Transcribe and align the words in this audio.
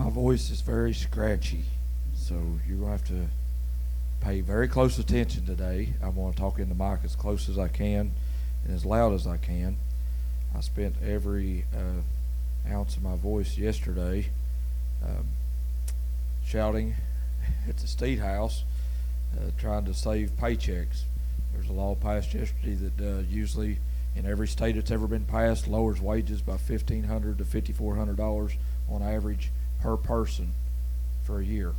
my 0.00 0.08
voice 0.08 0.48
is 0.48 0.62
very 0.62 0.94
scratchy, 0.94 1.62
so 2.14 2.34
you're 2.66 2.78
going 2.78 2.86
to 2.86 2.90
have 2.92 3.06
to 3.08 3.26
pay 4.22 4.40
very 4.40 4.66
close 4.66 4.98
attention 4.98 5.44
today. 5.44 5.90
I'm 6.02 6.14
going 6.14 6.32
to 6.32 6.38
talk 6.38 6.58
in 6.58 6.70
the 6.70 6.74
mic 6.74 7.00
as 7.04 7.14
close 7.14 7.50
as 7.50 7.58
I 7.58 7.68
can 7.68 8.12
and 8.64 8.74
as 8.74 8.86
loud 8.86 9.12
as 9.12 9.26
I 9.26 9.36
can. 9.36 9.76
I 10.56 10.62
spent 10.62 10.94
every 11.06 11.66
uh, 11.76 12.72
ounce 12.72 12.96
of 12.96 13.02
my 13.02 13.14
voice 13.14 13.58
yesterday 13.58 14.30
um, 15.04 15.26
shouting 16.46 16.94
at 17.68 17.76
the 17.76 17.86
state 17.86 18.20
house, 18.20 18.64
uh, 19.36 19.50
trying 19.58 19.84
to 19.84 19.92
save 19.92 20.30
paychecks. 20.30 21.02
There's 21.52 21.68
a 21.68 21.72
law 21.72 21.94
passed 21.94 22.32
yesterday 22.32 22.74
that 22.74 23.00
uh, 23.06 23.22
usually 23.28 23.76
in 24.16 24.24
every 24.24 24.48
state 24.48 24.78
it's 24.78 24.90
ever 24.90 25.06
been 25.06 25.26
passed 25.26 25.68
lowers 25.68 26.00
wages 26.00 26.40
by 26.40 26.52
1,500 26.52 27.36
to 27.36 27.44
fifty 27.44 27.74
four 27.74 27.96
hundred 27.96 28.16
dollars 28.16 28.52
on 28.88 29.02
average 29.02 29.50
per 29.80 29.96
person 29.96 30.52
for 31.24 31.40
a 31.40 31.44
year. 31.44 31.72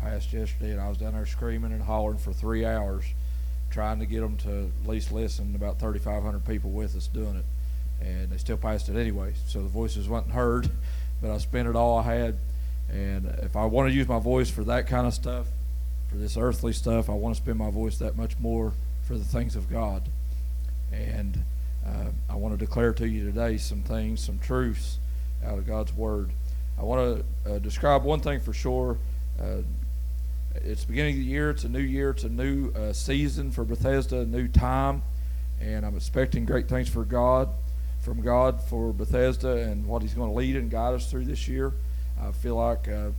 Passed 0.00 0.32
yesterday, 0.32 0.72
and 0.72 0.80
I 0.80 0.88
was 0.88 0.98
down 0.98 1.14
there 1.14 1.26
screaming 1.26 1.72
and 1.72 1.82
hollering 1.82 2.18
for 2.18 2.32
three 2.32 2.64
hours, 2.64 3.04
trying 3.70 4.00
to 4.00 4.06
get 4.06 4.20
them 4.20 4.36
to 4.38 4.70
at 4.82 4.88
least 4.88 5.12
listen. 5.12 5.54
About 5.54 5.78
thirty 5.78 5.98
five 5.98 6.22
hundred 6.22 6.44
people 6.44 6.70
with 6.70 6.96
us 6.96 7.06
doing 7.06 7.36
it, 7.36 8.04
and 8.04 8.30
they 8.30 8.36
still 8.36 8.56
passed 8.56 8.88
it 8.88 8.96
anyway. 8.96 9.32
So 9.46 9.62
the 9.62 9.68
voices 9.68 10.08
wasn't 10.08 10.32
heard, 10.32 10.68
but 11.22 11.30
I 11.30 11.38
spent 11.38 11.68
it 11.68 11.76
all 11.76 11.98
I 11.98 12.02
had. 12.02 12.36
And 12.90 13.26
if 13.42 13.56
I 13.56 13.64
want 13.64 13.88
to 13.88 13.94
use 13.94 14.06
my 14.06 14.18
voice 14.18 14.50
for 14.50 14.62
that 14.64 14.86
kind 14.86 15.06
of 15.06 15.14
stuff, 15.14 15.46
for 16.10 16.16
this 16.16 16.36
earthly 16.36 16.72
stuff, 16.72 17.08
I 17.08 17.14
want 17.14 17.34
to 17.34 17.42
spend 17.42 17.58
my 17.58 17.70
voice 17.70 17.98
that 17.98 18.16
much 18.16 18.38
more 18.38 18.72
for 19.06 19.16
the 19.16 19.24
things 19.24 19.56
of 19.56 19.70
God. 19.70 20.02
And 20.92 21.42
uh, 21.86 22.10
I 22.28 22.36
want 22.36 22.58
to 22.58 22.64
declare 22.64 22.92
to 22.94 23.08
you 23.08 23.24
today 23.24 23.56
some 23.56 23.82
things, 23.82 24.20
some 24.20 24.38
truths 24.38 24.98
out 25.44 25.58
of 25.58 25.66
God's 25.66 25.92
Word. 25.92 26.30
I 26.78 26.82
want 26.82 27.24
to 27.44 27.54
uh, 27.54 27.58
describe 27.58 28.02
one 28.04 28.20
thing 28.20 28.40
for 28.40 28.52
sure. 28.52 28.98
Uh, 29.40 29.62
it's 30.56 30.84
beginning 30.84 31.14
of 31.14 31.20
the 31.20 31.26
year. 31.26 31.50
It's 31.50 31.64
a 31.64 31.68
new 31.68 31.80
year. 31.80 32.10
It's 32.10 32.24
a 32.24 32.28
new 32.28 32.70
uh, 32.72 32.92
season 32.92 33.50
for 33.50 33.64
Bethesda, 33.64 34.20
a 34.20 34.24
new 34.24 34.48
time, 34.48 35.02
and 35.60 35.84
I'm 35.84 35.96
expecting 35.96 36.44
great 36.44 36.68
things 36.68 36.88
for 36.88 37.04
God, 37.04 37.48
from 38.00 38.20
God 38.20 38.60
for 38.60 38.92
Bethesda 38.92 39.56
and 39.56 39.86
what 39.86 40.02
He's 40.02 40.14
going 40.14 40.30
to 40.30 40.36
lead 40.36 40.56
and 40.56 40.70
guide 40.70 40.94
us 40.94 41.10
through 41.10 41.24
this 41.24 41.48
year. 41.48 41.72
I 42.20 42.32
feel 42.32 42.56
like 42.56 42.88
uh, 42.88 43.10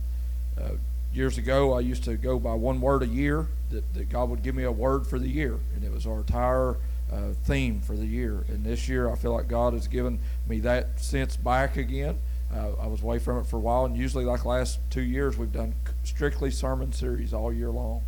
uh, 0.60 0.70
years 1.12 1.38
ago 1.38 1.74
I 1.74 1.80
used 1.80 2.04
to 2.04 2.16
go 2.16 2.38
by 2.38 2.54
one 2.54 2.80
word 2.80 3.02
a 3.02 3.06
year 3.06 3.48
that, 3.70 3.94
that 3.94 4.08
God 4.08 4.30
would 4.30 4.42
give 4.42 4.54
me 4.54 4.64
a 4.64 4.72
word 4.72 5.06
for 5.06 5.18
the 5.18 5.28
year, 5.28 5.58
and 5.74 5.84
it 5.84 5.92
was 5.92 6.06
our 6.06 6.18
entire 6.18 6.76
uh, 7.12 7.32
theme 7.44 7.80
for 7.80 7.96
the 7.96 8.06
year. 8.06 8.44
And 8.48 8.64
this 8.64 8.88
year, 8.88 9.10
I 9.10 9.16
feel 9.16 9.32
like 9.32 9.48
God 9.48 9.72
has 9.72 9.88
given 9.88 10.18
me 10.48 10.60
that 10.60 11.00
sense 11.00 11.36
back 11.36 11.76
again. 11.76 12.18
Uh, 12.56 12.70
I 12.80 12.86
was 12.86 13.02
away 13.02 13.18
from 13.18 13.38
it 13.38 13.46
for 13.46 13.56
a 13.56 13.60
while, 13.60 13.84
and 13.84 13.96
usually, 13.96 14.24
like 14.24 14.44
last 14.44 14.78
two 14.88 15.02
years, 15.02 15.36
we've 15.36 15.52
done 15.52 15.74
strictly 16.04 16.50
sermon 16.50 16.92
series 16.92 17.34
all 17.34 17.52
year 17.52 17.70
long. 17.70 18.02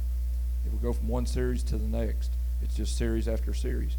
It 0.64 0.72
will 0.72 0.78
go 0.78 0.92
from 0.92 1.08
one 1.08 1.26
series 1.26 1.62
to 1.64 1.76
the 1.76 1.86
next. 1.86 2.30
It's 2.62 2.74
just 2.74 2.96
series 2.96 3.28
after 3.28 3.52
series. 3.52 3.96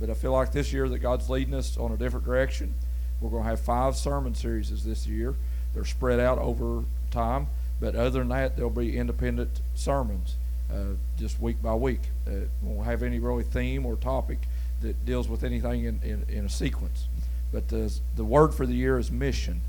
But 0.00 0.10
I 0.10 0.14
feel 0.14 0.32
like 0.32 0.52
this 0.52 0.72
year 0.72 0.88
that 0.88 0.98
God's 0.98 1.30
leading 1.30 1.54
us 1.54 1.76
on 1.76 1.92
a 1.92 1.96
different 1.96 2.26
direction. 2.26 2.74
We're 3.20 3.30
going 3.30 3.44
to 3.44 3.50
have 3.50 3.60
five 3.60 3.94
sermon 3.94 4.34
series 4.34 4.84
this 4.84 5.06
year. 5.06 5.36
They're 5.74 5.84
spread 5.84 6.18
out 6.18 6.38
over 6.38 6.84
time, 7.10 7.46
but 7.80 7.94
other 7.94 8.18
than 8.18 8.28
that, 8.30 8.56
there'll 8.56 8.70
be 8.70 8.96
independent 8.98 9.60
sermons 9.74 10.36
uh, 10.72 10.94
just 11.16 11.40
week 11.40 11.62
by 11.62 11.74
week. 11.74 12.00
Uh, 12.26 12.46
won't 12.62 12.86
have 12.86 13.02
any 13.02 13.20
really 13.20 13.44
theme 13.44 13.86
or 13.86 13.94
topic 13.96 14.38
that 14.80 15.04
deals 15.06 15.28
with 15.28 15.44
anything 15.44 15.84
in, 15.84 16.00
in, 16.02 16.24
in 16.28 16.46
a 16.46 16.50
sequence. 16.50 17.06
But 17.52 17.68
the, 17.68 17.94
the 18.16 18.24
word 18.24 18.54
for 18.54 18.66
the 18.66 18.74
year 18.74 18.98
is 18.98 19.10
mission, 19.10 19.60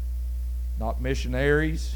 not 0.80 1.02
missionaries. 1.02 1.96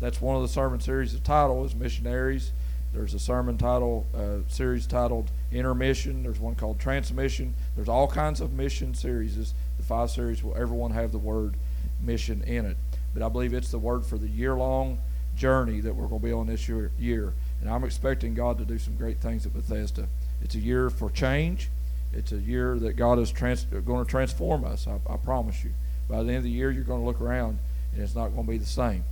That's 0.00 0.20
one 0.20 0.36
of 0.36 0.42
the 0.42 0.48
sermon 0.48 0.80
series. 0.80 1.12
The 1.12 1.20
title 1.20 1.64
is 1.64 1.74
missionaries. 1.74 2.52
There's 2.92 3.14
a 3.14 3.18
sermon 3.18 3.56
title 3.56 4.06
uh, 4.14 4.48
series 4.48 4.86
titled 4.86 5.30
intermission. 5.50 6.22
There's 6.22 6.40
one 6.40 6.54
called 6.54 6.78
transmission. 6.78 7.54
There's 7.74 7.88
all 7.88 8.06
kinds 8.06 8.40
of 8.40 8.52
mission 8.52 8.94
series. 8.94 9.54
The 9.78 9.82
five 9.82 10.10
series 10.10 10.42
will 10.42 10.56
everyone 10.56 10.90
have 10.90 11.12
the 11.12 11.18
word 11.18 11.54
mission 12.00 12.42
in 12.42 12.66
it. 12.66 12.76
But 13.14 13.22
I 13.22 13.28
believe 13.28 13.54
it's 13.54 13.70
the 13.70 13.78
word 13.78 14.04
for 14.04 14.18
the 14.18 14.28
year-long 14.28 14.98
journey 15.36 15.80
that 15.80 15.94
we're 15.94 16.08
going 16.08 16.20
to 16.20 16.26
be 16.26 16.32
on 16.32 16.46
this 16.48 16.68
year. 16.68 16.90
year. 16.98 17.32
And 17.60 17.70
I'm 17.70 17.84
expecting 17.84 18.34
God 18.34 18.58
to 18.58 18.64
do 18.64 18.78
some 18.78 18.96
great 18.96 19.18
things 19.18 19.46
at 19.46 19.54
Bethesda. 19.54 20.08
It's 20.42 20.54
a 20.54 20.58
year 20.58 20.90
for 20.90 21.08
change. 21.10 21.70
It's 22.12 22.32
a 22.32 22.36
year 22.36 22.78
that 22.80 22.94
God 22.94 23.18
is 23.18 23.30
trans- 23.30 23.64
going 23.64 24.04
to 24.04 24.10
transform 24.10 24.64
us. 24.64 24.86
I, 24.86 24.98
I 25.10 25.16
promise 25.16 25.64
you. 25.64 25.70
By 26.08 26.22
the 26.22 26.30
end 26.30 26.38
of 26.38 26.42
the 26.44 26.50
year, 26.50 26.70
you're 26.70 26.84
going 26.84 27.00
to 27.00 27.06
look 27.06 27.20
around 27.20 27.58
and 27.92 28.02
it's 28.02 28.14
not 28.14 28.28
going 28.28 28.46
to 28.46 28.50
be 28.50 28.58
the 28.58 28.66
same. 28.66 29.04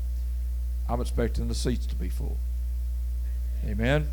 I'm 0.89 1.01
expecting 1.01 1.49
the 1.49 1.55
seats 1.55 1.87
to 1.87 1.95
be 1.95 2.09
full. 2.09 2.37
Amen. 3.65 4.09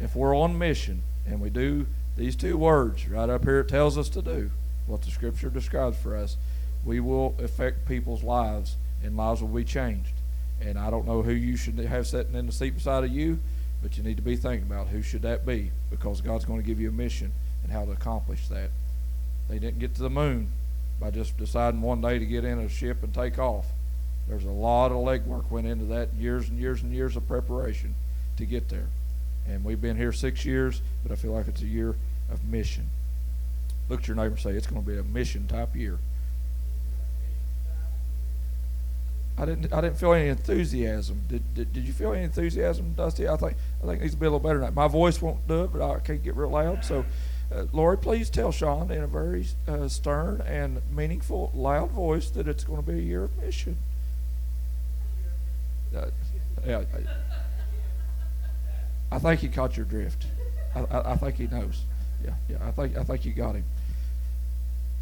If 0.00 0.16
we're 0.16 0.36
on 0.36 0.58
mission 0.58 1.02
and 1.26 1.40
we 1.40 1.50
do 1.50 1.86
these 2.16 2.36
two 2.36 2.56
words 2.56 3.08
right 3.08 3.30
up 3.30 3.44
here, 3.44 3.60
it 3.60 3.68
tells 3.68 3.96
us 3.96 4.08
to 4.10 4.22
do 4.22 4.50
what 4.86 5.02
the 5.02 5.10
Scripture 5.10 5.48
describes 5.48 5.96
for 5.96 6.16
us. 6.16 6.36
We 6.84 7.00
will 7.00 7.34
affect 7.38 7.86
people's 7.86 8.22
lives, 8.22 8.76
and 9.02 9.16
lives 9.16 9.40
will 9.40 9.48
be 9.48 9.64
changed. 9.64 10.14
And 10.60 10.78
I 10.78 10.90
don't 10.90 11.06
know 11.06 11.22
who 11.22 11.32
you 11.32 11.56
should 11.56 11.78
have 11.78 12.06
sitting 12.06 12.34
in 12.34 12.46
the 12.46 12.52
seat 12.52 12.74
beside 12.74 13.04
of 13.04 13.10
you, 13.10 13.38
but 13.82 13.96
you 13.96 14.02
need 14.02 14.16
to 14.16 14.22
be 14.22 14.36
thinking 14.36 14.66
about 14.66 14.88
who 14.88 15.02
should 15.02 15.22
that 15.22 15.46
be, 15.46 15.70
because 15.90 16.20
God's 16.20 16.44
going 16.44 16.60
to 16.60 16.66
give 16.66 16.80
you 16.80 16.88
a 16.88 16.92
mission 16.92 17.32
and 17.62 17.72
how 17.72 17.84
to 17.84 17.92
accomplish 17.92 18.48
that. 18.48 18.70
They 19.48 19.58
didn't 19.58 19.78
get 19.78 19.94
to 19.94 20.02
the 20.02 20.10
moon 20.10 20.48
by 21.00 21.10
just 21.10 21.36
deciding 21.36 21.80
one 21.80 22.00
day 22.00 22.18
to 22.18 22.26
get 22.26 22.44
in 22.44 22.58
a 22.58 22.68
ship 22.68 23.02
and 23.02 23.14
take 23.14 23.38
off. 23.38 23.66
There's 24.32 24.44
a 24.46 24.50
lot 24.50 24.92
of 24.92 24.96
legwork 24.96 25.50
went 25.50 25.66
into 25.66 25.84
that, 25.86 26.14
years 26.14 26.48
and 26.48 26.58
years 26.58 26.82
and 26.82 26.90
years 26.90 27.16
of 27.16 27.28
preparation 27.28 27.94
to 28.38 28.46
get 28.46 28.70
there. 28.70 28.86
And 29.46 29.62
we've 29.62 29.80
been 29.80 29.98
here 29.98 30.10
six 30.10 30.46
years, 30.46 30.80
but 31.02 31.12
I 31.12 31.16
feel 31.16 31.32
like 31.32 31.48
it's 31.48 31.60
a 31.60 31.66
year 31.66 31.96
of 32.30 32.42
mission. 32.42 32.88
Look 33.90 34.00
at 34.00 34.08
your 34.08 34.16
neighbor 34.16 34.28
and 34.28 34.38
say, 34.38 34.52
it's 34.52 34.66
going 34.66 34.82
to 34.82 34.90
be 34.90 34.96
a 34.96 35.02
mission 35.02 35.46
type 35.48 35.76
year. 35.76 35.98
I 39.36 39.44
didn't. 39.44 39.70
I 39.70 39.82
didn't 39.82 39.98
feel 39.98 40.14
any 40.14 40.28
enthusiasm. 40.28 41.22
Did, 41.28 41.54
did, 41.54 41.72
did 41.72 41.84
you 41.84 41.92
feel 41.92 42.12
any 42.12 42.24
enthusiasm, 42.24 42.94
Dusty? 42.94 43.28
I 43.28 43.36
think 43.36 43.56
I 43.82 43.86
think 43.86 43.98
it 43.98 44.02
needs 44.02 44.14
to 44.14 44.20
be 44.20 44.26
a 44.26 44.30
little 44.30 44.40
better 44.40 44.60
that. 44.60 44.74
My 44.74 44.88
voice 44.88 45.20
won't 45.20 45.46
do 45.48 45.64
it, 45.64 45.72
but 45.72 45.82
I 45.82 45.98
can't 46.00 46.22
get 46.22 46.36
real 46.36 46.50
loud. 46.50 46.84
So, 46.84 47.04
uh, 47.54 47.64
Lori, 47.72 47.98
please 47.98 48.30
tell 48.30 48.52
Sean 48.52 48.90
in 48.90 49.02
a 49.02 49.06
very 49.06 49.46
uh, 49.66 49.88
stern 49.88 50.42
and 50.42 50.80
meaningful, 50.94 51.50
loud 51.54 51.90
voice 51.90 52.30
that 52.30 52.46
it's 52.46 52.64
going 52.64 52.82
to 52.82 52.90
be 52.90 52.98
a 52.98 53.02
year 53.02 53.24
of 53.24 53.42
mission. 53.42 53.76
Uh, 55.94 56.06
yeah, 56.66 56.84
I, 59.10 59.16
I, 59.16 59.18
think 59.18 59.40
he 59.40 59.48
caught 59.48 59.76
your 59.76 59.86
drift. 59.86 60.26
I, 60.74 60.80
I, 60.80 61.12
I 61.12 61.16
think 61.16 61.36
he 61.36 61.46
knows. 61.46 61.82
Yeah, 62.24 62.34
yeah. 62.48 62.58
I 62.62 62.70
think 62.70 62.96
I 62.96 63.04
think 63.04 63.24
you 63.24 63.32
got 63.32 63.56
him. 63.56 63.64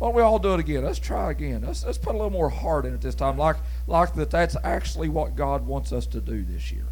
Why 0.00 0.08
don't 0.08 0.16
we 0.16 0.22
all 0.22 0.38
do 0.38 0.54
it 0.54 0.60
again? 0.60 0.82
Let's 0.82 0.98
try 0.98 1.30
again. 1.30 1.60
Let's, 1.60 1.84
let's 1.84 1.98
put 1.98 2.14
a 2.14 2.16
little 2.16 2.30
more 2.30 2.48
heart 2.48 2.86
in 2.86 2.94
it 2.94 3.02
this 3.02 3.14
time, 3.14 3.36
like, 3.36 3.56
like 3.86 4.14
that 4.14 4.30
that's 4.30 4.56
actually 4.64 5.10
what 5.10 5.36
God 5.36 5.66
wants 5.66 5.92
us 5.92 6.06
to 6.06 6.22
do 6.22 6.42
this 6.42 6.72
year. 6.72 6.86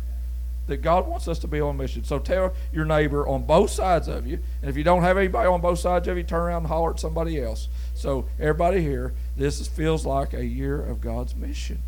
That 0.66 0.82
God 0.82 1.06
wants 1.06 1.26
us 1.26 1.38
to 1.38 1.46
be 1.46 1.58
on 1.58 1.78
mission. 1.78 2.04
So 2.04 2.18
tell 2.18 2.52
your 2.70 2.84
neighbor 2.84 3.26
on 3.26 3.44
both 3.44 3.70
sides 3.70 4.08
of 4.08 4.26
you, 4.26 4.40
and 4.60 4.68
if 4.68 4.76
you 4.76 4.84
don't 4.84 5.02
have 5.04 5.16
anybody 5.16 5.48
on 5.48 5.62
both 5.62 5.78
sides 5.78 6.06
of 6.06 6.18
you, 6.18 6.22
turn 6.22 6.42
around 6.42 6.64
and 6.64 6.66
holler 6.66 6.90
at 6.90 7.00
somebody 7.00 7.40
else. 7.40 7.68
So 7.94 8.26
everybody 8.38 8.82
here, 8.82 9.14
this 9.38 9.66
feels 9.66 10.04
like 10.04 10.34
a 10.34 10.44
year 10.44 10.78
of 10.78 11.00
God's 11.00 11.34
mission. 11.34 11.78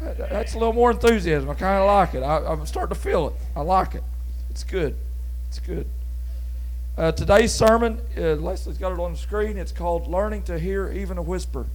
That's 0.00 0.54
a 0.54 0.58
little 0.58 0.72
more 0.72 0.90
enthusiasm. 0.90 1.50
I 1.50 1.54
kind 1.54 1.78
of 1.78 1.86
like 1.86 2.14
it. 2.14 2.22
I, 2.22 2.52
I'm 2.52 2.64
starting 2.66 2.94
to 2.94 3.00
feel 3.00 3.28
it. 3.28 3.34
I 3.54 3.60
like 3.60 3.94
it. 3.94 4.02
It's 4.50 4.64
good. 4.64 4.96
It's 5.48 5.58
good. 5.58 5.86
Uh, 6.96 7.12
today's 7.12 7.52
sermon, 7.52 8.00
uh, 8.16 8.34
Leslie's 8.34 8.78
got 8.78 8.92
it 8.92 8.98
on 8.98 9.12
the 9.12 9.18
screen. 9.18 9.56
It's 9.56 9.72
called 9.72 10.06
Learning 10.06 10.42
to 10.44 10.58
Hear 10.58 10.90
Even 10.90 11.18
a 11.18 11.22
Whisper. 11.22 11.66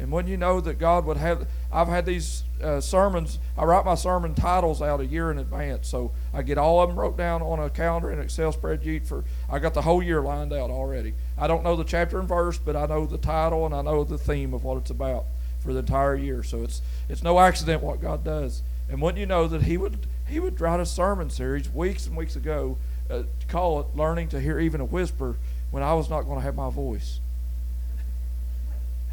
And 0.00 0.12
when 0.12 0.28
you 0.28 0.36
know 0.36 0.60
that 0.60 0.78
God 0.78 1.04
would 1.06 1.16
have, 1.16 1.48
I've 1.72 1.88
had 1.88 2.06
these 2.06 2.44
uh, 2.62 2.80
sermons, 2.80 3.40
I 3.56 3.64
write 3.64 3.84
my 3.84 3.96
sermon 3.96 4.34
titles 4.34 4.80
out 4.80 5.00
a 5.00 5.06
year 5.06 5.32
in 5.32 5.38
advance. 5.38 5.88
So 5.88 6.12
I 6.32 6.42
get 6.42 6.56
all 6.56 6.80
of 6.80 6.88
them 6.88 6.98
wrote 6.98 7.16
down 7.16 7.42
on 7.42 7.58
a 7.58 7.68
calendar 7.68 8.12
in 8.12 8.20
Excel 8.20 8.52
spreadsheet 8.52 9.06
for, 9.06 9.24
I 9.50 9.58
got 9.58 9.74
the 9.74 9.82
whole 9.82 10.02
year 10.02 10.22
lined 10.22 10.52
out 10.52 10.70
already. 10.70 11.14
I 11.36 11.48
don't 11.48 11.64
know 11.64 11.74
the 11.74 11.84
chapter 11.84 12.20
and 12.20 12.28
verse, 12.28 12.58
but 12.58 12.76
I 12.76 12.86
know 12.86 13.06
the 13.06 13.18
title 13.18 13.66
and 13.66 13.74
I 13.74 13.82
know 13.82 14.04
the 14.04 14.18
theme 14.18 14.54
of 14.54 14.62
what 14.62 14.78
it's 14.78 14.90
about 14.90 15.24
for 15.60 15.72
the 15.72 15.80
entire 15.80 16.14
year. 16.14 16.42
So 16.42 16.62
it's, 16.62 16.82
it's 17.08 17.22
no 17.22 17.38
accident 17.38 17.82
what 17.82 18.00
God 18.00 18.24
does. 18.24 18.62
And 18.88 19.00
when 19.00 19.16
you 19.16 19.26
know 19.26 19.48
that 19.48 19.62
He 19.62 19.76
would, 19.76 20.06
He 20.26 20.40
would 20.40 20.60
write 20.60 20.80
a 20.80 20.86
sermon 20.86 21.30
series 21.30 21.68
weeks 21.72 22.06
and 22.06 22.16
weeks 22.16 22.36
ago 22.36 22.78
uh, 23.10 23.22
call 23.48 23.80
it 23.80 23.86
learning 23.94 24.28
to 24.28 24.40
hear 24.40 24.58
even 24.58 24.80
a 24.80 24.84
whisper 24.84 25.36
when 25.70 25.82
I 25.82 25.94
was 25.94 26.10
not 26.10 26.22
going 26.22 26.36
to 26.36 26.42
have 26.42 26.54
my 26.54 26.70
voice. 26.70 27.20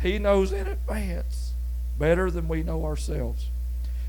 He 0.02 0.20
knows 0.20 0.52
in 0.52 0.68
advance 0.68 1.54
better 1.98 2.30
than 2.30 2.48
we 2.48 2.64
know 2.64 2.84
ourselves. 2.86 3.48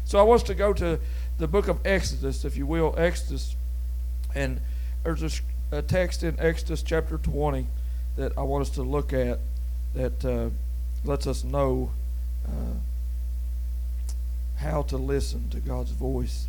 So 0.04 0.18
I 0.18 0.22
want 0.22 0.42
us 0.42 0.46
to 0.48 0.54
go 0.54 0.72
to 0.72 0.98
the 1.38 1.48
book 1.48 1.68
of 1.68 1.84
Exodus, 1.84 2.44
if 2.44 2.56
you 2.56 2.66
will, 2.66 2.94
Exodus, 2.96 3.54
and 4.34 4.60
there's 5.04 5.22
a, 5.22 5.78
a 5.78 5.82
text 5.82 6.22
in 6.22 6.38
Exodus 6.38 6.82
chapter 6.82 7.18
20 7.18 7.66
that 8.16 8.36
I 8.36 8.42
want 8.42 8.62
us 8.62 8.70
to 8.70 8.82
look 8.82 9.12
at 9.12 9.38
that 9.94 10.24
uh, 10.24 10.50
lets 11.04 11.26
us 11.26 11.44
know 11.44 11.90
uh, 12.46 12.76
how 14.56 14.82
to 14.82 14.96
listen 14.96 15.48
to 15.50 15.60
God's 15.60 15.90
voice. 15.90 16.46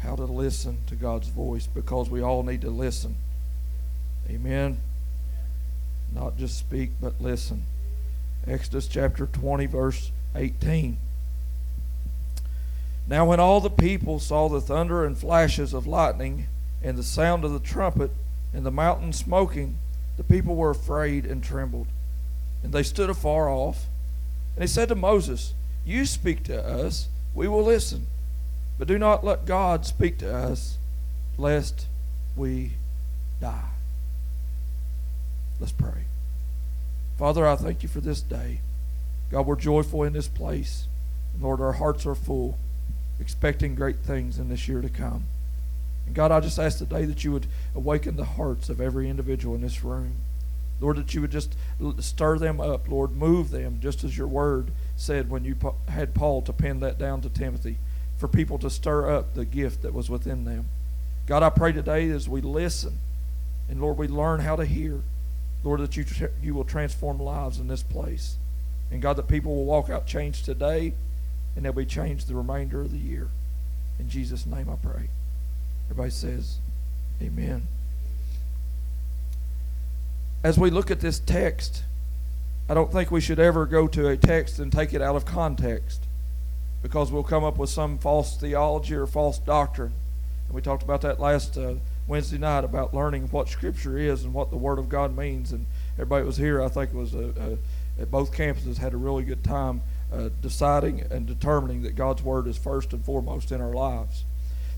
How 0.00 0.16
to 0.16 0.24
listen 0.24 0.78
to 0.86 0.94
God's 0.94 1.28
voice 1.28 1.66
because 1.66 2.10
we 2.10 2.20
all 2.22 2.42
need 2.42 2.60
to 2.60 2.70
listen. 2.70 3.16
Amen. 4.28 4.78
Not 6.14 6.36
just 6.36 6.58
speak, 6.58 6.90
but 7.00 7.20
listen. 7.20 7.64
Exodus 8.46 8.86
chapter 8.86 9.26
20, 9.26 9.66
verse 9.66 10.10
18. 10.34 10.98
Now, 13.06 13.26
when 13.26 13.40
all 13.40 13.60
the 13.60 13.70
people 13.70 14.18
saw 14.18 14.48
the 14.48 14.60
thunder 14.60 15.04
and 15.04 15.16
flashes 15.16 15.74
of 15.74 15.86
lightning, 15.86 16.46
and 16.82 16.98
the 16.98 17.02
sound 17.02 17.44
of 17.44 17.52
the 17.52 17.58
trumpet, 17.58 18.10
and 18.52 18.64
the 18.64 18.70
mountain 18.70 19.12
smoking, 19.12 19.76
the 20.16 20.24
people 20.24 20.54
were 20.54 20.70
afraid 20.70 21.24
and 21.26 21.42
trembled. 21.42 21.88
And 22.62 22.72
they 22.72 22.82
stood 22.82 23.10
afar 23.10 23.48
off. 23.48 23.86
And 24.56 24.62
he 24.62 24.68
said 24.68 24.88
to 24.88 24.94
Moses, 24.94 25.54
You 25.84 26.06
speak 26.06 26.44
to 26.44 26.64
us, 26.64 27.08
we 27.34 27.48
will 27.48 27.64
listen. 27.64 28.06
But 28.78 28.88
do 28.88 28.98
not 28.98 29.24
let 29.24 29.46
God 29.46 29.86
speak 29.86 30.18
to 30.18 30.34
us, 30.34 30.78
lest 31.36 31.86
we 32.36 32.72
die. 33.40 33.70
Let's 35.60 35.72
pray. 35.72 36.04
Father, 37.18 37.46
I 37.46 37.56
thank 37.56 37.82
you 37.82 37.88
for 37.88 38.00
this 38.00 38.20
day. 38.20 38.60
God, 39.30 39.46
we're 39.46 39.56
joyful 39.56 40.02
in 40.02 40.12
this 40.12 40.28
place. 40.28 40.86
Lord, 41.40 41.60
our 41.60 41.72
hearts 41.72 42.06
are 42.06 42.14
full, 42.14 42.58
expecting 43.20 43.74
great 43.74 43.98
things 43.98 44.38
in 44.38 44.48
this 44.48 44.68
year 44.68 44.80
to 44.80 44.88
come. 44.88 45.24
And 46.06 46.14
God, 46.14 46.32
I 46.32 46.40
just 46.40 46.58
ask 46.58 46.78
today 46.78 47.04
that 47.04 47.24
you 47.24 47.32
would 47.32 47.46
awaken 47.74 48.16
the 48.16 48.24
hearts 48.24 48.68
of 48.68 48.80
every 48.80 49.08
individual 49.08 49.54
in 49.54 49.62
this 49.62 49.84
room. 49.84 50.14
Lord, 50.84 50.98
that 50.98 51.14
you 51.14 51.22
would 51.22 51.30
just 51.30 51.56
stir 52.00 52.36
them 52.36 52.60
up, 52.60 52.90
Lord, 52.90 53.12
move 53.12 53.50
them, 53.50 53.78
just 53.80 54.04
as 54.04 54.18
your 54.18 54.26
word 54.26 54.70
said 54.96 55.30
when 55.30 55.42
you 55.42 55.56
had 55.88 56.12
Paul 56.12 56.42
to 56.42 56.52
pen 56.52 56.80
that 56.80 56.98
down 56.98 57.22
to 57.22 57.30
Timothy, 57.30 57.78
for 58.18 58.28
people 58.28 58.58
to 58.58 58.68
stir 58.68 59.10
up 59.10 59.32
the 59.32 59.46
gift 59.46 59.80
that 59.80 59.94
was 59.94 60.10
within 60.10 60.44
them. 60.44 60.68
God, 61.26 61.42
I 61.42 61.48
pray 61.48 61.72
today 61.72 62.10
as 62.10 62.28
we 62.28 62.42
listen, 62.42 62.98
and 63.66 63.80
Lord, 63.80 63.96
we 63.96 64.08
learn 64.08 64.40
how 64.40 64.56
to 64.56 64.66
hear, 64.66 65.00
Lord, 65.62 65.80
that 65.80 65.96
you, 65.96 66.04
you 66.42 66.52
will 66.52 66.64
transform 66.64 67.18
lives 67.18 67.58
in 67.58 67.66
this 67.66 67.82
place. 67.82 68.36
And 68.90 69.00
God, 69.00 69.16
that 69.16 69.26
people 69.26 69.56
will 69.56 69.64
walk 69.64 69.88
out 69.88 70.06
changed 70.06 70.44
today, 70.44 70.92
and 71.56 71.64
they'll 71.64 71.72
be 71.72 71.86
changed 71.86 72.28
the 72.28 72.34
remainder 72.34 72.82
of 72.82 72.92
the 72.92 72.98
year. 72.98 73.28
In 73.98 74.10
Jesus' 74.10 74.44
name 74.44 74.68
I 74.68 74.76
pray. 74.76 75.08
Everybody 75.88 76.10
says, 76.10 76.58
Amen. 77.22 77.68
As 80.44 80.58
we 80.58 80.68
look 80.68 80.90
at 80.90 81.00
this 81.00 81.18
text, 81.20 81.84
I 82.68 82.74
don't 82.74 82.92
think 82.92 83.10
we 83.10 83.22
should 83.22 83.38
ever 83.38 83.64
go 83.64 83.88
to 83.88 84.08
a 84.08 84.16
text 84.18 84.58
and 84.58 84.70
take 84.70 84.92
it 84.92 85.00
out 85.00 85.16
of 85.16 85.24
context 85.24 86.02
because 86.82 87.10
we'll 87.10 87.22
come 87.22 87.42
up 87.42 87.56
with 87.56 87.70
some 87.70 87.96
false 87.96 88.36
theology 88.36 88.94
or 88.94 89.06
false 89.06 89.38
doctrine. 89.38 89.94
And 90.46 90.54
we 90.54 90.60
talked 90.60 90.82
about 90.82 91.00
that 91.00 91.18
last 91.18 91.56
uh, 91.56 91.76
Wednesday 92.06 92.36
night 92.36 92.62
about 92.62 92.92
learning 92.92 93.28
what 93.28 93.48
Scripture 93.48 93.96
is 93.96 94.22
and 94.22 94.34
what 94.34 94.50
the 94.50 94.58
Word 94.58 94.78
of 94.78 94.90
God 94.90 95.16
means. 95.16 95.50
And 95.50 95.64
everybody 95.94 96.26
was 96.26 96.36
here, 96.36 96.62
I 96.62 96.68
think 96.68 96.90
it 96.90 96.96
was 96.96 97.14
a, 97.14 97.58
a, 97.98 98.02
at 98.02 98.10
both 98.10 98.30
campuses, 98.30 98.76
had 98.76 98.92
a 98.92 98.98
really 98.98 99.24
good 99.24 99.44
time 99.44 99.80
uh, 100.12 100.28
deciding 100.42 101.00
and 101.10 101.26
determining 101.26 101.80
that 101.84 101.96
God's 101.96 102.22
Word 102.22 102.46
is 102.48 102.58
first 102.58 102.92
and 102.92 103.02
foremost 103.02 103.50
in 103.50 103.62
our 103.62 103.72
lives. 103.72 104.24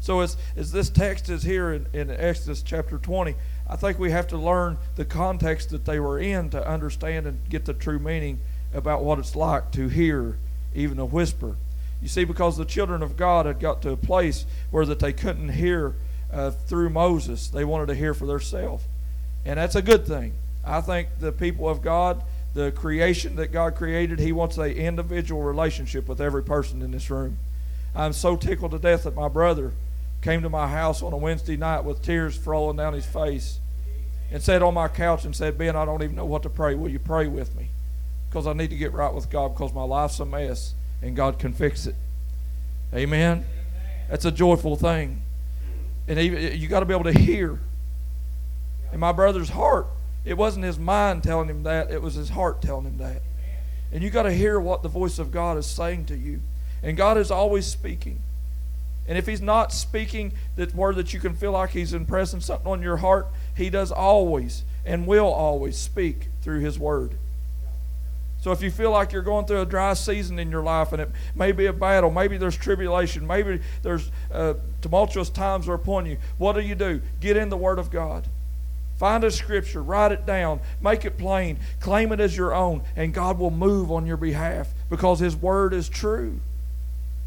So 0.00 0.20
as, 0.20 0.36
as 0.56 0.70
this 0.70 0.88
text 0.90 1.28
is 1.28 1.42
here 1.42 1.72
in, 1.72 1.86
in 1.92 2.10
Exodus 2.10 2.62
chapter 2.62 2.98
20, 2.98 3.34
I 3.68 3.76
think 3.76 3.98
we 3.98 4.10
have 4.12 4.28
to 4.28 4.38
learn 4.38 4.78
the 4.94 5.04
context 5.04 5.70
that 5.70 5.84
they 5.84 5.98
were 5.98 6.18
in 6.18 6.50
to 6.50 6.68
understand 6.68 7.26
and 7.26 7.38
get 7.48 7.64
the 7.64 7.74
true 7.74 7.98
meaning 7.98 8.38
about 8.72 9.02
what 9.02 9.18
it's 9.18 9.34
like 9.34 9.72
to 9.72 9.88
hear 9.88 10.36
even 10.74 10.98
a 10.98 11.04
whisper. 11.04 11.56
You 12.00 12.08
see, 12.08 12.24
because 12.24 12.56
the 12.56 12.64
children 12.64 13.02
of 13.02 13.16
God 13.16 13.46
had 13.46 13.58
got 13.58 13.82
to 13.82 13.90
a 13.90 13.96
place 13.96 14.44
where 14.70 14.84
that 14.84 15.00
they 15.00 15.12
couldn't 15.12 15.48
hear 15.48 15.94
uh, 16.32 16.50
through 16.50 16.90
Moses, 16.90 17.48
they 17.48 17.64
wanted 17.64 17.86
to 17.86 17.94
hear 17.94 18.14
for 18.14 18.26
themselves, 18.26 18.84
and 19.44 19.58
that's 19.58 19.74
a 19.74 19.82
good 19.82 20.06
thing. 20.06 20.34
I 20.64 20.80
think 20.80 21.08
the 21.20 21.32
people 21.32 21.68
of 21.68 21.82
God, 21.82 22.22
the 22.54 22.72
creation 22.72 23.36
that 23.36 23.52
God 23.52 23.76
created, 23.76 24.18
He 24.18 24.32
wants 24.32 24.58
a 24.58 24.74
individual 24.74 25.42
relationship 25.42 26.08
with 26.08 26.20
every 26.20 26.42
person 26.42 26.82
in 26.82 26.90
this 26.90 27.08
room. 27.08 27.38
I'm 27.94 28.12
so 28.12 28.36
tickled 28.36 28.72
to 28.72 28.78
death 28.78 29.04
that 29.04 29.14
my 29.14 29.28
brother 29.28 29.72
came 30.22 30.42
to 30.42 30.48
my 30.48 30.68
house 30.68 31.02
on 31.02 31.12
a 31.12 31.16
Wednesday 31.16 31.56
night 31.56 31.84
with 31.84 32.02
tears 32.02 32.44
rolling 32.46 32.76
down 32.76 32.92
his 32.92 33.06
face 33.06 33.60
and 34.30 34.42
sat 34.42 34.62
on 34.62 34.74
my 34.74 34.88
couch 34.88 35.24
and 35.24 35.34
said, 35.34 35.56
Ben, 35.56 35.76
I 35.76 35.84
don't 35.84 36.02
even 36.02 36.16
know 36.16 36.24
what 36.24 36.42
to 36.42 36.50
pray. 36.50 36.74
Will 36.74 36.88
you 36.88 36.98
pray 36.98 37.28
with 37.28 37.54
me? 37.54 37.68
Because 38.28 38.46
I 38.46 38.52
need 38.52 38.70
to 38.70 38.76
get 38.76 38.92
right 38.92 39.12
with 39.12 39.30
God 39.30 39.54
because 39.54 39.72
my 39.72 39.84
life's 39.84 40.18
a 40.20 40.26
mess 40.26 40.74
and 41.00 41.14
God 41.14 41.38
can 41.38 41.52
fix 41.52 41.86
it. 41.86 41.94
Amen. 42.94 43.44
That's 44.08 44.24
a 44.24 44.32
joyful 44.32 44.76
thing. 44.76 45.22
And 46.08 46.18
even, 46.18 46.60
you 46.60 46.68
got 46.68 46.80
to 46.80 46.86
be 46.86 46.94
able 46.94 47.04
to 47.04 47.18
hear. 47.18 47.60
In 48.92 49.00
my 49.00 49.12
brother's 49.12 49.50
heart, 49.50 49.86
it 50.24 50.34
wasn't 50.34 50.64
his 50.64 50.78
mind 50.78 51.22
telling 51.22 51.48
him 51.48 51.64
that, 51.64 51.90
it 51.90 52.00
was 52.00 52.14
his 52.14 52.30
heart 52.30 52.62
telling 52.62 52.84
him 52.84 52.98
that. 52.98 53.22
And 53.92 54.02
you 54.02 54.10
got 54.10 54.24
to 54.24 54.32
hear 54.32 54.58
what 54.58 54.82
the 54.82 54.88
voice 54.88 55.18
of 55.18 55.30
God 55.30 55.58
is 55.58 55.66
saying 55.66 56.06
to 56.06 56.16
you. 56.16 56.40
And 56.82 56.96
God 56.96 57.16
is 57.16 57.30
always 57.30 57.66
speaking. 57.66 58.20
And 59.08 59.16
if 59.16 59.26
he's 59.26 59.40
not 59.40 59.72
speaking 59.72 60.32
that 60.56 60.74
word 60.74 60.96
that 60.96 61.14
you 61.14 61.20
can 61.20 61.34
feel 61.34 61.52
like 61.52 61.70
he's 61.70 61.92
impressing 61.92 62.40
something 62.40 62.70
on 62.70 62.82
your 62.82 62.96
heart, 62.98 63.28
he 63.54 63.70
does 63.70 63.92
always 63.92 64.64
and 64.84 65.06
will 65.06 65.32
always 65.32 65.76
speak 65.76 66.28
through 66.42 66.60
his 66.60 66.78
word. 66.78 67.14
So 68.40 68.52
if 68.52 68.62
you 68.62 68.70
feel 68.70 68.92
like 68.92 69.12
you're 69.12 69.22
going 69.22 69.46
through 69.46 69.62
a 69.62 69.66
dry 69.66 69.94
season 69.94 70.38
in 70.38 70.50
your 70.50 70.62
life 70.62 70.92
and 70.92 71.02
it 71.02 71.10
may 71.34 71.50
be 71.52 71.66
a 71.66 71.72
battle, 71.72 72.10
maybe 72.10 72.36
there's 72.36 72.56
tribulation, 72.56 73.26
maybe 73.26 73.60
there's 73.82 74.10
uh, 74.32 74.54
tumultuous 74.82 75.30
times 75.30 75.68
are 75.68 75.74
upon 75.74 76.06
you, 76.06 76.18
what 76.38 76.52
do 76.52 76.60
you 76.60 76.76
do? 76.76 77.00
Get 77.20 77.36
in 77.36 77.48
the 77.48 77.56
Word 77.56 77.78
of 77.78 77.90
God. 77.90 78.28
Find 78.98 79.24
a 79.24 79.30
scripture, 79.30 79.82
write 79.82 80.12
it 80.12 80.26
down, 80.26 80.60
make 80.80 81.04
it 81.04 81.18
plain, 81.18 81.58
claim 81.80 82.12
it 82.12 82.20
as 82.20 82.36
your 82.36 82.54
own, 82.54 82.82
and 82.94 83.12
God 83.12 83.38
will 83.38 83.50
move 83.50 83.90
on 83.90 84.06
your 84.06 84.16
behalf 84.16 84.68
because 84.88 85.18
His 85.18 85.34
Word 85.34 85.74
is 85.74 85.88
true. 85.88 86.40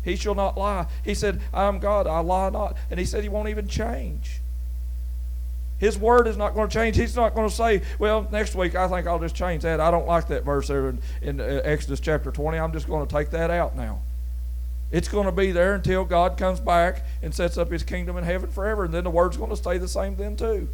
He 0.03 0.15
shall 0.15 0.35
not 0.35 0.57
lie. 0.57 0.87
He 1.03 1.13
said, 1.13 1.41
I 1.53 1.65
am 1.65 1.79
God, 1.79 2.07
I 2.07 2.19
lie 2.19 2.49
not. 2.49 2.77
And 2.89 2.99
he 2.99 3.05
said 3.05 3.23
he 3.23 3.29
won't 3.29 3.49
even 3.49 3.67
change. 3.67 4.41
His 5.77 5.97
word 5.97 6.27
is 6.27 6.35
not 6.35 6.53
going 6.53 6.67
to 6.67 6.73
change. 6.73 6.97
He's 6.97 7.15
not 7.15 7.33
going 7.33 7.47
to 7.47 7.55
say, 7.55 7.81
well, 7.99 8.27
next 8.31 8.53
week 8.53 8.75
I 8.75 8.87
think 8.87 9.07
I'll 9.07 9.19
just 9.19 9.35
change 9.35 9.63
that. 9.63 9.79
I 9.79 9.89
don't 9.91 10.07
like 10.07 10.27
that 10.27 10.43
verse 10.43 10.67
there 10.67 10.89
in, 10.89 10.99
in 11.21 11.39
uh, 11.39 11.61
Exodus 11.63 12.01
chapter 12.01 12.31
20. 12.31 12.57
I'm 12.57 12.73
just 12.73 12.87
going 12.87 13.07
to 13.07 13.13
take 13.13 13.29
that 13.29 13.49
out 13.49 13.77
now. 13.77 14.01
It's 14.91 15.07
going 15.07 15.25
to 15.25 15.31
be 15.31 15.51
there 15.51 15.75
until 15.75 16.03
God 16.03 16.37
comes 16.37 16.59
back 16.59 17.05
and 17.21 17.33
sets 17.33 17.57
up 17.57 17.71
his 17.71 17.83
kingdom 17.83 18.17
in 18.17 18.23
heaven 18.23 18.49
forever. 18.49 18.85
And 18.85 18.93
then 18.93 19.05
the 19.05 19.09
word's 19.09 19.37
going 19.37 19.51
to 19.51 19.55
stay 19.55 19.77
the 19.77 19.87
same 19.87 20.15
then, 20.15 20.35
too. 20.35 20.67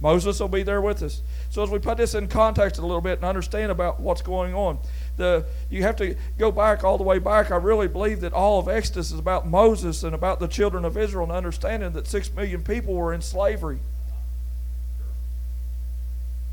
Moses 0.00 0.40
will 0.40 0.48
be 0.48 0.62
there 0.62 0.80
with 0.80 1.02
us. 1.02 1.22
So 1.50 1.62
as 1.62 1.70
we 1.70 1.78
put 1.78 1.96
this 1.98 2.14
in 2.14 2.28
context 2.28 2.78
a 2.78 2.82
little 2.82 3.00
bit 3.00 3.18
and 3.18 3.24
understand 3.24 3.70
about 3.70 4.00
what's 4.00 4.22
going 4.22 4.54
on, 4.54 4.78
the 5.16 5.44
you 5.70 5.82
have 5.82 5.96
to 5.96 6.16
go 6.38 6.50
back 6.50 6.84
all 6.84 6.98
the 6.98 7.04
way 7.04 7.18
back. 7.18 7.50
I 7.50 7.56
really 7.56 7.88
believe 7.88 8.20
that 8.20 8.32
all 8.32 8.58
of 8.58 8.68
Exodus 8.68 9.12
is 9.12 9.18
about 9.18 9.46
Moses 9.46 10.02
and 10.02 10.14
about 10.14 10.40
the 10.40 10.48
children 10.48 10.84
of 10.84 10.96
Israel 10.96 11.24
and 11.24 11.32
understanding 11.32 11.92
that 11.92 12.06
six 12.06 12.32
million 12.32 12.62
people 12.62 12.94
were 12.94 13.12
in 13.12 13.22
slavery. 13.22 13.78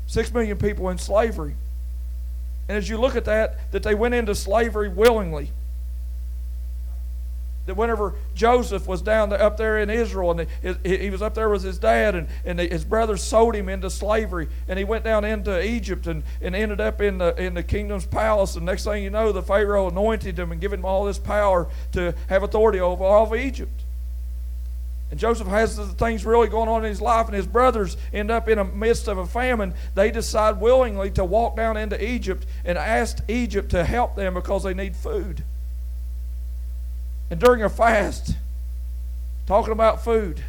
Six 0.06 0.32
million 0.32 0.58
people 0.58 0.88
in 0.90 0.98
slavery. 0.98 1.54
And 2.68 2.78
as 2.78 2.88
you 2.88 2.98
look 2.98 3.16
at 3.16 3.24
that, 3.24 3.72
that 3.72 3.82
they 3.82 3.94
went 3.94 4.14
into 4.14 4.34
slavery 4.34 4.88
willingly 4.88 5.50
that 7.72 7.78
whenever 7.78 8.14
Joseph 8.34 8.86
was 8.86 9.00
down 9.00 9.30
there, 9.30 9.42
up 9.42 9.56
there 9.56 9.78
in 9.78 9.88
Israel 9.88 10.32
and 10.32 10.46
he, 10.84 10.98
he 10.98 11.08
was 11.08 11.22
up 11.22 11.34
there 11.34 11.48
with 11.48 11.62
his 11.62 11.78
dad 11.78 12.14
and, 12.14 12.28
and 12.44 12.58
his 12.58 12.84
brothers 12.84 13.22
sold 13.22 13.54
him 13.54 13.70
into 13.70 13.88
slavery 13.88 14.48
and 14.68 14.78
he 14.78 14.84
went 14.84 15.04
down 15.04 15.24
into 15.24 15.64
Egypt 15.64 16.06
and, 16.06 16.22
and 16.42 16.54
ended 16.54 16.82
up 16.82 17.00
in 17.00 17.16
the, 17.16 17.34
in 17.42 17.54
the 17.54 17.62
kingdom's 17.62 18.04
palace 18.04 18.56
and 18.56 18.66
next 18.66 18.84
thing 18.84 19.02
you 19.02 19.08
know 19.08 19.32
the 19.32 19.42
Pharaoh 19.42 19.88
anointed 19.88 20.38
him 20.38 20.52
and 20.52 20.60
gave 20.60 20.70
him 20.70 20.84
all 20.84 21.06
this 21.06 21.18
power 21.18 21.66
to 21.92 22.14
have 22.28 22.42
authority 22.42 22.78
over 22.78 23.02
all 23.04 23.24
of 23.24 23.34
Egypt. 23.34 23.72
And 25.10 25.18
Joseph 25.18 25.48
has 25.48 25.76
the 25.76 25.86
things 25.86 26.26
really 26.26 26.48
going 26.48 26.70
on 26.70 26.84
in 26.84 26.88
his 26.88 27.02
life, 27.02 27.26
and 27.26 27.34
his 27.34 27.46
brothers 27.46 27.98
end 28.14 28.30
up 28.30 28.48
in 28.48 28.56
the 28.56 28.64
midst 28.64 29.08
of 29.08 29.18
a 29.18 29.26
famine. 29.26 29.74
They 29.94 30.10
decide 30.10 30.58
willingly 30.58 31.10
to 31.10 31.24
walk 31.24 31.54
down 31.54 31.76
into 31.76 32.02
Egypt 32.02 32.46
and 32.64 32.78
ask 32.78 33.18
Egypt 33.28 33.70
to 33.72 33.84
help 33.84 34.16
them 34.16 34.32
because 34.32 34.62
they 34.62 34.72
need 34.72 34.96
food 34.96 35.44
and 37.32 37.40
during 37.40 37.62
a 37.62 37.70
fast, 37.70 38.36
talking 39.46 39.72
about 39.72 40.04
food. 40.04 40.44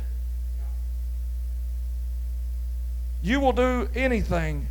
You 3.21 3.39
will 3.39 3.53
do 3.53 3.87
anything 3.95 4.67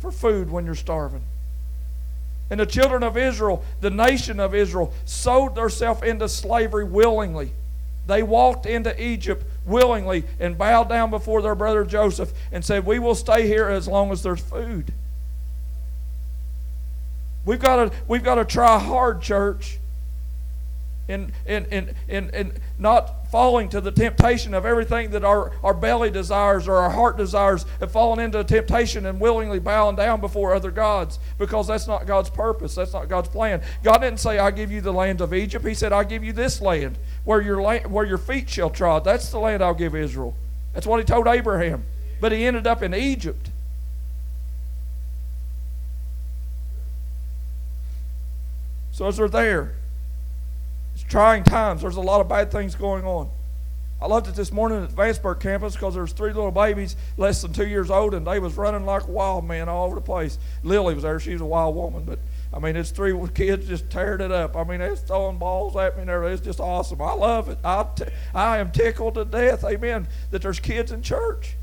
for 0.00 0.10
food 0.10 0.50
when 0.50 0.66
you're 0.66 0.74
starving. 0.74 1.22
And 2.50 2.58
the 2.58 2.66
children 2.66 3.04
of 3.04 3.16
Israel, 3.16 3.62
the 3.80 3.88
nation 3.88 4.40
of 4.40 4.52
Israel, 4.52 4.92
sold 5.04 5.54
themselves 5.54 6.02
into 6.02 6.28
slavery 6.28 6.82
willingly. 6.82 7.52
They 8.08 8.24
walked 8.24 8.66
into 8.66 9.00
Egypt 9.00 9.44
willingly 9.64 10.24
and 10.40 10.58
bowed 10.58 10.88
down 10.88 11.10
before 11.10 11.40
their 11.40 11.54
brother 11.54 11.84
Joseph 11.84 12.32
and 12.50 12.64
said, 12.64 12.84
We 12.84 12.98
will 12.98 13.14
stay 13.14 13.46
here 13.46 13.68
as 13.68 13.86
long 13.86 14.10
as 14.10 14.24
there's 14.24 14.40
food. 14.40 14.92
We've 17.44 17.60
got 17.60 17.76
to 17.76 17.96
we've 18.08 18.24
got 18.24 18.34
to 18.34 18.44
try 18.44 18.80
hard, 18.80 19.22
church. 19.22 19.78
In, 21.08 21.32
in, 21.46 21.64
in, 21.66 21.94
in, 22.06 22.30
in 22.30 22.52
not 22.78 23.30
falling 23.30 23.70
to 23.70 23.80
the 23.80 23.90
temptation 23.90 24.52
of 24.52 24.66
everything 24.66 25.10
that 25.10 25.24
our, 25.24 25.52
our 25.64 25.72
belly 25.72 26.10
desires 26.10 26.68
or 26.68 26.76
our 26.76 26.90
heart 26.90 27.16
desires 27.16 27.64
and 27.80 27.90
falling 27.90 28.22
into 28.22 28.44
temptation 28.44 29.06
and 29.06 29.18
willingly 29.18 29.58
bowing 29.58 29.96
down 29.96 30.20
before 30.20 30.54
other 30.54 30.70
gods 30.70 31.18
because 31.38 31.66
that's 31.66 31.86
not 31.86 32.06
God's 32.06 32.28
purpose. 32.28 32.74
That's 32.74 32.92
not 32.92 33.08
God's 33.08 33.30
plan. 33.30 33.62
God 33.82 33.98
didn't 33.98 34.20
say, 34.20 34.38
I 34.38 34.50
give 34.50 34.70
you 34.70 34.82
the 34.82 34.92
land 34.92 35.22
of 35.22 35.32
Egypt. 35.32 35.66
He 35.66 35.74
said, 35.74 35.94
I 35.94 36.04
give 36.04 36.22
you 36.22 36.34
this 36.34 36.60
land 36.60 36.98
where 37.24 37.40
your, 37.40 37.62
land, 37.62 37.90
where 37.90 38.04
your 38.04 38.18
feet 38.18 38.50
shall 38.50 38.70
trod. 38.70 39.02
That's 39.02 39.30
the 39.30 39.38
land 39.38 39.62
I'll 39.62 39.74
give 39.74 39.94
Israel. 39.94 40.34
That's 40.74 40.86
what 40.86 41.00
he 41.00 41.04
told 41.04 41.26
Abraham. 41.26 41.84
But 42.20 42.32
he 42.32 42.44
ended 42.44 42.66
up 42.66 42.82
in 42.82 42.94
Egypt. 42.94 43.50
So 48.92 49.06
as 49.06 49.16
they're 49.16 49.28
there, 49.28 49.74
trying 51.08 51.44
times. 51.44 51.82
There's 51.82 51.96
a 51.96 52.00
lot 52.00 52.20
of 52.20 52.28
bad 52.28 52.50
things 52.50 52.74
going 52.74 53.04
on. 53.04 53.30
I 54.00 54.06
loved 54.06 54.28
it 54.28 54.36
this 54.36 54.52
morning 54.52 54.84
at 54.84 54.90
Vanceburg 54.90 55.40
campus 55.40 55.74
because 55.74 55.94
there's 55.94 56.12
three 56.12 56.32
little 56.32 56.52
babies 56.52 56.94
less 57.16 57.42
than 57.42 57.52
two 57.52 57.66
years 57.66 57.90
old, 57.90 58.14
and 58.14 58.24
they 58.24 58.38
was 58.38 58.56
running 58.56 58.86
like 58.86 59.08
wild 59.08 59.44
men 59.44 59.68
all 59.68 59.86
over 59.86 59.96
the 59.96 60.00
place. 60.00 60.38
Lily 60.62 60.94
was 60.94 61.02
there; 61.02 61.18
she's 61.18 61.40
a 61.40 61.44
wild 61.44 61.74
woman, 61.74 62.04
but 62.04 62.20
I 62.54 62.60
mean, 62.60 62.76
it's 62.76 62.90
three 62.90 63.18
kids 63.34 63.66
just 63.66 63.90
tearing 63.90 64.20
it 64.20 64.30
up. 64.30 64.56
I 64.56 64.62
mean, 64.62 64.78
they're 64.78 64.94
throwing 64.94 65.38
balls 65.38 65.76
at 65.76 65.96
me 65.96 66.02
and 66.02 66.10
everything. 66.10 66.34
It's 66.34 66.44
just 66.44 66.60
awesome. 66.60 67.02
I 67.02 67.12
love 67.12 67.48
it. 67.48 67.58
I, 67.64 67.86
t- 67.96 68.04
I 68.32 68.58
am 68.58 68.70
tickled 68.70 69.14
to 69.14 69.24
death, 69.24 69.64
amen, 69.64 70.06
that 70.30 70.42
there's 70.42 70.60
kids 70.60 70.92
in 70.92 71.02
church. 71.02 71.56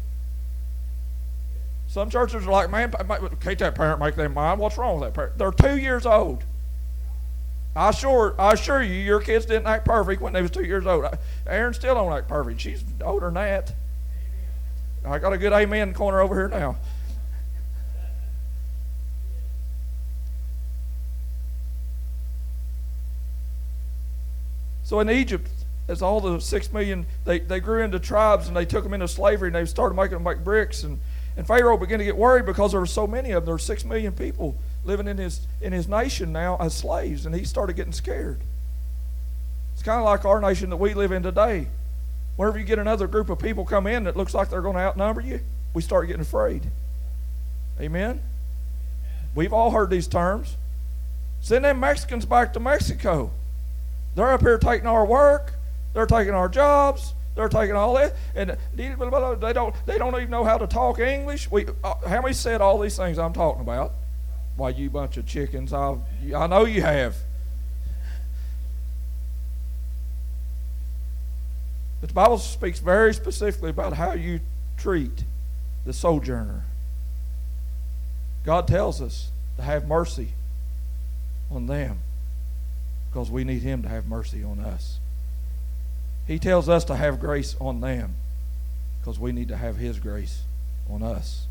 Some 1.87 2.09
churches 2.09 2.45
are 2.45 2.51
like, 2.51 2.69
man, 2.69 2.91
can't 3.39 3.59
that 3.59 3.75
parent 3.75 4.01
make 4.01 4.15
their 4.15 4.27
mind? 4.27 4.59
What's 4.59 4.77
wrong 4.77 4.99
with 4.99 5.07
that 5.07 5.13
parent? 5.13 5.37
They're 5.37 5.51
two 5.51 5.77
years 5.77 6.05
old. 6.05 6.43
I 7.75 7.89
assure, 7.89 8.35
I 8.39 8.53
assure 8.53 8.81
you, 8.81 8.93
your 8.93 9.19
kids 9.19 9.45
didn't 9.45 9.67
act 9.67 9.85
perfect 9.85 10.21
when 10.21 10.31
they 10.31 10.41
was 10.41 10.51
two 10.51 10.63
years 10.63 10.85
old. 10.85 11.05
Aaron 11.45 11.73
still 11.73 11.95
don't 11.95 12.11
act 12.13 12.29
perfect. 12.29 12.61
She's 12.61 12.83
older 13.03 13.25
than 13.25 13.33
that. 13.33 13.73
I 15.03 15.19
got 15.19 15.33
a 15.33 15.37
good 15.37 15.51
amen 15.51 15.93
corner 15.93 16.21
over 16.21 16.35
here 16.35 16.47
now. 16.47 16.77
So 24.83 24.99
in 24.99 25.09
Egypt, 25.09 25.49
as 25.87 26.01
all 26.01 26.21
the 26.21 26.39
six 26.39 26.71
million, 26.71 27.05
they, 27.25 27.39
they 27.39 27.59
grew 27.59 27.83
into 27.83 27.99
tribes 27.99 28.47
and 28.47 28.55
they 28.55 28.65
took 28.65 28.83
them 28.83 28.93
into 28.93 29.07
slavery 29.07 29.49
and 29.49 29.55
they 29.55 29.65
started 29.65 29.95
making 29.95 30.13
them 30.13 30.23
make 30.23 30.43
bricks. 30.43 30.83
And, 30.83 30.99
and 31.35 31.45
Pharaoh 31.45 31.77
began 31.77 31.99
to 31.99 32.05
get 32.05 32.15
worried 32.15 32.45
because 32.45 32.71
there 32.71 32.79
were 32.79 32.85
so 32.85 33.05
many 33.05 33.31
of 33.31 33.43
them. 33.43 33.45
There 33.45 33.55
were 33.55 33.59
six 33.59 33.83
million 33.83 34.13
people 34.13 34.55
living 34.85 35.07
in 35.07 35.17
his, 35.17 35.45
in 35.61 35.73
his 35.73 35.87
nation 35.87 36.31
now 36.31 36.57
as 36.59 36.73
slaves, 36.73 37.25
and 37.25 37.35
he 37.35 37.43
started 37.43 37.75
getting 37.75 37.93
scared. 37.93 38.39
It's 39.73 39.83
kind 39.83 39.99
of 39.99 40.05
like 40.05 40.23
our 40.23 40.39
nation 40.39 40.69
that 40.69 40.77
we 40.77 40.93
live 40.93 41.11
in 41.11 41.23
today. 41.23 41.67
Whenever 42.37 42.59
you 42.59 42.65
get 42.65 42.79
another 42.79 43.07
group 43.07 43.29
of 43.29 43.39
people 43.39 43.65
come 43.65 43.87
in 43.87 44.05
that 44.05 44.15
looks 44.15 44.33
like 44.33 44.49
they're 44.49 44.61
going 44.61 44.75
to 44.75 44.81
outnumber 44.81 45.21
you, 45.21 45.41
we 45.73 45.81
start 45.81 46.07
getting 46.07 46.21
afraid. 46.21 46.63
Amen? 47.79 48.21
We've 49.33 49.51
all 49.53 49.71
heard 49.71 49.89
these 49.89 50.07
terms. 50.07 50.55
Send 51.41 51.65
them 51.65 51.79
Mexicans 51.79 52.25
back 52.25 52.53
to 52.53 52.59
Mexico. 52.59 53.31
They're 54.15 54.31
up 54.31 54.41
here 54.41 54.57
taking 54.57 54.87
our 54.87 55.05
work. 55.05 55.53
They're 55.93 56.05
taking 56.05 56.33
our 56.33 56.49
jobs. 56.49 57.13
They're 57.35 57.49
taking 57.49 57.75
all 57.75 57.95
that, 57.95 58.13
and 58.33 58.57
they 58.73 59.53
don't. 59.53 59.75
They 59.85 59.97
don't 59.97 60.15
even 60.15 60.29
know 60.29 60.45
how 60.45 60.57
to 60.57 60.67
talk 60.67 60.99
English. 60.99 61.51
We, 61.51 61.65
uh, 61.83 61.95
how 62.07 62.21
many 62.21 62.33
said 62.33 62.61
all 62.61 62.79
these 62.79 62.95
things 62.95 63.19
I'm 63.19 63.33
talking 63.33 63.61
about? 63.61 63.91
Why, 64.55 64.69
you 64.69 64.89
bunch 64.89 65.17
of 65.17 65.25
chickens! 65.25 65.73
I, 65.73 65.97
I 66.35 66.47
know 66.47 66.65
you 66.65 66.81
have. 66.81 67.15
But 71.99 72.09
the 72.09 72.13
Bible 72.13 72.37
speaks 72.37 72.79
very 72.79 73.13
specifically 73.13 73.69
about 73.69 73.93
how 73.93 74.13
you 74.13 74.39
treat 74.77 75.23
the 75.85 75.93
sojourner. 75.93 76.63
God 78.45 78.67
tells 78.67 79.01
us 79.01 79.31
to 79.57 79.63
have 79.63 79.87
mercy 79.87 80.29
on 81.51 81.67
them 81.67 81.99
because 83.09 83.31
we 83.31 83.43
need 83.43 83.61
Him 83.61 83.81
to 83.83 83.89
have 83.89 84.07
mercy 84.07 84.43
on 84.43 84.59
us. 84.59 84.99
He 86.27 86.39
tells 86.39 86.69
us 86.69 86.83
to 86.85 86.95
have 86.95 87.19
grace 87.19 87.55
on 87.59 87.81
them 87.81 88.15
because 88.99 89.19
we 89.19 89.31
need 89.31 89.47
to 89.49 89.57
have 89.57 89.77
His 89.77 89.99
grace 89.99 90.43
on 90.89 91.01
us. 91.01 91.47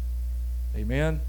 Amen. 0.77 1.21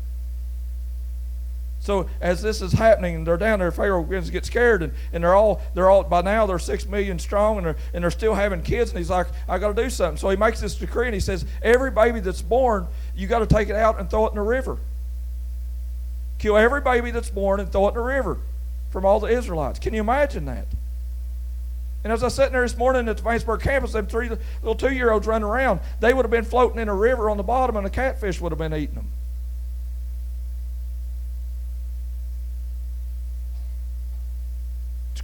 So 1.86 2.10
as 2.20 2.42
this 2.42 2.64
is 2.64 2.74
happening, 2.74 3.14
and 3.14 3.28
they're 3.28 3.38
down 3.38 3.60
there, 3.60 3.72
Pharaoh 3.72 4.02
begins 4.02 4.26
to 4.26 4.32
get 4.32 4.44
scared, 4.44 4.82
and, 4.82 4.92
and 5.14 5.24
they're 5.24 5.36
all 5.36 5.62
they're 5.76 5.88
all 5.88 6.04
by 6.04 6.24
now 6.24 6.48
they're 6.48 6.58
six 6.58 6.88
million 6.88 7.20
strong, 7.20 7.58
and 7.58 7.68
they're 7.68 7.76
and 7.94 8.04
they're 8.04 8.10
still 8.10 8.34
having 8.34 8.64
kids, 8.64 8.90
and 8.90 8.98
he's 8.98 9.12
like, 9.12 9.28
I 9.48 9.60
got 9.60 9.76
to 9.76 9.84
do 9.84 9.92
something. 9.92 10.18
So 10.18 10.32
he 10.32 10.36
makes 10.36 10.60
this 10.60 10.74
decree, 10.74 11.06
and 11.06 11.14
he 11.14 11.20
says, 11.20 11.46
every 11.62 11.92
baby 11.92 12.22
that's 12.22 12.42
born, 12.42 12.88
you 13.16 13.28
got 13.28 13.40
to 13.40 13.46
take 13.46 13.70
it 13.70 13.76
out 13.76 14.00
and 14.00 14.10
throw 14.10 14.26
it 14.26 14.30
in 14.30 14.36
the 14.38 14.42
river. 14.42 14.80
Kill 16.40 16.58
every 16.58 16.82
baby 16.82 17.12
that's 17.12 17.30
born 17.30 17.60
and 17.60 17.72
throw 17.72 17.86
it 17.86 17.90
in 17.90 17.96
the 17.98 18.02
river 18.02 18.40
from 18.90 19.06
all 19.06 19.20
the 19.20 19.28
Israelites. 19.28 19.78
Can 19.78 19.94
you 19.94 20.02
imagine 20.02 20.46
that? 20.46 20.66
And 22.04 22.12
as 22.12 22.24
I 22.24 22.30
sat 22.30 22.52
there 22.52 22.64
this 22.64 22.76
morning 22.76 23.08
at 23.08 23.18
the 23.18 23.24
Vanceburg 23.24 23.62
campus, 23.62 23.92
them 23.92 24.08
three 24.08 24.30
little 24.64 24.74
two 24.74 24.92
year 24.92 25.12
olds 25.12 25.28
running 25.28 25.48
around, 25.48 25.82
they 26.00 26.16
would 26.16 26.26
have 26.26 26.32
been 26.32 26.46
floating 26.46 26.80
in 26.80 26.90
a 26.90 26.96
river 26.96 27.30
on 27.30 27.38
the 27.38 27.44
bottom, 27.44 27.78
and 27.78 27.86
the 27.86 27.92
catfish 27.92 28.42
would 28.42 28.52
have 28.52 28.60
been 28.60 28.74
eating 28.74 28.96
them. 28.96 29.12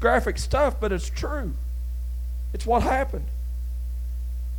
Graphic 0.01 0.37
stuff, 0.37 0.77
but 0.79 0.91
it's 0.91 1.09
true. 1.09 1.53
It's 2.53 2.65
what 2.65 2.83
happened. 2.83 3.27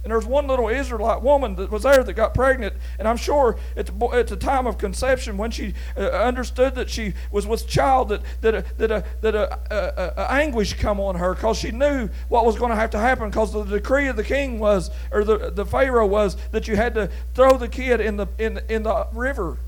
And 0.02 0.10
there 0.10 0.18
was 0.18 0.26
one 0.26 0.48
little 0.48 0.68
Israelite 0.68 1.22
woman 1.22 1.54
that 1.56 1.70
was 1.70 1.84
there 1.84 2.02
that 2.02 2.14
got 2.14 2.34
pregnant. 2.34 2.74
And 2.98 3.06
I'm 3.06 3.16
sure 3.16 3.56
at 3.76 3.86
the, 3.86 4.06
at 4.06 4.26
the 4.26 4.36
time 4.36 4.66
of 4.66 4.76
conception, 4.76 5.36
when 5.36 5.52
she 5.52 5.74
uh, 5.96 6.00
understood 6.00 6.74
that 6.74 6.90
she 6.90 7.14
was 7.30 7.46
with 7.46 7.68
child, 7.68 8.08
that, 8.08 8.22
that, 8.40 8.54
a, 8.54 8.64
that, 8.78 8.90
a, 8.90 9.04
that 9.20 9.34
a, 9.36 9.58
a, 9.70 10.22
a 10.22 10.32
anguish 10.32 10.74
come 10.74 10.98
on 10.98 11.14
her 11.16 11.34
because 11.34 11.58
she 11.58 11.70
knew 11.70 12.08
what 12.28 12.44
was 12.44 12.56
going 12.56 12.70
to 12.70 12.76
have 12.76 12.90
to 12.90 12.98
happen 12.98 13.30
because 13.30 13.52
the 13.52 13.62
decree 13.62 14.08
of 14.08 14.16
the 14.16 14.24
king 14.24 14.58
was, 14.58 14.90
or 15.12 15.22
the, 15.22 15.52
the 15.52 15.64
Pharaoh 15.64 16.06
was, 16.06 16.36
that 16.50 16.66
you 16.66 16.74
had 16.74 16.94
to 16.94 17.08
throw 17.34 17.56
the 17.56 17.68
kid 17.68 18.00
in 18.00 18.16
the, 18.16 18.26
in, 18.38 18.58
in 18.68 18.82
the 18.82 19.06
river 19.12 19.58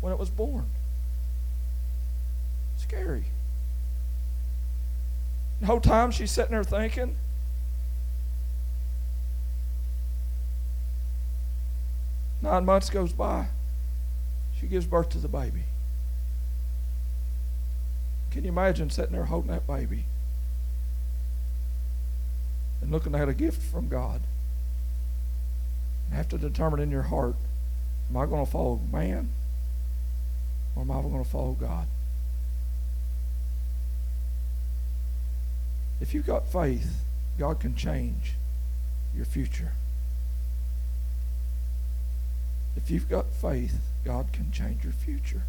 when 0.00 0.12
it 0.12 0.18
was 0.18 0.30
born. 0.30 0.66
Scary. 2.78 3.24
The 5.60 5.66
whole 5.66 5.80
time 5.80 6.10
she's 6.10 6.30
sitting 6.30 6.52
there 6.52 6.64
thinking, 6.64 7.16
Nine 12.40 12.64
months 12.64 12.90
goes 12.90 13.12
by. 13.12 13.48
She 14.60 14.66
gives 14.66 14.86
birth 14.86 15.08
to 15.10 15.18
the 15.18 15.28
baby. 15.28 15.64
Can 18.30 18.44
you 18.44 18.50
imagine 18.50 18.90
sitting 18.90 19.12
there 19.12 19.24
holding 19.24 19.50
that 19.50 19.66
baby 19.66 20.04
and 22.80 22.90
looking 22.90 23.14
at 23.14 23.28
a 23.28 23.34
gift 23.34 23.62
from 23.62 23.88
God? 23.88 24.20
And 26.06 26.16
have 26.16 26.28
to 26.28 26.38
determine 26.38 26.80
in 26.80 26.90
your 26.90 27.02
heart 27.02 27.34
am 28.08 28.16
I 28.16 28.26
going 28.26 28.44
to 28.44 28.50
follow 28.50 28.80
man 28.90 29.28
or 30.74 30.82
am 30.82 30.90
I 30.90 31.02
going 31.02 31.22
to 31.22 31.28
follow 31.28 31.52
God? 31.52 31.86
If 36.00 36.14
you've 36.14 36.26
got 36.26 36.46
faith, 36.46 37.02
God 37.38 37.60
can 37.60 37.74
change 37.74 38.34
your 39.14 39.24
future. 39.24 39.72
If 42.76 42.90
you've 42.90 43.08
got 43.08 43.26
faith, 43.26 43.78
God 44.04 44.32
can 44.32 44.52
change 44.52 44.84
your 44.84 44.92
future. 44.92 45.42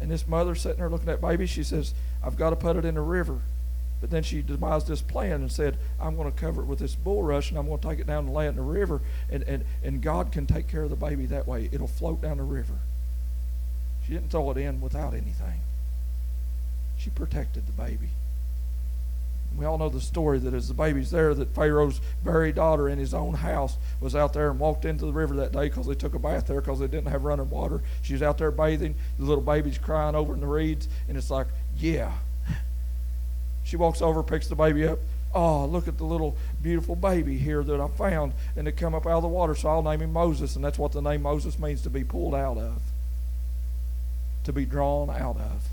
And 0.00 0.10
this 0.10 0.26
mother 0.26 0.54
sitting 0.54 0.78
there 0.78 0.88
looking 0.88 1.08
at 1.08 1.20
baby, 1.20 1.46
she 1.46 1.62
says, 1.62 1.94
I've 2.22 2.36
got 2.36 2.50
to 2.50 2.56
put 2.56 2.76
it 2.76 2.84
in 2.84 2.94
the 2.94 3.00
river. 3.00 3.38
But 4.00 4.10
then 4.10 4.22
she 4.22 4.40
devised 4.40 4.86
this 4.86 5.02
plan 5.02 5.42
and 5.42 5.52
said, 5.52 5.76
I'm 6.00 6.16
going 6.16 6.30
to 6.30 6.38
cover 6.38 6.62
it 6.62 6.66
with 6.66 6.78
this 6.78 6.94
bulrush 6.94 7.50
and 7.50 7.58
I'm 7.58 7.66
going 7.66 7.80
to 7.80 7.88
take 7.88 7.98
it 7.98 8.06
down 8.06 8.26
and 8.26 8.34
lay 8.34 8.46
it 8.46 8.50
in 8.50 8.56
the 8.56 8.62
river. 8.62 9.02
And, 9.30 9.42
and, 9.42 9.64
and 9.82 10.00
God 10.00 10.32
can 10.32 10.46
take 10.46 10.68
care 10.68 10.82
of 10.82 10.90
the 10.90 10.96
baby 10.96 11.26
that 11.26 11.46
way. 11.46 11.68
It'll 11.70 11.86
float 11.86 12.22
down 12.22 12.38
the 12.38 12.42
river. 12.42 12.74
She 14.06 14.14
didn't 14.14 14.30
throw 14.30 14.50
it 14.50 14.56
in 14.56 14.80
without 14.80 15.12
anything. 15.12 15.60
She 16.98 17.10
protected 17.10 17.66
the 17.66 17.72
baby. 17.72 18.08
We 19.58 19.66
all 19.66 19.78
know 19.78 19.88
the 19.88 20.00
story 20.00 20.38
that 20.38 20.54
as 20.54 20.68
the 20.68 20.74
baby's 20.74 21.10
there, 21.10 21.34
that 21.34 21.54
Pharaoh's 21.54 22.00
very 22.22 22.52
daughter 22.52 22.88
in 22.88 22.98
his 22.98 23.12
own 23.12 23.34
house 23.34 23.76
was 24.00 24.14
out 24.14 24.32
there 24.32 24.50
and 24.50 24.58
walked 24.58 24.84
into 24.84 25.04
the 25.04 25.12
river 25.12 25.36
that 25.36 25.52
day 25.52 25.68
because 25.68 25.86
they 25.86 25.94
took 25.94 26.14
a 26.14 26.18
bath 26.18 26.46
there 26.46 26.60
because 26.60 26.78
they 26.78 26.86
didn't 26.86 27.10
have 27.10 27.24
running 27.24 27.50
water. 27.50 27.82
She 28.02 28.14
was 28.14 28.22
out 28.22 28.38
there 28.38 28.50
bathing. 28.50 28.94
The 29.18 29.24
little 29.24 29.42
baby's 29.42 29.76
crying 29.76 30.14
over 30.14 30.32
in 30.32 30.40
the 30.40 30.46
reeds, 30.46 30.88
and 31.08 31.16
it's 31.16 31.30
like, 31.30 31.48
yeah. 31.76 32.12
She 33.64 33.76
walks 33.76 34.00
over, 34.00 34.22
picks 34.22 34.48
the 34.48 34.54
baby 34.54 34.86
up. 34.86 34.98
Oh, 35.34 35.66
look 35.66 35.86
at 35.86 35.98
the 35.98 36.04
little 36.04 36.36
beautiful 36.62 36.96
baby 36.96 37.36
here 37.38 37.62
that 37.62 37.80
I 37.80 37.88
found, 37.88 38.32
and 38.56 38.66
it 38.66 38.76
come 38.76 38.94
up 38.94 39.06
out 39.06 39.18
of 39.18 39.22
the 39.22 39.28
water, 39.28 39.54
so 39.54 39.68
I'll 39.68 39.82
name 39.82 40.00
him 40.00 40.12
Moses, 40.12 40.56
and 40.56 40.64
that's 40.64 40.78
what 40.78 40.92
the 40.92 41.02
name 41.02 41.22
Moses 41.22 41.58
means 41.58 41.82
to 41.82 41.90
be 41.90 42.02
pulled 42.02 42.34
out 42.34 42.56
of. 42.56 42.80
to 44.44 44.52
be 44.52 44.64
drawn 44.64 45.10
out 45.10 45.36
of. 45.36 45.68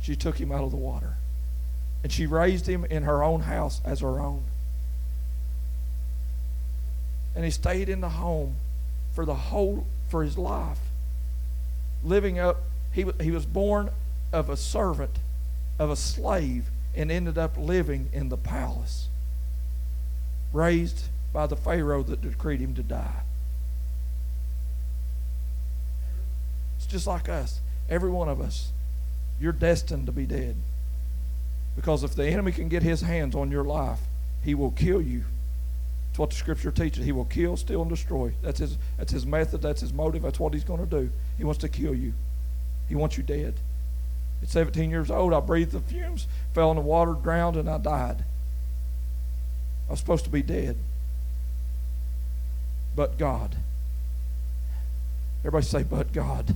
She 0.00 0.16
took 0.16 0.40
him 0.40 0.50
out 0.50 0.64
of 0.64 0.70
the 0.70 0.76
water. 0.76 1.14
And 2.04 2.12
she 2.12 2.26
raised 2.26 2.68
him 2.68 2.84
in 2.84 3.02
her 3.04 3.24
own 3.24 3.40
house 3.40 3.80
as 3.82 4.00
her 4.00 4.20
own. 4.20 4.42
And 7.34 7.44
he 7.44 7.50
stayed 7.50 7.88
in 7.88 8.02
the 8.02 8.10
home 8.10 8.56
for 9.14 9.24
the 9.24 9.34
whole 9.34 9.86
for 10.10 10.22
his 10.22 10.36
life. 10.36 10.78
Living 12.04 12.38
up 12.38 12.58
he, 12.92 13.06
he 13.20 13.30
was 13.30 13.46
born 13.46 13.88
of 14.34 14.50
a 14.50 14.56
servant, 14.56 15.18
of 15.78 15.90
a 15.90 15.96
slave, 15.96 16.66
and 16.94 17.10
ended 17.10 17.38
up 17.38 17.56
living 17.56 18.10
in 18.12 18.28
the 18.28 18.36
palace. 18.36 19.08
Raised 20.52 21.06
by 21.32 21.46
the 21.46 21.56
Pharaoh 21.56 22.02
that 22.02 22.20
decreed 22.20 22.60
him 22.60 22.74
to 22.74 22.82
die. 22.82 23.22
It's 26.76 26.86
just 26.86 27.06
like 27.06 27.30
us. 27.30 27.60
Every 27.88 28.10
one 28.10 28.28
of 28.28 28.42
us, 28.42 28.72
you're 29.40 29.52
destined 29.52 30.04
to 30.06 30.12
be 30.12 30.26
dead. 30.26 30.56
Because 31.76 32.04
if 32.04 32.14
the 32.14 32.26
enemy 32.26 32.52
can 32.52 32.68
get 32.68 32.82
his 32.82 33.00
hands 33.00 33.34
on 33.34 33.50
your 33.50 33.64
life, 33.64 34.00
he 34.42 34.54
will 34.54 34.70
kill 34.70 35.00
you. 35.00 35.24
That's 36.08 36.18
what 36.18 36.30
the 36.30 36.36
scripture 36.36 36.70
teaches. 36.70 37.04
He 37.04 37.12
will 37.12 37.24
kill, 37.24 37.56
steal, 37.56 37.82
and 37.82 37.90
destroy. 37.90 38.32
That's 38.42 38.60
his, 38.60 38.78
that's 38.96 39.10
his 39.10 39.26
method, 39.26 39.62
that's 39.62 39.80
his 39.80 39.92
motive, 39.92 40.22
that's 40.22 40.38
what 40.38 40.54
he's 40.54 40.64
going 40.64 40.80
to 40.80 40.86
do. 40.86 41.10
He 41.36 41.44
wants 41.44 41.60
to 41.62 41.68
kill 41.68 41.94
you, 41.94 42.12
he 42.88 42.94
wants 42.94 43.16
you 43.16 43.22
dead. 43.22 43.54
At 44.42 44.48
17 44.48 44.90
years 44.90 45.10
old, 45.10 45.32
I 45.32 45.40
breathed 45.40 45.72
the 45.72 45.80
fumes, 45.80 46.26
fell 46.52 46.70
in 46.70 46.76
the 46.76 46.82
water, 46.82 47.14
drowned, 47.14 47.56
and 47.56 47.68
I 47.68 47.78
died. 47.78 48.24
I 49.88 49.92
was 49.92 50.00
supposed 50.00 50.24
to 50.24 50.30
be 50.30 50.42
dead. 50.42 50.76
But 52.94 53.18
God. 53.18 53.56
Everybody 55.40 55.64
say, 55.64 55.82
but 55.82 56.12
God. 56.12 56.54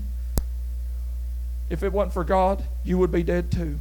If 1.68 1.82
it 1.82 1.92
wasn't 1.92 2.14
for 2.14 2.24
God, 2.24 2.62
you 2.84 2.98
would 2.98 3.12
be 3.12 3.22
dead 3.22 3.50
too. 3.50 3.80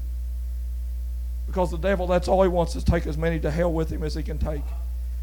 Because 1.48 1.72
the 1.72 1.78
devil, 1.78 2.06
that's 2.08 2.28
all 2.28 2.44
he 2.44 2.50
wants 2.50 2.76
is 2.76 2.84
take 2.84 3.08
as 3.08 3.18
many 3.18 3.40
to 3.40 3.50
hell 3.50 3.72
with 3.72 3.90
him 3.90 4.04
as 4.04 4.14
he 4.14 4.22
can 4.22 4.38
take. 4.38 4.64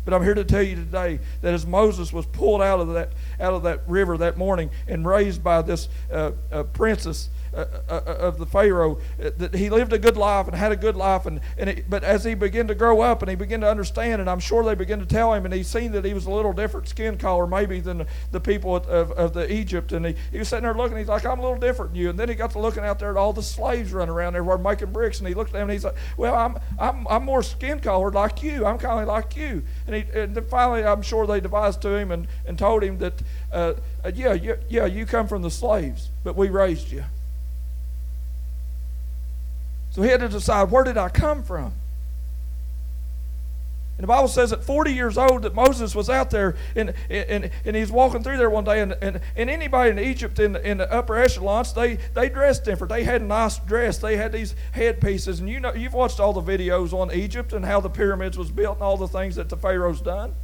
But 0.05 0.13
I'm 0.13 0.23
here 0.23 0.35
to 0.35 0.45
tell 0.45 0.63
you 0.63 0.77
today 0.77 1.19
that 1.41 1.55
as 1.55 1.65
Moses 1.65 2.13
was 2.13 2.27
pulled 2.27 2.61
out 2.61 2.81
of 2.81 2.93
that 2.93 3.13
out 3.41 3.55
of 3.55 3.63
that 3.63 3.81
river 3.87 4.19
that 4.19 4.37
morning 4.37 4.71
and 4.87 5.07
raised 5.07 5.43
by 5.43 5.63
this 5.63 5.89
uh, 6.13 6.33
uh, 6.53 6.65
princess 6.65 7.31
uh, 7.55 7.67
uh, 7.89 8.01
uh, 8.07 8.15
of 8.15 8.39
the 8.39 8.47
Pharaoh, 8.47 8.99
uh, 9.23 9.31
that 9.37 9.55
he 9.55 9.71
lived 9.71 9.93
a 9.93 9.99
good 9.99 10.17
life 10.17 10.47
and 10.47 10.57
had 10.57 10.73
a 10.73 10.77
good 10.77 10.97
life. 10.97 11.27
And, 11.27 11.41
and 11.59 11.71
it, 11.71 11.89
but 11.89 12.03
as 12.05 12.25
he 12.25 12.35
began 12.35 12.67
to 12.69 12.75
grow 12.75 13.01
up 13.01 13.23
and 13.23 13.31
he 13.31 13.37
began 13.37 13.61
to 13.61 13.71
understand, 13.71 14.21
and 14.21 14.29
I'm 14.29 14.41
sure 14.41 14.65
they 14.65 14.75
began 14.75 14.99
to 15.01 15.07
tell 15.07 15.33
him, 15.33 15.45
and 15.45 15.55
he 15.55 15.63
seen 15.63 15.93
that 15.93 16.05
he 16.05 16.15
was 16.15 16.27
a 16.27 16.31
little 16.31 16.53
different 16.53 16.89
skin 16.89 17.17
color 17.19 17.47
maybe 17.47 17.81
than 17.81 18.07
the 18.33 18.41
people 18.41 18.77
of, 18.77 18.87
of, 18.87 19.11
of 19.13 19.35
the 19.35 19.53
Egypt. 19.53 19.93
And 19.93 20.07
he, 20.07 20.15
he 20.33 20.39
was 20.39 20.49
sitting 20.49 20.65
there 20.65 20.75
looking, 20.75 20.97
he's 20.97 21.09
like, 21.09 21.25
I'm 21.25 21.39
a 21.39 21.43
little 21.43 21.59
different 21.59 21.93
than 21.93 22.01
you. 22.01 22.11
And 22.11 22.19
then 22.19 22.29
he 22.29 22.35
got 22.35 22.51
to 22.53 22.59
looking 22.59 22.85
out 22.85 22.99
there 22.99 23.11
at 23.11 23.17
all 23.17 23.33
the 23.33 23.43
slaves 23.43 23.93
running 23.93 24.15
around 24.15 24.37
everywhere 24.37 24.59
making 24.59 24.93
bricks. 24.93 25.19
And 25.19 25.29
he 25.29 25.35
looked 25.35 25.51
at 25.51 25.55
them 25.55 25.63
and 25.63 25.73
he's 25.73 25.85
like, 25.85 25.97
Well, 26.17 26.35
I'm, 26.35 26.59
I'm, 26.79 27.07
I'm 27.09 27.25
more 27.25 27.43
skin 27.43 27.81
colored 27.81 28.15
like 28.15 28.43
you. 28.43 28.67
I'm 28.67 28.79
kind 28.79 29.01
of 29.01 29.09
like 29.09 29.37
you. 29.37 29.63
And, 29.87 29.97
he, 29.97 30.05
and 30.19 30.35
then 30.35 30.45
finally, 30.45 30.85
I'm 30.85 31.03
sure 31.03 31.27
they 31.27 31.41
devised 31.41 31.83
to 31.83 31.95
him 31.95 32.11
and, 32.11 32.27
and 32.47 32.59
told 32.59 32.83
him 32.83 32.99
that, 32.99 33.23
uh, 33.53 33.75
yeah, 34.15 34.33
yeah, 34.33 34.55
yeah, 34.69 34.87
you 34.87 35.07
come 35.07 35.29
from 35.29 35.43
the 35.43 35.51
slaves, 35.51 36.11
but 36.23 36.37
we 36.37 36.49
raised 36.49 36.91
you. 36.91 37.05
So 39.95 40.03
he 40.03 40.09
had 40.09 40.21
to 40.21 40.29
decide 40.29 40.73
where 40.73 40.83
did 40.83 40.99
I 40.99 41.09
come 41.09 41.45
from? 41.45 41.73
And 43.97 44.03
the 44.03 44.09
Bible 44.09 44.27
says 44.27 44.53
at 44.53 44.65
40 44.65 44.93
years 44.93 45.17
old 45.17 45.43
that 45.43 45.55
Moses 45.55 45.95
was 45.95 46.11
out 46.11 46.31
there 46.31 46.57
and, 46.75 46.93
and, 47.09 47.49
and 47.65 47.77
he's 47.77 47.93
walking 47.93 48.25
through 48.25 48.39
there 48.39 48.51
one 48.51 48.65
day. 48.65 48.81
And, 48.81 48.97
and, 49.01 49.21
and 49.37 49.49
anybody 49.49 49.91
in 49.91 50.01
Egypt 50.01 50.41
in 50.41 50.57
in 50.57 50.79
the 50.79 50.93
upper 50.93 51.17
echelons, 51.17 51.73
they, 51.73 51.99
they 52.13 52.29
dressed 52.29 52.65
different. 52.65 52.89
They 52.89 53.05
had 53.05 53.21
a 53.21 53.25
nice 53.25 53.59
dress. 53.59 53.99
They 53.99 54.17
had 54.17 54.33
these 54.33 54.57
headpieces. 54.73 55.39
And 55.39 55.49
you 55.49 55.61
know, 55.61 55.73
you've 55.73 55.95
watched 55.95 56.19
all 56.19 56.33
the 56.33 56.43
videos 56.43 56.93
on 56.93 57.13
Egypt 57.13 57.53
and 57.53 57.65
how 57.65 57.81
the 57.81 57.89
pyramids 57.89 58.37
was 58.37 58.51
built 58.51 58.79
and 58.79 58.83
all 58.83 58.97
the 58.97 59.07
things 59.07 59.37
that 59.37 59.49
the 59.49 59.57
Pharaoh's 59.57 60.01
done. 60.01 60.35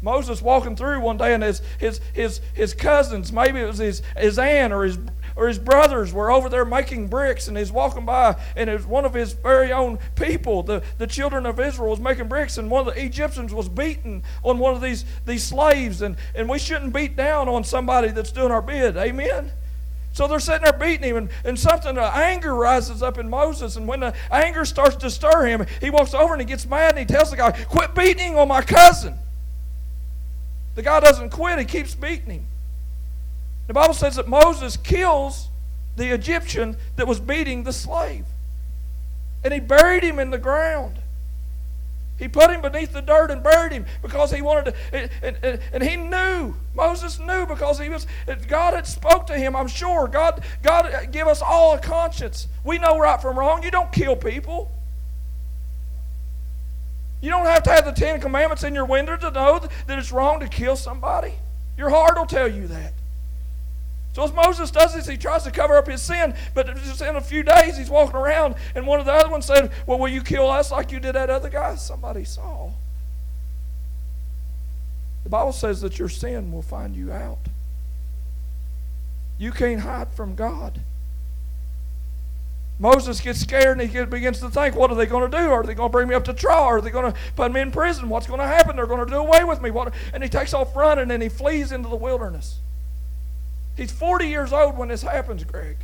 Moses 0.00 0.40
walking 0.40 0.76
through 0.76 1.00
one 1.00 1.18
day 1.18 1.34
and 1.34 1.42
his, 1.42 1.60
his, 1.78 2.00
his, 2.14 2.40
his 2.54 2.72
cousins, 2.72 3.32
maybe 3.32 3.60
it 3.60 3.66
was 3.66 3.78
his, 3.78 4.00
his 4.16 4.38
aunt 4.38 4.72
or 4.72 4.84
his 4.84 4.98
or 5.38 5.46
his 5.46 5.58
brothers 5.58 6.12
were 6.12 6.30
over 6.30 6.48
there 6.48 6.64
making 6.64 7.06
bricks 7.06 7.46
and 7.46 7.56
he's 7.56 7.70
walking 7.70 8.04
by 8.04 8.36
and 8.56 8.68
it 8.68 8.74
was 8.74 8.84
one 8.84 9.04
of 9.04 9.14
his 9.14 9.32
very 9.32 9.72
own 9.72 9.98
people 10.16 10.64
the, 10.64 10.82
the 10.98 11.06
children 11.06 11.46
of 11.46 11.58
israel 11.60 11.90
was 11.90 12.00
making 12.00 12.26
bricks 12.28 12.58
and 12.58 12.68
one 12.70 12.86
of 12.86 12.92
the 12.92 13.02
egyptians 13.02 13.54
was 13.54 13.68
beaten 13.68 14.22
on 14.42 14.58
one 14.58 14.74
of 14.74 14.82
these, 14.82 15.04
these 15.24 15.44
slaves 15.44 16.02
and, 16.02 16.16
and 16.34 16.48
we 16.48 16.58
shouldn't 16.58 16.92
beat 16.92 17.14
down 17.14 17.48
on 17.48 17.62
somebody 17.62 18.08
that's 18.08 18.32
doing 18.32 18.50
our 18.50 18.60
bid 18.60 18.96
amen 18.96 19.50
so 20.12 20.26
they're 20.26 20.40
sitting 20.40 20.64
there 20.64 20.72
beating 20.72 21.10
him, 21.10 21.16
and, 21.16 21.28
and 21.44 21.56
something, 21.56 21.96
uh, 21.96 22.10
anger 22.12 22.52
rises 22.52 23.04
up 23.04 23.18
in 23.18 23.30
Moses. 23.30 23.76
And 23.76 23.86
when 23.86 24.00
the 24.00 24.14
anger 24.32 24.64
starts 24.64 24.96
to 24.96 25.10
stir 25.10 25.46
him, 25.46 25.64
he 25.80 25.90
walks 25.90 26.12
over 26.12 26.32
and 26.32 26.40
he 26.40 26.46
gets 26.46 26.66
mad 26.66 26.96
and 26.96 26.98
he 26.98 27.04
tells 27.04 27.30
the 27.30 27.36
guy, 27.36 27.52
Quit 27.52 27.94
beating 27.94 28.36
on 28.36 28.48
my 28.48 28.62
cousin. 28.62 29.16
The 30.74 30.82
guy 30.82 30.98
doesn't 30.98 31.30
quit, 31.30 31.60
he 31.60 31.64
keeps 31.64 31.94
beating 31.94 32.30
him. 32.30 32.47
The 33.68 33.74
Bible 33.74 33.94
says 33.94 34.16
that 34.16 34.26
Moses 34.26 34.76
kills 34.76 35.48
the 35.96 36.12
Egyptian 36.12 36.76
that 36.96 37.06
was 37.06 37.20
beating 37.20 37.62
the 37.62 37.72
slave. 37.72 38.24
And 39.44 39.54
he 39.54 39.60
buried 39.60 40.02
him 40.02 40.18
in 40.18 40.30
the 40.30 40.38
ground. 40.38 40.98
He 42.18 42.26
put 42.26 42.50
him 42.50 42.62
beneath 42.62 42.92
the 42.92 43.02
dirt 43.02 43.30
and 43.30 43.42
buried 43.42 43.70
him 43.70 43.86
because 44.02 44.32
he 44.32 44.42
wanted 44.42 44.64
to. 44.64 45.10
And, 45.22 45.38
and, 45.42 45.60
and, 45.72 45.82
he 45.82 45.94
knew. 45.96 46.56
Moses 46.74 47.20
knew 47.20 47.46
because 47.46 47.78
he 47.78 47.88
was. 47.88 48.08
God 48.48 48.74
had 48.74 48.88
spoke 48.88 49.28
to 49.28 49.34
him. 49.34 49.54
I'm 49.54 49.68
sure. 49.68 50.08
God, 50.08 50.42
God 50.62 51.12
give 51.12 51.28
us 51.28 51.40
all 51.40 51.74
a 51.74 51.78
conscience. 51.78 52.48
We 52.64 52.78
know 52.78 52.98
right 52.98 53.22
from 53.22 53.38
wrong. 53.38 53.62
You 53.62 53.70
don't 53.70 53.92
kill 53.92 54.16
people. 54.16 54.72
You 57.20 57.30
don't 57.30 57.46
have 57.46 57.62
to 57.64 57.70
have 57.70 57.84
the 57.84 57.92
Ten 57.92 58.20
Commandments 58.20 58.64
in 58.64 58.74
your 58.74 58.84
window 58.84 59.16
to 59.16 59.30
know 59.30 59.60
that 59.86 59.98
it's 59.98 60.10
wrong 60.10 60.40
to 60.40 60.48
kill 60.48 60.74
somebody. 60.74 61.34
Your 61.76 61.90
heart 61.90 62.16
will 62.16 62.26
tell 62.26 62.48
you 62.48 62.66
that. 62.68 62.92
So 64.18 64.24
as 64.24 64.32
Moses 64.32 64.72
does 64.72 64.94
this, 64.94 65.06
he 65.06 65.16
tries 65.16 65.44
to 65.44 65.52
cover 65.52 65.76
up 65.76 65.86
his 65.86 66.02
sin, 66.02 66.34
but 66.52 66.66
just 66.78 67.00
in 67.02 67.14
a 67.14 67.20
few 67.20 67.44
days 67.44 67.78
he's 67.78 67.88
walking 67.88 68.16
around, 68.16 68.56
and 68.74 68.84
one 68.84 68.98
of 68.98 69.06
the 69.06 69.12
other 69.12 69.30
ones 69.30 69.46
said, 69.46 69.70
Well, 69.86 69.96
will 69.96 70.08
you 70.08 70.22
kill 70.22 70.50
us 70.50 70.72
like 70.72 70.90
you 70.90 70.98
did 70.98 71.14
that 71.14 71.30
other 71.30 71.48
guy? 71.48 71.76
Somebody 71.76 72.24
saw. 72.24 72.72
The 75.22 75.30
Bible 75.30 75.52
says 75.52 75.82
that 75.82 76.00
your 76.00 76.08
sin 76.08 76.50
will 76.50 76.62
find 76.62 76.96
you 76.96 77.12
out. 77.12 77.38
You 79.38 79.52
can't 79.52 79.82
hide 79.82 80.08
from 80.08 80.34
God. 80.34 80.80
Moses 82.80 83.20
gets 83.20 83.38
scared 83.38 83.78
and 83.78 83.88
he 83.88 84.04
begins 84.04 84.40
to 84.40 84.50
think, 84.50 84.74
what 84.74 84.90
are 84.90 84.96
they 84.96 85.06
going 85.06 85.30
to 85.30 85.38
do? 85.38 85.52
Are 85.52 85.62
they 85.62 85.74
going 85.74 85.90
to 85.90 85.92
bring 85.92 86.08
me 86.08 86.16
up 86.16 86.24
to 86.24 86.34
trial? 86.34 86.64
Are 86.64 86.80
they 86.80 86.90
going 86.90 87.12
to 87.12 87.16
put 87.36 87.52
me 87.52 87.60
in 87.60 87.70
prison? 87.70 88.08
What's 88.08 88.26
going 88.26 88.40
to 88.40 88.46
happen? 88.46 88.74
They're 88.74 88.86
going 88.86 89.06
to 89.06 89.12
do 89.12 89.18
away 89.18 89.44
with 89.44 89.62
me. 89.62 89.70
What? 89.70 89.94
And 90.12 90.24
he 90.24 90.28
takes 90.28 90.52
off 90.54 90.74
running 90.74 91.12
and 91.12 91.22
he 91.22 91.28
flees 91.28 91.70
into 91.70 91.88
the 91.88 91.94
wilderness. 91.94 92.58
He's 93.78 93.92
40 93.92 94.26
years 94.26 94.52
old 94.52 94.76
when 94.76 94.88
this 94.88 95.02
happens, 95.02 95.44
Greg. 95.44 95.76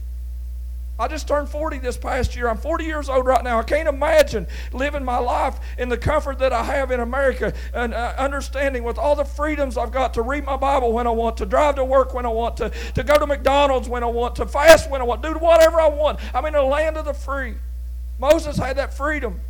I 0.99 1.07
just 1.07 1.29
turned 1.29 1.49
40 1.49 1.79
this 1.79 1.97
past 1.97 2.35
year. 2.35 2.49
I'm 2.49 2.57
40 2.57 2.85
years 2.85 3.09
old 3.09 3.25
right 3.25 3.43
now. 3.43 3.61
I 3.61 3.63
can't 3.63 3.89
imagine 3.89 4.49
living 4.73 5.05
my 5.05 5.19
life 5.19 5.61
in 5.79 5.89
the 5.89 5.97
comfort 5.97 6.41
that 6.41 6.53
I 6.53 6.65
have 6.65 6.91
in 6.91 6.99
America 6.99 7.53
and 7.73 7.95
uh, 7.95 8.15
understanding 8.19 8.83
with 8.83 8.99
all 8.99 9.15
the 9.15 9.25
freedoms 9.25 9.79
I've 9.79 9.93
got 9.93 10.15
to 10.15 10.23
read 10.23 10.45
my 10.45 10.57
Bible 10.57 10.93
when 10.93 11.07
I 11.07 11.11
want, 11.11 11.37
to 11.37 11.47
drive 11.47 11.77
to 11.77 11.85
work 11.85 12.15
when 12.15 12.27
I 12.27 12.31
want, 12.31 12.57
to, 12.57 12.73
to 12.95 13.05
go 13.05 13.17
to 13.17 13.27
McDonald's 13.27 13.89
when 13.89 14.03
I 14.03 14.09
want, 14.09 14.35
to 14.37 14.47
fast 14.47 14.91
when 14.91 15.01
I 15.01 15.05
want, 15.05 15.23
do 15.23 15.33
whatever 15.35 15.81
I 15.81 15.89
want. 15.89 16.19
I'm 16.35 16.47
in 16.47 16.57
a 16.57 16.65
land 16.65 16.97
of 16.97 17.05
the 17.05 17.15
free. 17.15 17.55
Moses 18.19 18.57
had 18.57 18.77
that 18.77 18.93
freedom. 18.93 19.41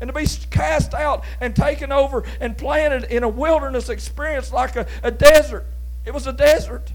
And 0.00 0.08
to 0.08 0.12
be 0.12 0.26
cast 0.50 0.94
out 0.94 1.22
and 1.40 1.54
taken 1.54 1.92
over 1.92 2.24
and 2.40 2.58
planted 2.58 3.04
in 3.04 3.22
a 3.22 3.28
wilderness 3.28 3.88
experience 3.88 4.52
like 4.52 4.74
a, 4.74 4.86
a 5.04 5.12
desert. 5.12 5.64
It 6.04 6.12
was 6.12 6.26
a 6.26 6.32
desert. 6.32 6.92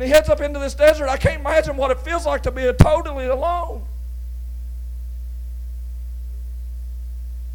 And 0.00 0.06
he 0.06 0.14
heads 0.14 0.30
up 0.30 0.40
into 0.40 0.58
this 0.58 0.72
desert. 0.72 1.10
I 1.10 1.18
can't 1.18 1.40
imagine 1.40 1.76
what 1.76 1.90
it 1.90 2.00
feels 2.00 2.24
like 2.24 2.44
to 2.44 2.50
be 2.50 2.62
totally 2.72 3.26
alone. 3.26 3.84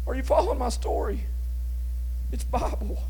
Are 0.06 0.14
you 0.14 0.22
following 0.22 0.60
my 0.60 0.68
story? 0.68 1.24
It's 2.30 2.44
Bible. 2.44 3.02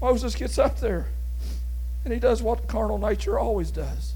Moses 0.00 0.34
gets 0.34 0.58
up 0.58 0.80
there 0.80 1.06
and 2.04 2.12
he 2.12 2.18
does 2.18 2.42
what 2.42 2.66
carnal 2.66 2.98
nature 2.98 3.38
always 3.38 3.70
does. 3.70 4.14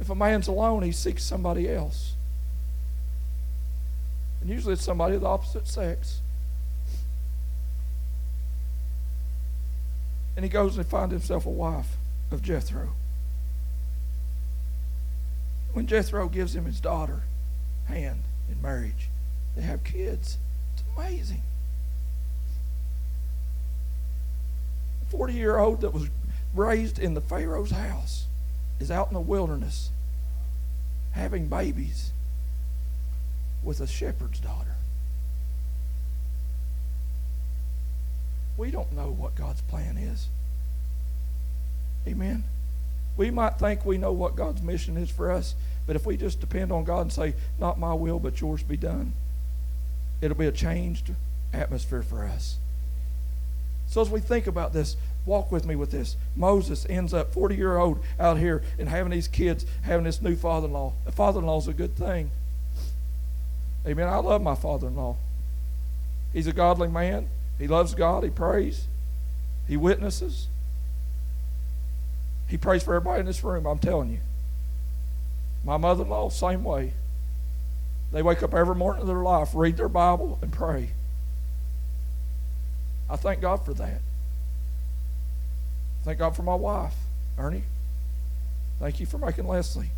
If 0.00 0.10
a 0.10 0.16
man's 0.16 0.48
alone, 0.48 0.82
he 0.82 0.90
seeks 0.90 1.22
somebody 1.22 1.72
else. 1.72 2.14
And 4.40 4.50
usually 4.50 4.72
it's 4.72 4.82
somebody 4.82 5.14
of 5.14 5.20
the 5.20 5.28
opposite 5.28 5.68
sex. 5.68 6.18
And 10.34 10.44
he 10.44 10.48
goes 10.48 10.76
and 10.76 10.84
finds 10.84 11.12
himself 11.12 11.46
a 11.46 11.50
wife 11.50 11.96
of 12.30 12.42
Jethro. 12.42 12.90
When 15.72 15.86
Jethro 15.86 16.28
gives 16.28 16.54
him 16.54 16.66
his 16.66 16.80
daughter 16.80 17.22
hand 17.86 18.22
in 18.50 18.62
marriage, 18.62 19.08
they 19.56 19.62
have 19.62 19.84
kids. 19.84 20.38
It's 20.74 20.84
amazing. 20.96 21.42
A 25.02 25.10
40 25.10 25.32
year 25.32 25.58
old 25.58 25.80
that 25.80 25.92
was 25.92 26.08
raised 26.54 26.98
in 26.98 27.14
the 27.14 27.20
Pharaoh's 27.20 27.72
house 27.72 28.26
is 28.78 28.90
out 28.90 29.08
in 29.08 29.14
the 29.14 29.20
wilderness 29.20 29.90
having 31.12 31.46
babies 31.46 32.10
with 33.62 33.80
a 33.80 33.86
shepherd's 33.86 34.40
daughter. 34.40 34.74
We 38.56 38.70
don't 38.70 38.92
know 38.92 39.10
what 39.10 39.34
God's 39.34 39.62
plan 39.62 39.96
is. 39.96 40.28
Amen. 42.06 42.44
We 43.16 43.30
might 43.30 43.58
think 43.58 43.84
we 43.84 43.98
know 43.98 44.12
what 44.12 44.36
God's 44.36 44.62
mission 44.62 44.96
is 44.96 45.10
for 45.10 45.30
us, 45.30 45.54
but 45.86 45.96
if 45.96 46.04
we 46.04 46.16
just 46.16 46.40
depend 46.40 46.72
on 46.72 46.84
God 46.84 47.02
and 47.02 47.12
say, 47.12 47.34
Not 47.58 47.78
my 47.78 47.94
will, 47.94 48.18
but 48.18 48.40
yours 48.40 48.62
be 48.62 48.76
done, 48.76 49.12
it'll 50.20 50.36
be 50.36 50.46
a 50.46 50.52
changed 50.52 51.12
atmosphere 51.52 52.02
for 52.02 52.24
us. 52.24 52.56
So 53.86 54.00
as 54.00 54.10
we 54.10 54.20
think 54.20 54.46
about 54.46 54.72
this, 54.72 54.96
walk 55.26 55.52
with 55.52 55.66
me 55.66 55.76
with 55.76 55.90
this. 55.90 56.16
Moses 56.34 56.86
ends 56.88 57.14
up 57.14 57.32
40 57.32 57.54
year 57.54 57.76
old 57.76 58.02
out 58.18 58.38
here 58.38 58.62
and 58.78 58.88
having 58.88 59.12
these 59.12 59.28
kids, 59.28 59.64
having 59.82 60.04
this 60.04 60.20
new 60.20 60.36
father 60.36 60.66
in 60.66 60.72
law. 60.72 60.94
A 61.06 61.12
father 61.12 61.40
in 61.40 61.46
law 61.46 61.58
is 61.58 61.68
a 61.68 61.72
good 61.72 61.96
thing. 61.96 62.30
Amen. 63.86 64.08
I 64.08 64.16
love 64.16 64.42
my 64.42 64.54
father 64.54 64.88
in 64.88 64.96
law. 64.96 65.16
He's 66.32 66.46
a 66.46 66.52
godly 66.52 66.88
man. 66.88 67.28
He 67.58 67.68
loves 67.68 67.94
God. 67.94 68.24
He 68.24 68.30
prays. 68.30 68.86
He 69.68 69.76
witnesses. 69.76 70.48
He 72.48 72.56
prays 72.56 72.82
for 72.82 72.94
everybody 72.94 73.20
in 73.20 73.26
this 73.26 73.42
room, 73.42 73.66
I'm 73.66 73.78
telling 73.78 74.10
you. 74.10 74.20
My 75.64 75.76
mother 75.76 76.04
in 76.04 76.10
law, 76.10 76.28
same 76.28 76.62
way. 76.62 76.92
They 78.12 78.22
wake 78.22 78.42
up 78.42 78.54
every 78.54 78.74
morning 78.74 79.02
of 79.02 79.08
their 79.08 79.16
life, 79.16 79.50
read 79.54 79.76
their 79.76 79.88
Bible, 79.88 80.38
and 80.42 80.52
pray. 80.52 80.90
I 83.08 83.16
thank 83.16 83.40
God 83.40 83.64
for 83.64 83.74
that. 83.74 84.00
Thank 86.04 86.18
God 86.18 86.36
for 86.36 86.42
my 86.42 86.54
wife, 86.54 86.94
Ernie. 87.38 87.64
Thank 88.78 89.00
you 89.00 89.06
for 89.06 89.18
making 89.18 89.48
Leslie. 89.48 89.90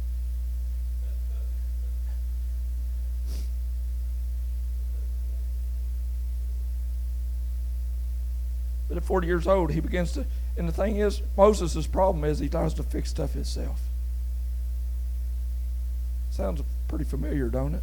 But 8.96 9.02
at 9.02 9.08
40 9.08 9.26
years 9.26 9.46
old, 9.46 9.72
he 9.72 9.80
begins 9.80 10.12
to, 10.12 10.24
and 10.56 10.66
the 10.66 10.72
thing 10.72 10.96
is, 10.96 11.20
Moses' 11.36 11.86
problem 11.86 12.24
is 12.24 12.38
he 12.38 12.48
tries 12.48 12.72
to 12.72 12.82
fix 12.82 13.10
stuff 13.10 13.34
himself. 13.34 13.78
Sounds 16.30 16.62
pretty 16.88 17.04
familiar, 17.04 17.50
don't 17.50 17.74
it? 17.74 17.82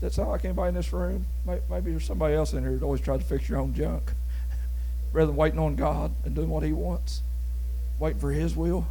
That 0.00 0.12
sound 0.12 0.28
like 0.28 0.44
anybody 0.44 0.68
in 0.68 0.74
this 0.76 0.92
room? 0.92 1.26
Maybe 1.44 1.90
there's 1.90 2.04
somebody 2.04 2.36
else 2.36 2.52
in 2.52 2.62
here 2.62 2.76
that 2.76 2.84
always 2.84 3.00
tried 3.00 3.22
to 3.22 3.26
fix 3.26 3.48
your 3.48 3.58
own 3.58 3.74
junk 3.74 4.12
rather 5.12 5.26
than 5.26 5.34
waiting 5.34 5.58
on 5.58 5.74
God 5.74 6.12
and 6.24 6.36
doing 6.36 6.48
what 6.48 6.62
He 6.62 6.72
wants, 6.72 7.22
waiting 7.98 8.20
for 8.20 8.30
His 8.30 8.54
will. 8.54 8.86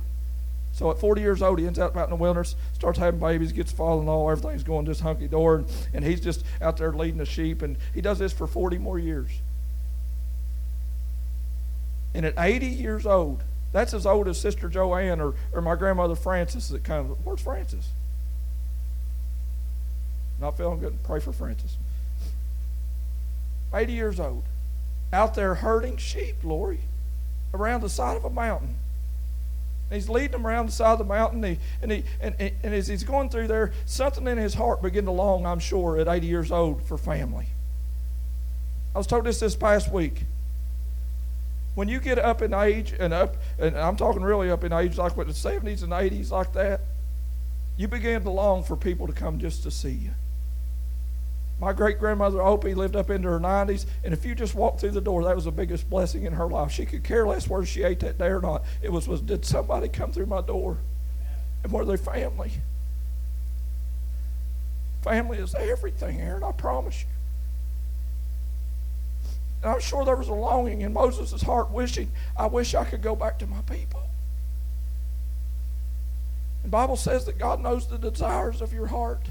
So 0.74 0.92
at 0.92 1.00
40 1.00 1.22
years 1.22 1.42
old, 1.42 1.58
he 1.58 1.68
ends 1.68 1.80
up 1.80 1.96
out 1.96 2.06
in 2.06 2.10
the 2.10 2.16
wilderness, 2.18 2.56
starts 2.74 3.00
having 3.00 3.22
babies, 3.22 3.54
gets 3.54 3.72
falling 3.72 4.10
all, 4.10 4.30
everything's 4.30 4.64
going 4.64 4.86
just 4.86 5.00
hunky 5.00 5.30
dory, 5.30 5.60
and, 5.60 5.68
and 5.94 6.04
he's 6.04 6.20
just 6.20 6.44
out 6.62 6.76
there 6.76 6.92
leading 6.92 7.20
the 7.20 7.26
sheep, 7.26 7.62
and 7.62 7.78
he 7.94 8.02
does 8.02 8.20
this 8.20 8.34
for 8.34 8.46
40 8.46 8.78
more 8.78 9.00
years. 9.00 9.30
And 12.14 12.26
at 12.26 12.34
80 12.38 12.68
years 12.68 13.06
old, 13.06 13.44
that's 13.72 13.94
as 13.94 14.06
old 14.06 14.28
as 14.28 14.40
Sister 14.40 14.68
Joanne 14.68 15.22
or, 15.22 15.34
or 15.54 15.62
my 15.62 15.76
grandmother 15.76 16.16
Frances 16.16 16.70
that 16.70 16.84
kind 16.84 17.10
of, 17.10 17.26
where's 17.26 17.42
Frances? 17.42 17.88
Not 20.40 20.58
feeling 20.58 20.80
good. 20.80 21.02
Pray 21.04 21.20
for 21.20 21.32
Frances. 21.32 21.78
80 23.74 23.94
years 23.94 24.20
old 24.20 24.44
out 25.14 25.36
there 25.36 25.56
herding 25.56 25.98
sheep, 25.98 26.36
Lori, 26.44 26.80
around 27.54 27.82
the 27.82 27.90
side 27.90 28.18
of 28.18 28.26
a 28.26 28.30
mountain. 28.30 28.76
And 29.90 29.96
he's 29.96 30.10
leading 30.10 30.32
them 30.32 30.48
around 30.48 30.68
the 30.68 30.72
side 30.72 30.94
of 30.94 31.00
the 31.00 31.06
mountain, 31.06 31.44
and, 31.44 31.58
he, 31.58 31.60
and, 31.82 31.92
he, 31.92 32.04
and, 32.22 32.36
and 32.64 32.74
as 32.74 32.88
he's 32.88 33.04
going 33.04 33.30
through 33.30 33.48
there, 33.48 33.74
something 33.86 34.26
in 34.26 34.38
his 34.38 34.54
heart 34.54 34.82
began 34.82 35.06
to 35.06 35.12
long, 35.12 35.46
I'm 35.46 35.60
sure, 35.60 35.98
at 35.98 36.08
80 36.08 36.28
years 36.28 36.52
old 36.52 36.82
for 36.84 36.98
family. 36.98 37.48
I 38.96 38.98
was 38.98 39.08
told 39.08 39.26
this 39.26 39.40
this 39.40 39.56
past 39.56 39.92
week. 39.92 40.24
When 41.74 41.88
you 41.88 42.00
get 42.00 42.20
up 42.20 42.42
in 42.42 42.54
age, 42.54 42.94
and 43.00 43.14
up, 43.14 43.38
and 43.58 43.78
I'm 43.78 43.96
talking 43.96 44.22
really 44.22 44.52
up 44.52 44.64
in 44.64 44.74
age, 44.74 44.98
like 44.98 45.16
with 45.16 45.28
the 45.28 45.34
70s 45.34 45.84
and 45.84 45.92
80s, 45.92 46.32
like 46.32 46.54
that, 46.54 46.82
you 47.78 47.88
begin 47.88 48.24
to 48.24 48.30
long 48.30 48.64
for 48.64 48.76
people 48.76 49.08
to 49.08 49.14
come 49.14 49.40
just 49.40 49.64
to 49.64 49.72
see 49.72 49.92
you. 49.92 50.12
My 51.60 51.74
great 51.74 52.00
grandmother 52.00 52.42
Opie 52.42 52.74
lived 52.74 52.96
up 52.96 53.10
into 53.10 53.30
her 53.30 53.40
90s, 53.40 53.86
and 54.04 54.14
if 54.14 54.26
you 54.26 54.36
just 54.36 54.56
walked 54.56 54.82
through 54.82 54.92
the 54.92 55.02
door, 55.02 55.24
that 55.24 55.36
was 55.36 55.46
the 55.46 55.52
biggest 55.52 55.90
blessing 55.90 56.26
in 56.26 56.34
her 56.34 56.48
life. 56.48 56.72
She 56.72 56.86
could 56.86 57.04
care 57.04 57.26
less 57.26 57.48
whether 57.48 57.66
she 57.66 57.84
ate 57.84 58.00
that 58.00 58.18
day 58.18 58.28
or 58.28 58.42
not. 58.42 58.64
It 58.82 58.92
was, 58.92 59.08
was 59.08 59.22
did 59.22 59.46
somebody 59.46 59.88
come 59.88 60.12
through 60.12 60.26
my 60.26 60.42
door? 60.42 60.78
And 61.64 61.72
were 61.72 61.86
they 61.86 61.98
family? 61.98 62.52
Family 65.04 65.38
is 65.38 65.56
everything, 65.56 66.20
Aaron, 66.20 66.44
I 66.44 66.52
promise 66.52 67.02
you. 67.02 67.08
And 69.62 69.72
I'm 69.72 69.80
sure 69.80 70.04
there 70.04 70.16
was 70.16 70.28
a 70.28 70.34
longing 70.34 70.82
in 70.82 70.94
Moses' 70.94 71.42
heart, 71.42 71.72
wishing, 71.72 72.12
I 72.38 72.48
wish 72.48 72.74
I 72.74 72.84
could 72.84 73.02
go 73.02 73.16
back 73.16 73.38
to 73.40 73.48
my 73.48 73.62
people. 73.62 74.04
The 76.64 76.70
Bible 76.70 76.96
says 76.96 77.26
that 77.26 77.38
God 77.38 77.60
knows 77.60 77.88
the 77.88 77.98
desires 77.98 78.62
of 78.62 78.74
your 78.74 78.88
heart 78.88 79.22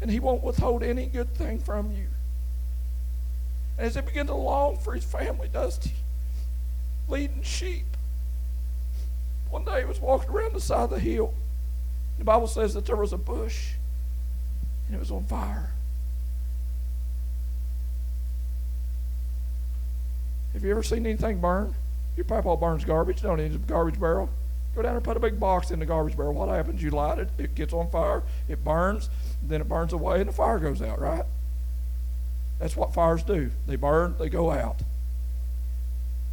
and 0.00 0.10
he 0.10 0.20
won't 0.20 0.42
withhold 0.42 0.82
any 0.82 1.06
good 1.06 1.34
thing 1.34 1.58
from 1.58 1.90
you. 1.92 2.06
And 3.78 3.86
as 3.86 3.94
he 3.94 4.00
began 4.00 4.26
to 4.26 4.34
long 4.34 4.78
for 4.78 4.94
his 4.94 5.04
family, 5.04 5.48
does 5.48 5.78
he? 5.82 5.92
Leading 7.08 7.42
sheep. 7.42 7.86
One 9.50 9.64
day 9.64 9.80
he 9.80 9.86
was 9.86 10.00
walking 10.00 10.30
around 10.30 10.54
the 10.54 10.60
side 10.60 10.84
of 10.84 10.90
the 10.90 10.98
hill. 10.98 11.32
The 12.18 12.24
Bible 12.24 12.48
says 12.48 12.74
that 12.74 12.86
there 12.86 12.96
was 12.96 13.12
a 13.12 13.18
bush 13.18 13.72
and 14.86 14.96
it 14.96 14.98
was 14.98 15.10
on 15.10 15.24
fire. 15.24 15.70
Have 20.56 20.64
you 20.64 20.70
ever 20.70 20.82
seen 20.82 21.04
anything 21.04 21.38
burn? 21.38 21.74
Your 22.16 22.24
papa 22.24 22.56
burns 22.56 22.82
garbage, 22.82 23.20
don't? 23.20 23.38
It's 23.40 23.54
a 23.54 23.58
garbage 23.58 24.00
barrel. 24.00 24.30
Go 24.74 24.80
down 24.80 24.94
and 24.94 25.04
put 25.04 25.18
a 25.18 25.20
big 25.20 25.38
box 25.38 25.70
in 25.70 25.80
the 25.80 25.84
garbage 25.84 26.16
barrel. 26.16 26.32
What 26.32 26.48
happens? 26.48 26.82
You 26.82 26.92
light 26.92 27.18
it, 27.18 27.28
it 27.36 27.54
gets 27.54 27.74
on 27.74 27.90
fire, 27.90 28.22
it 28.48 28.64
burns, 28.64 29.10
then 29.42 29.60
it 29.60 29.68
burns 29.68 29.92
away 29.92 30.20
and 30.20 30.30
the 30.30 30.32
fire 30.32 30.58
goes 30.58 30.80
out, 30.80 30.98
right? 30.98 31.24
That's 32.58 32.74
what 32.74 32.94
fires 32.94 33.22
do. 33.22 33.50
They 33.66 33.76
burn, 33.76 34.14
they 34.18 34.30
go 34.30 34.50
out. 34.50 34.78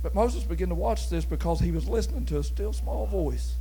But 0.01 0.15
Moses 0.15 0.45
began 0.45 0.69
to 0.69 0.75
watch 0.75 1.09
this 1.09 1.25
because 1.25 1.59
he 1.59 1.71
was 1.71 1.89
listening 1.89 2.25
to 2.27 2.37
a 2.37 2.43
still 2.45 2.71
small 2.71 3.05
voice. 3.05 3.55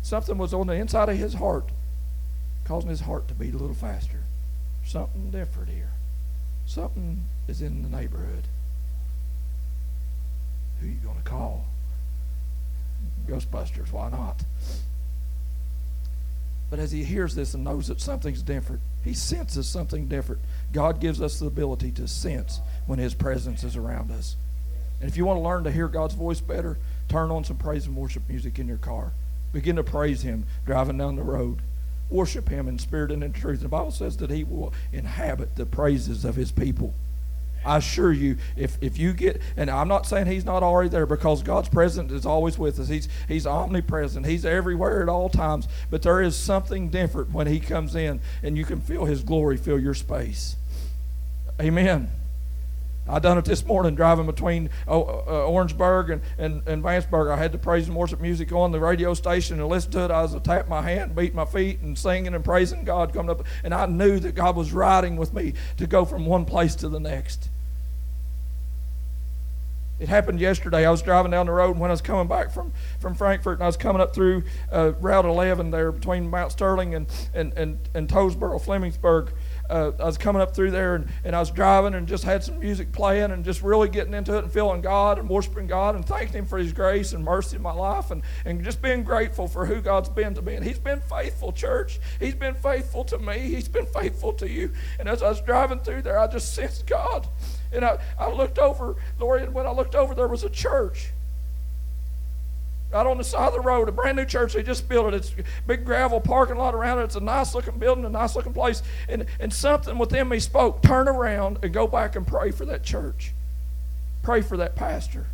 Something 0.00 0.38
was 0.38 0.54
on 0.54 0.66
the 0.66 0.72
inside 0.72 1.10
of 1.10 1.18
his 1.18 1.34
heart, 1.34 1.68
causing 2.64 2.88
his 2.88 3.02
heart 3.02 3.28
to 3.28 3.34
beat 3.34 3.52
a 3.52 3.58
little 3.58 3.74
faster. 3.74 4.20
Something 4.82 5.30
different 5.30 5.68
here. 5.68 5.90
Something 6.64 7.24
is 7.48 7.60
in 7.60 7.82
the 7.82 7.94
neighborhood. 7.94 8.44
Who 10.80 10.86
are 10.86 10.90
you 10.90 10.96
going 10.96 11.16
to 11.16 11.22
call? 11.22 11.66
Ghostbusters, 13.26 13.92
why 13.92 14.10
not? 14.10 14.42
But 16.70 16.78
as 16.78 16.92
he 16.92 17.04
hears 17.04 17.34
this 17.34 17.54
and 17.54 17.64
knows 17.64 17.88
that 17.88 18.00
something's 18.00 18.42
different, 18.42 18.80
he 19.04 19.12
senses 19.12 19.68
something 19.68 20.06
different. 20.06 20.40
God 20.72 21.00
gives 21.00 21.20
us 21.20 21.38
the 21.38 21.46
ability 21.46 21.90
to 21.92 22.06
sense 22.06 22.60
when 22.86 22.98
his 22.98 23.14
presence 23.14 23.64
is 23.64 23.76
around 23.76 24.10
us. 24.10 24.36
And 25.00 25.08
if 25.08 25.16
you 25.16 25.24
want 25.24 25.38
to 25.38 25.42
learn 25.42 25.64
to 25.64 25.72
hear 25.72 25.88
God's 25.88 26.14
voice 26.14 26.40
better, 26.40 26.78
turn 27.08 27.30
on 27.30 27.44
some 27.44 27.56
praise 27.56 27.86
and 27.86 27.96
worship 27.96 28.22
music 28.28 28.58
in 28.58 28.68
your 28.68 28.76
car. 28.76 29.12
Begin 29.52 29.76
to 29.76 29.82
praise 29.82 30.22
him 30.22 30.44
driving 30.64 30.98
down 30.98 31.16
the 31.16 31.22
road. 31.22 31.60
Worship 32.08 32.48
him 32.48 32.68
in 32.68 32.78
spirit 32.78 33.10
and 33.10 33.24
in 33.24 33.32
truth. 33.32 33.60
The 33.60 33.68
Bible 33.68 33.90
says 33.90 34.16
that 34.18 34.30
he 34.30 34.44
will 34.44 34.72
inhabit 34.92 35.56
the 35.56 35.66
praises 35.66 36.24
of 36.24 36.36
his 36.36 36.52
people. 36.52 36.94
I 37.64 37.78
assure 37.78 38.12
you, 38.12 38.36
if, 38.56 38.78
if 38.80 38.98
you 38.98 39.12
get, 39.12 39.40
and 39.56 39.70
I'm 39.70 39.88
not 39.88 40.06
saying 40.06 40.26
he's 40.26 40.44
not 40.44 40.62
already 40.62 40.88
there 40.88 41.06
because 41.06 41.42
God's 41.42 41.68
presence 41.68 42.12
is 42.12 42.24
always 42.24 42.58
with 42.58 42.78
us. 42.78 42.88
He's, 42.88 43.08
he's 43.28 43.46
omnipresent. 43.46 44.26
He's 44.26 44.44
everywhere 44.44 45.02
at 45.02 45.08
all 45.08 45.28
times. 45.28 45.68
But 45.90 46.02
there 46.02 46.22
is 46.22 46.36
something 46.36 46.88
different 46.88 47.32
when 47.32 47.46
he 47.46 47.60
comes 47.60 47.94
in 47.94 48.20
and 48.42 48.56
you 48.56 48.64
can 48.64 48.80
feel 48.80 49.04
his 49.04 49.22
glory 49.22 49.56
fill 49.56 49.78
your 49.78 49.94
space. 49.94 50.56
Amen. 51.60 52.10
I 53.08 53.18
done 53.18 53.38
it 53.38 53.44
this 53.44 53.64
morning 53.64 53.94
driving 53.94 54.26
between 54.26 54.70
uh, 54.86 55.00
uh, 55.00 55.46
Orangeburg 55.46 56.10
and, 56.10 56.22
and, 56.38 56.66
and 56.68 56.82
Vanceburg. 56.82 57.30
I 57.30 57.36
had 57.36 57.50
the 57.50 57.58
praise 57.58 57.88
and 57.88 57.96
worship 57.96 58.20
music 58.20 58.52
on 58.52 58.70
the 58.72 58.80
radio 58.80 59.14
station 59.14 59.58
and 59.58 59.68
listen 59.68 59.90
to 59.92 60.04
it. 60.04 60.10
I 60.10 60.22
was 60.22 60.40
tapping 60.42 60.70
my 60.70 60.82
hand, 60.82 61.16
beating 61.16 61.36
my 61.36 61.44
feet, 61.44 61.80
and 61.80 61.98
singing 61.98 62.34
and 62.34 62.44
praising 62.44 62.84
God 62.84 63.12
coming 63.12 63.30
up. 63.30 63.44
And 63.64 63.74
I 63.74 63.86
knew 63.86 64.20
that 64.20 64.34
God 64.34 64.54
was 64.54 64.72
riding 64.72 65.16
with 65.16 65.32
me 65.34 65.54
to 65.78 65.86
go 65.86 66.04
from 66.04 66.26
one 66.26 66.44
place 66.44 66.74
to 66.76 66.88
the 66.88 67.00
next. 67.00 67.48
It 70.00 70.08
happened 70.08 70.40
yesterday. 70.40 70.86
I 70.86 70.90
was 70.90 71.02
driving 71.02 71.30
down 71.30 71.44
the 71.44 71.52
road, 71.52 71.72
and 71.72 71.80
when 71.80 71.90
I 71.90 71.92
was 71.92 72.00
coming 72.00 72.26
back 72.26 72.50
from, 72.52 72.72
from 73.00 73.14
Frankfort, 73.14 73.58
and 73.58 73.62
I 73.62 73.66
was 73.66 73.76
coming 73.76 74.00
up 74.00 74.14
through 74.14 74.44
uh, 74.72 74.92
Route 74.98 75.26
11 75.26 75.70
there 75.70 75.92
between 75.92 76.30
Mount 76.30 76.52
Sterling 76.52 76.94
and, 76.94 77.06
and, 77.34 77.52
and, 77.52 77.78
and 77.92 78.08
Tollesboro, 78.08 78.58
Flemingsburg, 78.62 79.32
uh, 79.70 79.92
I 80.00 80.04
was 80.04 80.18
coming 80.18 80.42
up 80.42 80.54
through 80.54 80.72
there 80.72 80.96
and, 80.96 81.08
and 81.24 81.36
I 81.36 81.40
was 81.40 81.50
driving 81.50 81.94
and 81.94 82.06
just 82.06 82.24
had 82.24 82.42
some 82.42 82.58
music 82.58 82.92
playing 82.92 83.30
and 83.30 83.44
just 83.44 83.62
really 83.62 83.88
getting 83.88 84.14
into 84.14 84.36
it 84.36 84.42
and 84.42 84.52
feeling 84.52 84.80
God 84.80 85.18
and 85.18 85.28
worshiping 85.28 85.66
God 85.66 85.94
and 85.94 86.04
thanking 86.04 86.34
Him 86.34 86.46
for 86.46 86.58
His 86.58 86.72
grace 86.72 87.12
and 87.12 87.24
mercy 87.24 87.56
in 87.56 87.62
my 87.62 87.72
life 87.72 88.10
and, 88.10 88.22
and 88.44 88.64
just 88.64 88.82
being 88.82 89.04
grateful 89.04 89.46
for 89.46 89.64
who 89.64 89.80
God's 89.80 90.08
been 90.08 90.34
to 90.34 90.42
me. 90.42 90.56
And 90.56 90.64
He's 90.64 90.78
been 90.78 91.00
faithful, 91.00 91.52
church. 91.52 92.00
He's 92.18 92.34
been 92.34 92.54
faithful 92.54 93.04
to 93.04 93.18
me. 93.18 93.38
He's 93.38 93.68
been 93.68 93.86
faithful 93.86 94.32
to 94.34 94.48
you. 94.48 94.72
And 94.98 95.08
as 95.08 95.22
I 95.22 95.28
was 95.28 95.40
driving 95.40 95.78
through 95.78 96.02
there, 96.02 96.18
I 96.18 96.26
just 96.26 96.54
sensed 96.54 96.86
God. 96.86 97.26
And 97.72 97.84
I, 97.84 97.98
I 98.18 98.30
looked 98.30 98.58
over, 98.58 98.96
Lori, 99.20 99.44
and 99.44 99.54
when 99.54 99.66
I 99.66 99.70
looked 99.70 99.94
over, 99.94 100.14
there 100.14 100.28
was 100.28 100.42
a 100.42 100.50
church 100.50 101.12
right 102.92 103.06
on 103.06 103.18
the 103.18 103.24
side 103.24 103.48
of 103.48 103.54
the 103.54 103.60
road, 103.60 103.88
a 103.88 103.92
brand 103.92 104.16
new 104.16 104.24
church 104.24 104.54
they 104.54 104.62
just 104.62 104.88
built 104.88 105.12
it. 105.12 105.14
It's 105.14 105.30
a 105.30 105.42
big 105.66 105.84
gravel 105.84 106.20
parking 106.20 106.56
lot 106.56 106.74
around 106.74 106.98
it. 106.98 107.04
It's 107.04 107.16
a 107.16 107.20
nice 107.20 107.54
looking 107.54 107.78
building, 107.78 108.04
a 108.04 108.10
nice 108.10 108.34
looking 108.34 108.52
place. 108.52 108.82
And, 109.08 109.26
and 109.38 109.52
something 109.52 109.98
within 109.98 110.28
me 110.28 110.40
spoke 110.40 110.82
turn 110.82 111.08
around 111.08 111.58
and 111.62 111.72
go 111.72 111.86
back 111.86 112.16
and 112.16 112.26
pray 112.26 112.50
for 112.50 112.64
that 112.66 112.82
church. 112.82 113.32
Pray 114.22 114.42
for 114.42 114.56
that 114.56 114.76
pastor. 114.76 115.26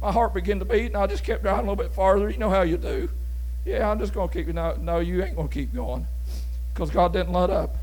My 0.00 0.12
heart 0.12 0.34
began 0.34 0.58
to 0.58 0.64
beat, 0.64 0.86
and 0.86 0.96
I 0.96 1.06
just 1.06 1.24
kept 1.24 1.42
driving 1.42 1.66
a 1.66 1.70
little 1.70 1.84
bit 1.84 1.94
farther. 1.94 2.30
You 2.30 2.38
know 2.38 2.50
how 2.50 2.62
you 2.62 2.76
do. 2.76 3.08
Yeah, 3.64 3.90
I'm 3.90 3.98
just 3.98 4.12
going 4.12 4.28
to 4.28 4.34
keep. 4.34 4.46
No, 4.54 4.76
no, 4.76 4.98
you 5.00 5.22
ain't 5.22 5.34
going 5.34 5.48
to 5.48 5.54
keep 5.54 5.74
going 5.74 6.06
because 6.72 6.90
God 6.90 7.12
didn't 7.12 7.32
let 7.32 7.50
up. 7.50 7.76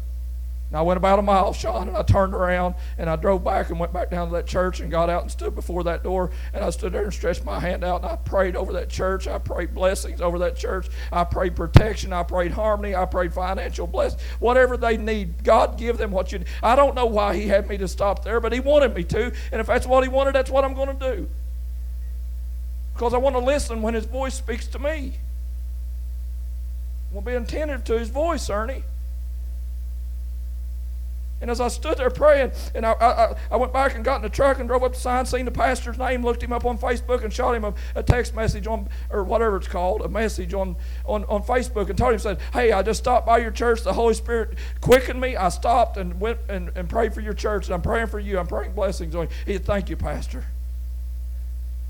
And 0.74 0.80
I 0.80 0.82
went 0.82 0.98
about 0.98 1.20
a 1.20 1.22
mile, 1.22 1.54
Sean, 1.54 1.88
and 1.88 1.96
I 1.96 2.02
turned 2.02 2.34
around 2.34 2.74
and 2.98 3.08
I 3.08 3.16
drove 3.16 3.44
back 3.44 3.70
and 3.70 3.80
went 3.80 3.94
back 3.94 4.10
down 4.10 4.30
to 4.30 4.34
that 4.34 4.48
church 4.48 4.80
and 4.80 4.90
got 4.90 5.08
out 5.08 5.22
and 5.22 5.30
stood 5.30 5.54
before 5.54 5.84
that 5.84 6.02
door. 6.02 6.32
And 6.52 6.66
I 6.66 6.72
stood 6.72 6.94
there 6.94 7.04
and 7.04 7.14
stretched 7.14 7.46
my 7.46 7.60
hand 7.60 7.84
out 7.84 8.02
and 8.02 8.12
I 8.12 8.16
prayed 8.16 8.56
over 8.56 8.74
that 8.74 8.90
church. 8.90 9.28
I 9.28 9.38
prayed 9.38 9.76
blessings 9.76 10.20
over 10.20 10.40
that 10.40 10.56
church. 10.56 10.88
I 11.12 11.26
prayed 11.26 11.56
protection. 11.56 12.12
I 12.12 12.24
prayed 12.24 12.54
harmony. 12.54 12.96
I 12.96 13.06
prayed 13.06 13.36
financial 13.36 13.86
blessing. 13.86 14.18
Whatever 14.40 14.76
they 14.76 14.98
need, 14.98 15.44
God 15.44 15.78
give 15.78 16.00
them 16.00 16.10
what 16.10 16.32
you 16.32 16.40
need. 16.40 16.48
I 16.64 16.76
don't 16.76 16.96
know 16.96 17.06
why 17.06 17.36
He 17.36 17.48
had 17.48 17.70
me 17.70 17.78
to 17.78 17.88
stop 17.88 18.24
there, 18.24 18.40
but 18.40 18.52
He 18.52 18.60
wanted 18.60 18.96
me 18.96 19.04
to. 19.04 19.32
And 19.52 19.62
if 19.62 19.68
that's 19.68 19.86
what 19.86 20.02
He 20.02 20.10
wanted, 20.10 20.34
that's 20.34 20.50
what 20.50 20.64
I'm 20.64 20.74
going 20.74 20.98
to 20.98 21.16
do. 21.16 21.30
Because 22.96 23.14
I 23.14 23.18
want 23.18 23.36
to 23.36 23.42
listen 23.42 23.84
when 23.84 23.94
His 23.94 24.06
voice 24.06 24.34
speaks 24.34 24.66
to 24.70 24.80
me. 24.80 25.18
I 27.12 27.14
want 27.14 27.28
to 27.28 27.32
be 27.32 27.36
attentive 27.36 27.84
to 27.84 28.00
His 28.00 28.10
voice, 28.10 28.50
Ernie. 28.50 28.84
And 31.44 31.52
as 31.52 31.60
I 31.60 31.68
stood 31.68 31.98
there 31.98 32.10
praying, 32.10 32.54
and 32.74 32.86
I, 32.86 32.94
I, 32.94 33.36
I, 33.52 33.58
went 33.58 33.74
back 33.74 33.96
and 33.96 34.06
got 34.06 34.16
in 34.16 34.22
the 34.22 34.30
truck 34.30 34.60
and 34.60 34.70
drove 34.70 34.82
up 34.82 34.94
the 34.94 35.00
sign, 35.00 35.26
seen 35.26 35.44
the 35.44 35.52
pastor's 35.52 35.98
name, 35.98 36.24
looked 36.24 36.42
him 36.42 36.54
up 36.54 36.64
on 36.64 36.78
Facebook, 36.78 37.22
and 37.22 37.34
shot 37.34 37.54
him 37.54 37.66
a, 37.66 37.74
a 37.96 38.02
text 38.02 38.34
message 38.34 38.66
on, 38.66 38.88
or 39.10 39.26
whatever 39.26 39.58
it's 39.58 39.68
called, 39.68 40.04
a 40.04 40.08
message 40.08 40.54
on, 40.54 40.78
on, 41.06 41.26
on 41.26 41.44
Facebook, 41.44 41.90
and 41.90 41.98
told 41.98 42.14
him, 42.14 42.20
said, 42.20 42.40
Hey, 42.54 42.72
I 42.72 42.82
just 42.82 43.02
stopped 43.02 43.26
by 43.26 43.40
your 43.40 43.52
church. 43.52 43.84
The 43.84 43.92
Holy 43.92 44.14
Spirit 44.14 44.58
quickened 44.80 45.20
me. 45.20 45.36
I 45.36 45.50
stopped 45.50 45.98
and 45.98 46.18
went 46.18 46.40
and, 46.48 46.72
and 46.76 46.90
prayed 46.90 47.14
for 47.14 47.20
your 47.20 47.34
church, 47.34 47.66
and 47.66 47.74
I'm 47.74 47.82
praying 47.82 48.08
for 48.08 48.20
you. 48.20 48.40
I'm 48.40 48.48
praying 48.48 48.72
blessings 48.72 49.14
on 49.14 49.24
you. 49.24 49.30
He 49.46 49.52
said, 49.52 49.66
Thank 49.66 49.90
you, 49.90 49.98
Pastor. 49.98 50.46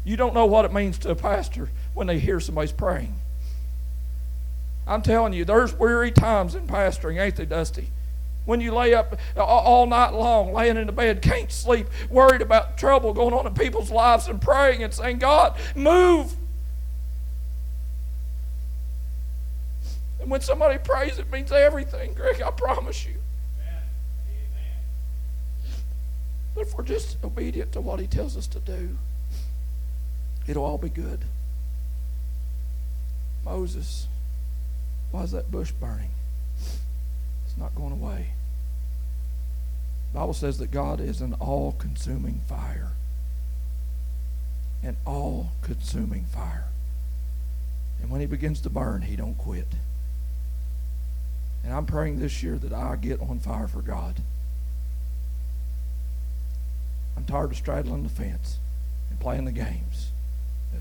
You 0.04 0.18
don't 0.18 0.34
know 0.34 0.48
what 0.48 0.66
it 0.66 0.74
means 0.74 0.98
to 0.98 1.12
a 1.12 1.16
pastor 1.16 1.70
when 1.94 2.08
they 2.08 2.18
hear 2.18 2.39
somebody's 2.39 2.72
praying. 2.72 3.13
I'm 4.88 5.04
telling 5.04 5.34
you, 5.34 5.46
there's 5.46 5.76
weary 5.76 6.10
times 6.10 6.56
in 6.56 6.66
pastoring, 6.66 7.22
ain't 7.22 7.36
they, 7.36 7.46
Dusty? 7.46 7.89
When 8.45 8.60
you 8.60 8.73
lay 8.73 8.93
up 8.93 9.17
all 9.38 9.88
night 9.88 10.13
long, 10.13 10.53
laying 10.53 10.77
in 10.77 10.88
the 10.88 10.93
bed, 10.93 11.21
can't 11.21 11.51
sleep, 11.51 11.88
worried 12.10 12.41
about 12.41 12.77
trouble 12.77 13.13
going 13.13 13.34
on 13.34 13.47
in 13.47 13.53
people's 13.53 13.89
lives, 13.91 14.27
and 14.27 14.41
praying 14.41 14.84
and 14.84 14.93
saying, 14.93 15.19
God, 15.19 15.58
move. 15.75 16.34
And 20.19 20.29
when 20.29 20.41
somebody 20.41 20.77
prays, 20.77 21.19
it 21.19 21.32
means 21.32 21.51
everything, 21.51 22.13
Greg, 22.13 22.41
I 22.41 22.51
promise 22.51 23.06
you. 23.06 23.15
But 26.56 26.62
if 26.62 26.77
we're 26.77 26.84
just 26.84 27.17
obedient 27.23 27.71
to 27.73 27.82
what 27.82 27.99
He 27.99 28.08
tells 28.08 28.38
us 28.38 28.47
to 28.47 28.60
do, 28.60 28.97
it'll 30.47 30.65
all 30.65 30.77
be 30.77 30.89
good. 30.89 31.19
Moses, 33.43 34.08
why 35.12 35.23
is 35.23 35.32
that 35.32 35.51
bush 35.51 35.71
burning? 35.71 36.12
It's 37.54 37.62
not 37.62 37.76
going 37.76 37.92
away. 37.92 38.30
The 40.12 40.20
Bible 40.20 40.34
says 40.34 40.58
that 40.58 40.72
God 40.72 41.00
is 41.00 41.22
an 41.22 41.36
all 41.39 41.74
consuming 41.74 42.42
fire. 42.48 42.94
An 44.82 44.98
all 45.06 45.52
consuming 45.62 46.26
fire. 46.26 46.66
And 48.02 48.10
when 48.10 48.22
he 48.22 48.28
begins 48.28 48.60
to 48.62 48.72
burn, 48.72 49.04
he 49.04 49.16
don't 49.16 49.38
quit. 49.38 49.68
And 51.63 51.72
I'm 51.72 51.86
praying 51.86 52.20
this 52.20 52.42
year 52.42 52.58
that 52.58 52.74
I 52.74 52.96
get 52.96 53.22
on 53.22 53.38
fire 53.38 53.68
for 53.68 53.84
God. 53.84 54.16
I'm 57.16 57.26
tired 57.26 57.52
of 57.52 57.58
straddling 57.58 58.02
the 58.02 58.10
fence 58.10 58.58
and 59.12 59.20
playing 59.20 59.46
the 59.46 59.52
games. 59.52 60.10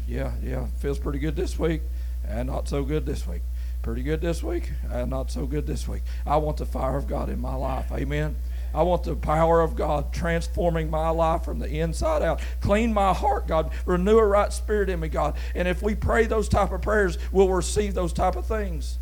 Yeah, 0.09 0.33
yeah, 0.43 0.69
feels 0.79 0.99
pretty 0.99 1.19
good 1.19 1.37
this 1.37 1.59
week, 1.59 1.83
and 2.27 2.49
not 2.49 2.67
so 2.67 2.83
good 2.83 3.05
this 3.05 3.27
week 3.27 3.43
pretty 3.83 4.03
good 4.03 4.21
this 4.21 4.43
week, 4.43 4.71
uh, 4.91 5.05
not 5.05 5.31
so 5.31 5.45
good 5.45 5.67
this 5.67 5.89
week. 5.89 6.03
I 6.25 6.37
want 6.37 6.57
the 6.57 6.67
fire 6.67 6.97
of 6.97 7.09
God 7.09 7.29
in 7.29 7.41
my 7.41 7.55
life. 7.55 7.91
Amen. 7.93 8.37
I 8.75 8.83
want 8.83 9.03
the 9.03 9.15
power 9.15 9.61
of 9.61 9.77
God 9.77 10.13
transforming 10.13 10.89
my 10.89 11.11
life 11.11 11.45
from 11.45 11.59
the 11.59 11.69
inside 11.69 12.23
out. 12.23 12.41
Clean 12.61 12.95
my 12.95 13.13
heart, 13.13 13.47
God. 13.47 13.71
Renew 13.85 14.19
a 14.19 14.25
right 14.25 14.53
spirit 14.53 14.89
in 14.89 15.01
me, 15.01 15.09
God. 15.09 15.37
And 15.55 15.69
if 15.69 15.83
we 15.83 15.95
pray 15.95 16.27
those 16.27 16.49
type 16.49 16.73
of 16.73 16.81
prayers, 16.81 17.19
we'll 17.33 17.51
receive 17.51 17.93
those 17.95 18.13
type 18.13 18.37
of 18.37 18.47
things. 18.47 18.99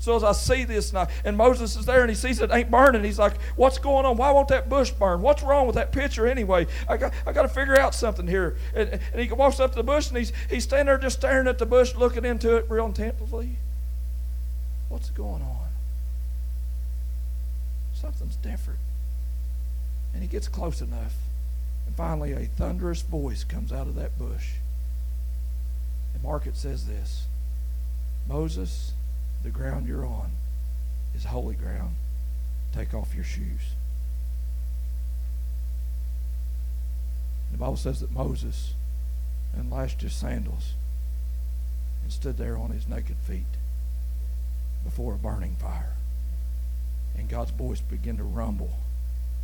So 0.00 0.14
as 0.16 0.22
I 0.22 0.32
see 0.32 0.64
this, 0.64 0.92
and, 0.92 1.08
and 1.24 1.36
Moses 1.36 1.76
is 1.76 1.84
there 1.84 2.02
and 2.02 2.08
he 2.08 2.14
sees 2.14 2.40
it 2.40 2.50
ain't 2.52 2.70
burning, 2.70 3.02
he's 3.04 3.18
like, 3.18 3.40
What's 3.56 3.78
going 3.78 4.06
on? 4.06 4.16
Why 4.16 4.30
won't 4.30 4.48
that 4.48 4.68
bush 4.68 4.90
burn? 4.90 5.20
What's 5.22 5.42
wrong 5.42 5.66
with 5.66 5.74
that 5.74 5.92
picture 5.92 6.26
anyway? 6.26 6.66
I 6.88 6.96
got, 6.96 7.12
I 7.26 7.32
got 7.32 7.42
to 7.42 7.48
figure 7.48 7.78
out 7.78 7.94
something 7.94 8.26
here. 8.26 8.56
And, 8.74 9.00
and 9.12 9.20
he 9.20 9.30
walks 9.32 9.60
up 9.60 9.72
to 9.72 9.76
the 9.76 9.82
bush 9.82 10.08
and 10.08 10.16
he's, 10.16 10.32
he's 10.48 10.64
standing 10.64 10.86
there 10.86 10.98
just 10.98 11.18
staring 11.18 11.48
at 11.48 11.58
the 11.58 11.66
bush, 11.66 11.94
looking 11.94 12.24
into 12.24 12.56
it 12.56 12.66
real 12.68 12.86
intently. 12.86 13.58
What's 14.88 15.10
going 15.10 15.42
on? 15.42 15.68
Something's 17.92 18.36
different. 18.36 18.80
And 20.14 20.22
he 20.22 20.28
gets 20.28 20.48
close 20.48 20.80
enough. 20.80 21.14
And 21.86 21.94
finally, 21.94 22.32
a 22.32 22.46
thunderous 22.46 23.02
voice 23.02 23.44
comes 23.44 23.72
out 23.72 23.86
of 23.86 23.94
that 23.96 24.18
bush. 24.18 24.54
And 26.14 26.22
Mark, 26.22 26.46
it 26.46 26.56
says 26.56 26.86
this 26.86 27.26
Moses, 28.28 28.92
the 29.42 29.50
ground 29.50 29.86
you're 29.86 30.06
on 30.06 30.30
is 31.14 31.24
holy 31.24 31.54
ground. 31.54 31.96
Take 32.74 32.94
off 32.94 33.14
your 33.14 33.24
shoes. 33.24 33.74
And 37.46 37.54
the 37.54 37.58
Bible 37.58 37.76
says 37.76 38.00
that 38.00 38.12
Moses 38.12 38.74
unlashed 39.56 40.02
his 40.02 40.12
sandals 40.12 40.72
and 42.02 42.12
stood 42.12 42.36
there 42.36 42.56
on 42.56 42.70
his 42.70 42.86
naked 42.86 43.16
feet 43.26 43.57
before 44.84 45.14
a 45.14 45.18
burning 45.18 45.56
fire. 45.56 45.94
And 47.16 47.28
God's 47.28 47.50
voice 47.50 47.80
began 47.80 48.16
to 48.18 48.24
rumble 48.24 48.78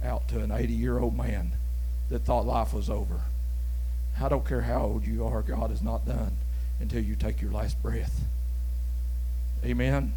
out 0.03 0.29
to 0.29 0.41
an 0.41 0.53
80 0.53 0.73
year 0.73 0.99
old 0.99 1.17
man 1.17 1.53
that 2.11 2.25
thought 2.25 2.47
life 2.47 2.73
was 2.73 2.91
over. 2.91 3.21
I 4.21 4.29
don't 4.29 4.47
care 4.47 4.63
how 4.63 4.83
old 4.83 5.07
you 5.07 5.25
are, 5.25 5.43
God 5.43 5.73
is 5.73 5.83
not 5.83 6.07
done 6.07 6.37
until 6.81 7.03
you 7.03 7.17
take 7.17 7.41
your 7.41 7.51
last 7.51 7.83
breath. 7.83 8.21
Amen. 9.65 10.15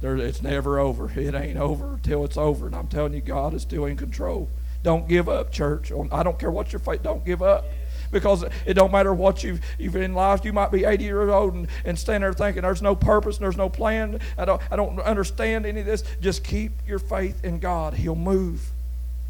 There, 0.00 0.16
it's 0.16 0.42
never 0.42 0.78
over. 0.78 1.10
It 1.18 1.34
ain't 1.34 1.58
over 1.58 1.94
until 1.94 2.24
it's 2.24 2.36
over. 2.36 2.66
And 2.66 2.74
I'm 2.74 2.88
telling 2.88 3.14
you, 3.14 3.20
God 3.20 3.54
is 3.54 3.62
still 3.62 3.84
in 3.84 3.96
control. 3.96 4.48
Don't 4.82 5.08
give 5.08 5.28
up, 5.28 5.52
church. 5.52 5.90
I 6.12 6.22
don't 6.22 6.38
care 6.38 6.50
what 6.50 6.72
your 6.72 6.80
faith. 6.80 7.02
Don't 7.02 7.24
give 7.24 7.42
up 7.42 7.64
because 8.10 8.44
it 8.64 8.74
don't 8.74 8.92
matter 8.92 9.12
what 9.12 9.42
you've, 9.42 9.60
you've 9.78 9.96
in 9.96 10.14
life. 10.14 10.44
You 10.44 10.52
might 10.52 10.70
be 10.70 10.84
80 10.84 11.04
years 11.04 11.30
old 11.30 11.54
and, 11.54 11.68
and 11.84 11.98
stand 11.98 12.22
there 12.22 12.32
thinking 12.32 12.62
there's 12.62 12.82
no 12.82 12.94
purpose 12.94 13.36
and 13.36 13.44
there's 13.44 13.56
no 13.56 13.68
plan. 13.68 14.20
I 14.38 14.44
don't, 14.44 14.62
I 14.70 14.76
don't 14.76 14.98
understand 15.00 15.66
any 15.66 15.80
of 15.80 15.86
this. 15.86 16.04
Just 16.20 16.44
keep 16.44 16.72
your 16.86 16.98
faith 16.98 17.44
in 17.44 17.58
God. 17.58 17.94
He'll 17.94 18.14
move. 18.14 18.68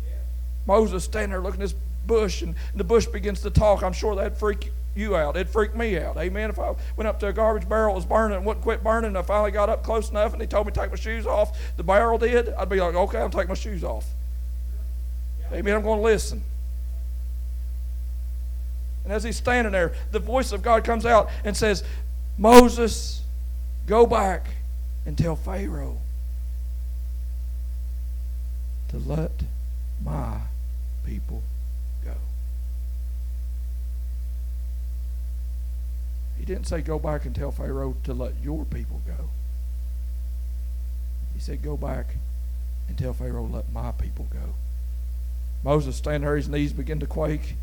Yeah. 0.06 0.14
Moses 0.66 1.04
standing 1.04 1.30
there 1.30 1.40
looking 1.40 1.60
at 1.60 1.68
this 1.68 1.78
bush 2.06 2.42
and 2.42 2.54
the 2.74 2.84
bush 2.84 3.06
begins 3.06 3.42
to 3.42 3.50
talk. 3.50 3.82
I'm 3.82 3.92
sure 3.92 4.14
that'd 4.14 4.38
freak 4.38 4.70
you 4.96 5.16
out. 5.16 5.36
It'd 5.36 5.48
freak 5.48 5.74
me 5.74 5.98
out. 5.98 6.16
Amen. 6.16 6.50
If 6.50 6.58
I 6.58 6.74
went 6.96 7.08
up 7.08 7.20
to 7.20 7.28
a 7.28 7.32
garbage 7.32 7.68
barrel, 7.68 7.92
it 7.92 7.96
was 7.96 8.06
burning 8.06 8.36
and 8.36 8.46
wouldn't 8.46 8.62
quit 8.64 8.82
burning, 8.82 9.08
and 9.08 9.18
I 9.18 9.22
finally 9.22 9.50
got 9.50 9.68
up 9.68 9.82
close 9.82 10.10
enough 10.10 10.32
and 10.32 10.40
he 10.40 10.48
told 10.48 10.66
me 10.66 10.72
to 10.72 10.80
take 10.80 10.90
my 10.90 10.96
shoes 10.96 11.26
off, 11.26 11.58
the 11.76 11.82
barrel 11.82 12.18
did, 12.18 12.48
I'd 12.50 12.68
be 12.68 12.80
like, 12.80 12.94
okay, 12.94 13.20
I'm 13.20 13.30
taking 13.30 13.48
my 13.48 13.54
shoes 13.54 13.84
off. 13.84 14.06
Amen. 15.52 15.76
I'm 15.76 15.82
going 15.82 15.98
to 15.98 16.04
listen. 16.04 16.42
And 19.06 19.14
as 19.14 19.22
he's 19.22 19.36
standing 19.36 19.72
there, 19.72 19.92
the 20.10 20.18
voice 20.18 20.50
of 20.50 20.62
God 20.62 20.82
comes 20.82 21.06
out 21.06 21.30
and 21.44 21.56
says, 21.56 21.84
Moses, 22.36 23.22
go 23.86 24.04
back 24.04 24.48
and 25.06 25.16
tell 25.16 25.36
Pharaoh 25.36 25.98
to 28.88 28.98
let 28.98 29.30
my 30.04 30.38
people 31.04 31.44
go. 32.04 32.14
He 36.36 36.44
didn't 36.44 36.66
say 36.66 36.80
go 36.80 36.98
back 36.98 37.26
and 37.26 37.34
tell 37.34 37.52
Pharaoh 37.52 37.94
to 38.02 38.12
let 38.12 38.32
your 38.42 38.64
people 38.64 39.02
go. 39.06 39.30
He 41.32 41.38
said, 41.38 41.62
Go 41.62 41.76
back 41.76 42.16
and 42.88 42.98
tell 42.98 43.12
Pharaoh, 43.12 43.46
let 43.46 43.70
my 43.72 43.92
people 43.92 44.26
go. 44.32 44.54
Moses 45.62 45.94
standing 45.94 46.22
there, 46.22 46.34
his 46.34 46.48
knees 46.48 46.72
begin 46.72 46.98
to 46.98 47.06
quake 47.06 47.54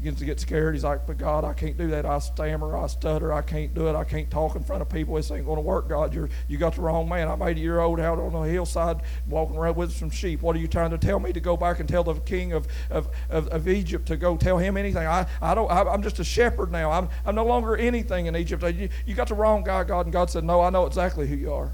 begins 0.00 0.18
to 0.18 0.24
get 0.24 0.40
scared. 0.40 0.74
He's 0.74 0.82
like, 0.82 1.06
but 1.06 1.18
God, 1.18 1.44
I 1.44 1.52
can't 1.52 1.76
do 1.76 1.88
that. 1.88 2.06
I 2.06 2.18
stammer, 2.20 2.74
I 2.74 2.86
stutter, 2.86 3.34
I 3.34 3.42
can't 3.42 3.74
do 3.74 3.88
it. 3.88 3.94
I 3.94 4.04
can't 4.04 4.30
talk 4.30 4.56
in 4.56 4.64
front 4.64 4.80
of 4.80 4.88
people. 4.88 5.14
This 5.16 5.30
ain't 5.30 5.44
going 5.44 5.56
to 5.56 5.62
work, 5.62 5.90
God. 5.90 6.14
You're, 6.14 6.30
you 6.48 6.56
got 6.56 6.76
the 6.76 6.80
wrong 6.80 7.06
man. 7.06 7.28
I'm 7.28 7.42
80 7.42 7.60
year 7.60 7.80
old 7.80 8.00
out 8.00 8.18
on 8.18 8.32
the 8.32 8.48
hillside 8.48 9.02
walking 9.28 9.56
around 9.56 9.76
with 9.76 9.92
some 9.92 10.08
sheep. 10.08 10.40
What 10.40 10.56
are 10.56 10.58
you 10.58 10.68
trying 10.68 10.90
to 10.90 10.98
tell 10.98 11.20
me 11.20 11.34
to 11.34 11.40
go 11.40 11.54
back 11.54 11.80
and 11.80 11.88
tell 11.88 12.02
the 12.02 12.14
king 12.14 12.54
of, 12.54 12.66
of, 12.88 13.08
of, 13.28 13.48
of 13.48 13.68
Egypt 13.68 14.06
to 14.06 14.16
go 14.16 14.38
tell 14.38 14.56
him 14.56 14.78
anything? 14.78 15.06
I, 15.06 15.26
I 15.42 15.54
don't, 15.54 15.70
I, 15.70 15.92
am 15.92 16.02
just 16.02 16.18
a 16.18 16.24
shepherd 16.24 16.72
now. 16.72 16.90
I'm, 16.90 17.10
I'm 17.26 17.34
no 17.34 17.44
longer 17.44 17.76
anything 17.76 18.24
in 18.24 18.34
Egypt. 18.36 18.62
You, 18.74 18.88
you 19.04 19.14
got 19.14 19.28
the 19.28 19.34
wrong 19.34 19.64
guy, 19.64 19.84
God. 19.84 20.06
And 20.06 20.12
God 20.14 20.30
said, 20.30 20.44
no, 20.44 20.62
I 20.62 20.70
know 20.70 20.86
exactly 20.86 21.26
who 21.26 21.36
you 21.36 21.52
are. 21.52 21.72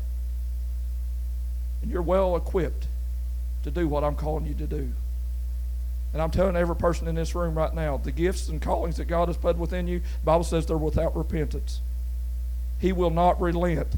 And 1.81 1.93
you're 1.93 2.03
well 2.03 2.35
equipped 2.35 2.89
to 3.63 3.71
do 3.71 3.87
what 3.87 4.03
I'm 4.03 4.17
calling 4.17 4.47
you 4.47 4.55
to 4.55 4.67
do. 4.67 4.93
And 6.13 6.23
I'm 6.23 6.31
telling 6.31 6.57
every 6.57 6.77
person 6.77 7.09
in 7.09 7.15
this 7.15 7.35
room 7.35 7.55
right 7.55 7.75
now, 7.75 7.99
the 7.99 8.13
gifts 8.13 8.49
and 8.49 8.61
callings 8.63 8.97
that 8.97 9.05
God 9.05 9.29
has 9.29 9.37
put 9.37 9.59
within 9.59 9.87
you, 9.87 10.01
Bible 10.25 10.45
says 10.45 10.67
they're 10.67 10.79
without 10.79 11.17
repentance. 11.17 11.81
He 12.79 12.93
will 12.93 13.11
not 13.11 13.41
relent 13.41 13.89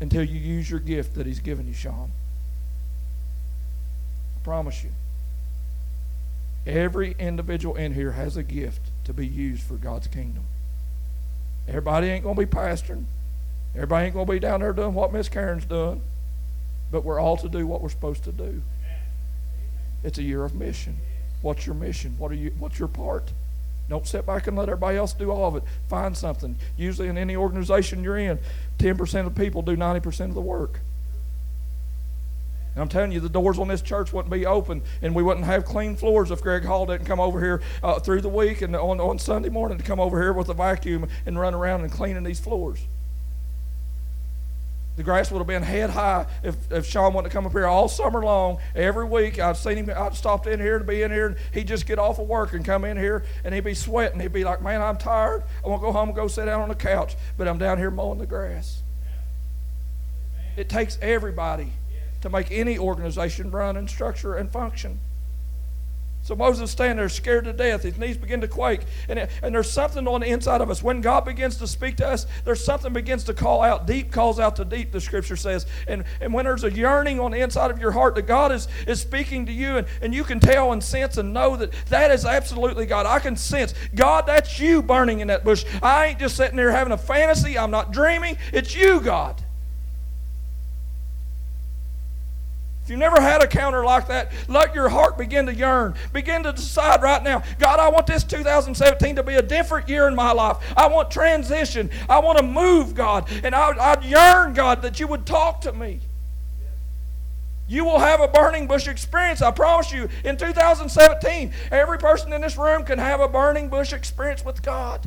until 0.00 0.22
you 0.22 0.38
use 0.38 0.70
your 0.70 0.80
gift 0.80 1.14
that 1.14 1.26
He's 1.26 1.40
given 1.40 1.66
you, 1.66 1.74
Sean. 1.74 2.10
I 4.36 4.44
promise 4.44 4.84
you. 4.84 4.90
Every 6.66 7.16
individual 7.18 7.76
in 7.76 7.94
here 7.94 8.12
has 8.12 8.36
a 8.36 8.42
gift 8.42 8.80
to 9.04 9.14
be 9.14 9.26
used 9.26 9.62
for 9.62 9.74
God's 9.74 10.06
kingdom. 10.06 10.44
Everybody 11.66 12.08
ain't 12.08 12.24
going 12.24 12.36
to 12.36 12.46
be 12.46 12.46
pastoring. 12.46 13.04
Everybody 13.74 14.06
ain't 14.06 14.14
going 14.14 14.26
to 14.26 14.32
be 14.32 14.38
down 14.38 14.60
there 14.60 14.72
doing 14.72 14.94
what 14.94 15.12
Miss 15.12 15.28
Karen's 15.28 15.64
doing. 15.64 16.02
But 16.90 17.04
we're 17.04 17.20
all 17.20 17.36
to 17.38 17.48
do 17.48 17.66
what 17.66 17.82
we're 17.82 17.88
supposed 17.90 18.24
to 18.24 18.32
do. 18.32 18.62
It's 20.02 20.18
a 20.18 20.22
year 20.22 20.44
of 20.44 20.54
mission. 20.54 20.98
What's 21.42 21.66
your 21.66 21.74
mission? 21.74 22.14
What 22.18 22.32
are 22.32 22.36
you, 22.36 22.52
what's 22.58 22.78
your 22.78 22.88
part? 22.88 23.30
Don't 23.88 24.06
sit 24.06 24.26
back 24.26 24.46
and 24.46 24.56
let 24.56 24.68
everybody 24.68 24.98
else 24.98 25.12
do 25.12 25.30
all 25.30 25.48
of 25.48 25.56
it. 25.56 25.62
Find 25.88 26.16
something. 26.16 26.56
Usually, 26.76 27.08
in 27.08 27.16
any 27.16 27.36
organization 27.36 28.04
you're 28.04 28.18
in, 28.18 28.38
10% 28.78 29.26
of 29.26 29.34
people 29.34 29.62
do 29.62 29.76
90% 29.76 30.20
of 30.26 30.34
the 30.34 30.40
work. 30.40 30.80
And 32.74 32.82
I'm 32.82 32.88
telling 32.88 33.12
you, 33.12 33.20
the 33.20 33.30
doors 33.30 33.58
on 33.58 33.66
this 33.66 33.80
church 33.80 34.12
wouldn't 34.12 34.32
be 34.32 34.44
open, 34.44 34.82
and 35.00 35.14
we 35.14 35.22
wouldn't 35.22 35.46
have 35.46 35.64
clean 35.64 35.96
floors 35.96 36.30
if 36.30 36.42
Greg 36.42 36.64
Hall 36.64 36.86
didn't 36.86 37.06
come 37.06 37.18
over 37.18 37.40
here 37.40 37.62
uh, 37.82 37.98
through 37.98 38.20
the 38.20 38.28
week 38.28 38.60
and 38.60 38.76
on, 38.76 39.00
on 39.00 39.18
Sunday 39.18 39.48
morning 39.48 39.78
to 39.78 39.84
come 39.84 39.98
over 39.98 40.20
here 40.20 40.32
with 40.32 40.48
a 40.48 40.54
vacuum 40.54 41.08
and 41.24 41.38
run 41.40 41.54
around 41.54 41.80
and 41.80 41.90
cleaning 41.90 42.24
these 42.24 42.38
floors. 42.38 42.80
The 44.98 45.04
grass 45.04 45.30
would 45.30 45.38
have 45.38 45.46
been 45.46 45.62
head 45.62 45.90
high 45.90 46.26
if, 46.42 46.72
if 46.72 46.84
Sean 46.84 47.14
wouldn't 47.14 47.32
have 47.32 47.32
come 47.32 47.46
up 47.46 47.52
here 47.52 47.68
all 47.68 47.86
summer 47.86 48.20
long. 48.20 48.58
Every 48.74 49.04
week 49.04 49.38
I'd 49.38 49.56
seen 49.56 49.76
him, 49.76 49.92
I'd 49.96 50.16
stopped 50.16 50.48
in 50.48 50.58
here 50.58 50.76
to 50.76 50.84
be 50.84 51.02
in 51.02 51.12
here, 51.12 51.28
and 51.28 51.36
he'd 51.54 51.68
just 51.68 51.86
get 51.86 52.00
off 52.00 52.18
of 52.18 52.26
work 52.26 52.52
and 52.52 52.64
come 52.64 52.84
in 52.84 52.96
here, 52.96 53.24
and 53.44 53.54
he'd 53.54 53.62
be 53.62 53.74
sweating. 53.74 54.18
He'd 54.18 54.32
be 54.32 54.42
like, 54.42 54.60
Man, 54.60 54.82
I'm 54.82 54.96
tired. 54.96 55.44
I 55.64 55.68
want 55.68 55.82
to 55.82 55.86
go 55.86 55.92
home 55.92 56.08
and 56.08 56.16
go 56.16 56.26
sit 56.26 56.46
down 56.46 56.62
on 56.62 56.68
the 56.68 56.74
couch, 56.74 57.14
but 57.36 57.46
I'm 57.46 57.58
down 57.58 57.78
here 57.78 57.92
mowing 57.92 58.18
the 58.18 58.26
grass. 58.26 58.82
It 60.56 60.68
takes 60.68 60.98
everybody 61.00 61.70
to 62.22 62.28
make 62.28 62.50
any 62.50 62.76
organization 62.76 63.52
run 63.52 63.76
and 63.76 63.88
structure 63.88 64.34
and 64.34 64.50
function. 64.50 64.98
So 66.28 66.36
Moses 66.36 66.64
is 66.64 66.70
standing 66.72 66.98
there 66.98 67.08
scared 67.08 67.44
to 67.44 67.54
death. 67.54 67.84
His 67.84 67.96
knees 67.96 68.18
begin 68.18 68.42
to 68.42 68.48
quake. 68.48 68.82
And, 69.08 69.18
and 69.42 69.54
there's 69.54 69.70
something 69.70 70.06
on 70.06 70.20
the 70.20 70.26
inside 70.26 70.60
of 70.60 70.68
us. 70.68 70.82
When 70.82 71.00
God 71.00 71.24
begins 71.24 71.56
to 71.56 71.66
speak 71.66 71.96
to 71.96 72.06
us, 72.06 72.26
there's 72.44 72.62
something 72.62 72.92
begins 72.92 73.24
to 73.24 73.32
call 73.32 73.62
out. 73.62 73.86
Deep 73.86 74.12
calls 74.12 74.38
out 74.38 74.54
to 74.56 74.66
deep, 74.66 74.92
the 74.92 75.00
scripture 75.00 75.36
says. 75.36 75.64
And, 75.86 76.04
and 76.20 76.34
when 76.34 76.44
there's 76.44 76.64
a 76.64 76.70
yearning 76.70 77.18
on 77.18 77.30
the 77.30 77.38
inside 77.38 77.70
of 77.70 77.78
your 77.78 77.92
heart 77.92 78.14
that 78.16 78.26
God 78.26 78.52
is, 78.52 78.68
is 78.86 79.00
speaking 79.00 79.46
to 79.46 79.52
you, 79.52 79.78
and, 79.78 79.86
and 80.02 80.14
you 80.14 80.22
can 80.22 80.38
tell 80.38 80.72
and 80.72 80.84
sense 80.84 81.16
and 81.16 81.32
know 81.32 81.56
that 81.56 81.72
that 81.86 82.10
is 82.10 82.26
absolutely 82.26 82.84
God. 82.84 83.06
I 83.06 83.20
can 83.20 83.34
sense, 83.34 83.72
God, 83.94 84.26
that's 84.26 84.60
you 84.60 84.82
burning 84.82 85.20
in 85.20 85.28
that 85.28 85.44
bush. 85.44 85.64
I 85.82 86.08
ain't 86.08 86.18
just 86.18 86.36
sitting 86.36 86.58
there 86.58 86.72
having 86.72 86.92
a 86.92 86.98
fantasy. 86.98 87.56
I'm 87.56 87.70
not 87.70 87.90
dreaming. 87.90 88.36
It's 88.52 88.76
you, 88.76 89.00
God. 89.00 89.42
If 92.88 92.92
you've 92.92 93.00
never 93.00 93.20
had 93.20 93.42
a 93.42 93.46
counter 93.46 93.84
like 93.84 94.08
that, 94.08 94.32
let 94.48 94.74
your 94.74 94.88
heart 94.88 95.18
begin 95.18 95.44
to 95.44 95.54
yearn. 95.54 95.94
Begin 96.14 96.42
to 96.44 96.54
decide 96.54 97.02
right 97.02 97.22
now 97.22 97.42
God, 97.58 97.80
I 97.80 97.90
want 97.90 98.06
this 98.06 98.24
2017 98.24 99.16
to 99.16 99.22
be 99.22 99.34
a 99.34 99.42
different 99.42 99.90
year 99.90 100.08
in 100.08 100.14
my 100.14 100.32
life. 100.32 100.56
I 100.74 100.88
want 100.88 101.10
transition. 101.10 101.90
I 102.08 102.20
want 102.20 102.38
to 102.38 102.42
move, 102.42 102.94
God. 102.94 103.30
And 103.44 103.54
I, 103.54 103.72
I 103.72 104.00
yearn, 104.00 104.54
God, 104.54 104.80
that 104.80 104.98
you 104.98 105.06
would 105.06 105.26
talk 105.26 105.60
to 105.62 105.72
me. 105.74 106.00
You 107.68 107.84
will 107.84 107.98
have 107.98 108.22
a 108.22 108.28
burning 108.28 108.66
bush 108.66 108.88
experience, 108.88 109.42
I 109.42 109.50
promise 109.50 109.92
you. 109.92 110.08
In 110.24 110.38
2017, 110.38 111.52
every 111.70 111.98
person 111.98 112.32
in 112.32 112.40
this 112.40 112.56
room 112.56 112.86
can 112.86 112.98
have 112.98 113.20
a 113.20 113.28
burning 113.28 113.68
bush 113.68 113.92
experience 113.92 114.46
with 114.46 114.62
God. 114.62 115.06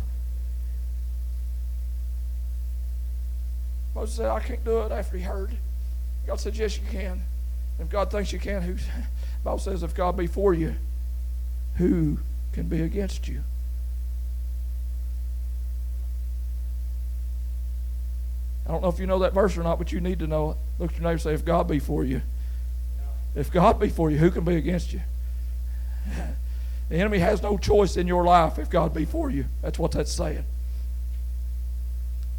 Moses 3.95 4.17
said, 4.17 4.27
I 4.27 4.39
can't 4.39 4.63
do 4.63 4.81
it 4.81 4.91
after 4.91 5.17
he 5.17 5.23
heard. 5.23 5.57
God 6.27 6.39
said, 6.39 6.55
Yes, 6.55 6.77
you 6.77 6.83
can. 6.91 7.23
If 7.81 7.89
God 7.89 8.11
thinks 8.11 8.31
you 8.31 8.39
can, 8.39 8.61
who 8.61 8.75
Bible 9.43 9.57
says 9.57 9.81
if 9.81 9.95
God 9.95 10.15
be 10.15 10.27
for 10.27 10.53
you, 10.53 10.75
who 11.77 12.19
can 12.53 12.67
be 12.67 12.81
against 12.81 13.27
you? 13.27 13.41
I 18.67 18.71
don't 18.71 18.83
know 18.83 18.89
if 18.89 18.99
you 18.99 19.07
know 19.07 19.19
that 19.19 19.33
verse 19.33 19.57
or 19.57 19.63
not, 19.63 19.79
but 19.79 19.91
you 19.91 19.99
need 19.99 20.19
to 20.19 20.27
know 20.27 20.51
it. 20.51 20.57
Look 20.77 20.91
at 20.91 20.97
your 20.97 21.03
neighbor 21.03 21.13
and 21.13 21.21
say, 21.21 21.33
if 21.33 21.43
God 21.43 21.67
be 21.67 21.79
for 21.79 22.05
you. 22.05 22.21
If 23.35 23.51
God 23.51 23.79
be 23.79 23.89
for 23.89 24.11
you, 24.11 24.17
who 24.19 24.29
can 24.29 24.45
be 24.45 24.55
against 24.55 24.93
you? 24.93 25.01
The 26.89 26.97
enemy 26.97 27.19
has 27.19 27.41
no 27.41 27.57
choice 27.57 27.95
in 27.95 28.05
your 28.05 28.25
life 28.25 28.59
if 28.59 28.69
God 28.69 28.93
be 28.93 29.05
for 29.05 29.29
you. 29.29 29.45
That's 29.61 29.79
what 29.79 29.93
that's 29.93 30.11
saying. 30.11 30.43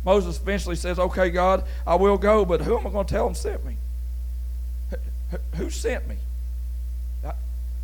Moses 0.05 0.38
eventually 0.38 0.76
says, 0.76 0.98
Okay, 0.98 1.31
God, 1.31 1.64
I 1.87 1.94
will 1.94 2.18
go, 2.18 2.44
but 2.44 2.61
who 2.61 2.76
am 2.76 2.87
I 2.87 2.90
going 2.90 3.07
to 3.07 3.14
tell 3.14 3.26
him 3.26 3.35
sent 3.35 3.64
me? 3.64 3.78
Who 5.56 5.70
sent 5.70 6.08
me? 6.08 6.16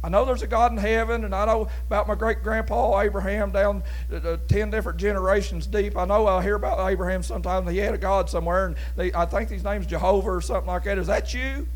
I 0.02 0.08
know 0.10 0.24
there's 0.24 0.42
a 0.42 0.46
God 0.46 0.70
in 0.70 0.78
heaven, 0.78 1.24
and 1.24 1.34
I 1.34 1.44
know 1.46 1.68
about 1.88 2.06
my 2.06 2.14
great 2.14 2.42
grandpa 2.44 3.00
Abraham 3.00 3.50
down 3.50 3.82
uh, 4.12 4.16
uh, 4.16 4.36
10 4.46 4.70
different 4.70 4.98
generations 4.98 5.66
deep. 5.66 5.96
I 5.96 6.04
know 6.04 6.26
I 6.26 6.40
hear 6.42 6.54
about 6.54 6.88
Abraham 6.88 7.22
sometimes. 7.24 7.68
He 7.68 7.78
had 7.78 7.94
a 7.94 7.98
God 7.98 8.30
somewhere, 8.30 8.66
and 8.66 8.76
they, 8.96 9.12
I 9.12 9.26
think 9.26 9.50
his 9.50 9.64
name's 9.64 9.86
Jehovah 9.86 10.30
or 10.30 10.40
something 10.40 10.68
like 10.68 10.84
that. 10.84 10.98
Is 10.98 11.08
that 11.08 11.34
you? 11.34 11.66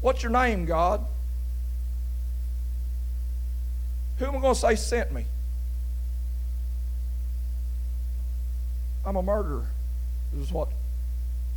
What's 0.00 0.22
your 0.22 0.32
name, 0.32 0.64
God? 0.64 1.04
Who 4.18 4.26
am 4.26 4.36
I 4.36 4.40
going 4.40 4.54
to 4.54 4.60
say 4.60 4.76
sent 4.76 5.12
me? 5.12 5.26
I'm 9.04 9.16
a 9.16 9.22
murderer. 9.22 9.66
This 10.32 10.46
is 10.46 10.52
what 10.52 10.68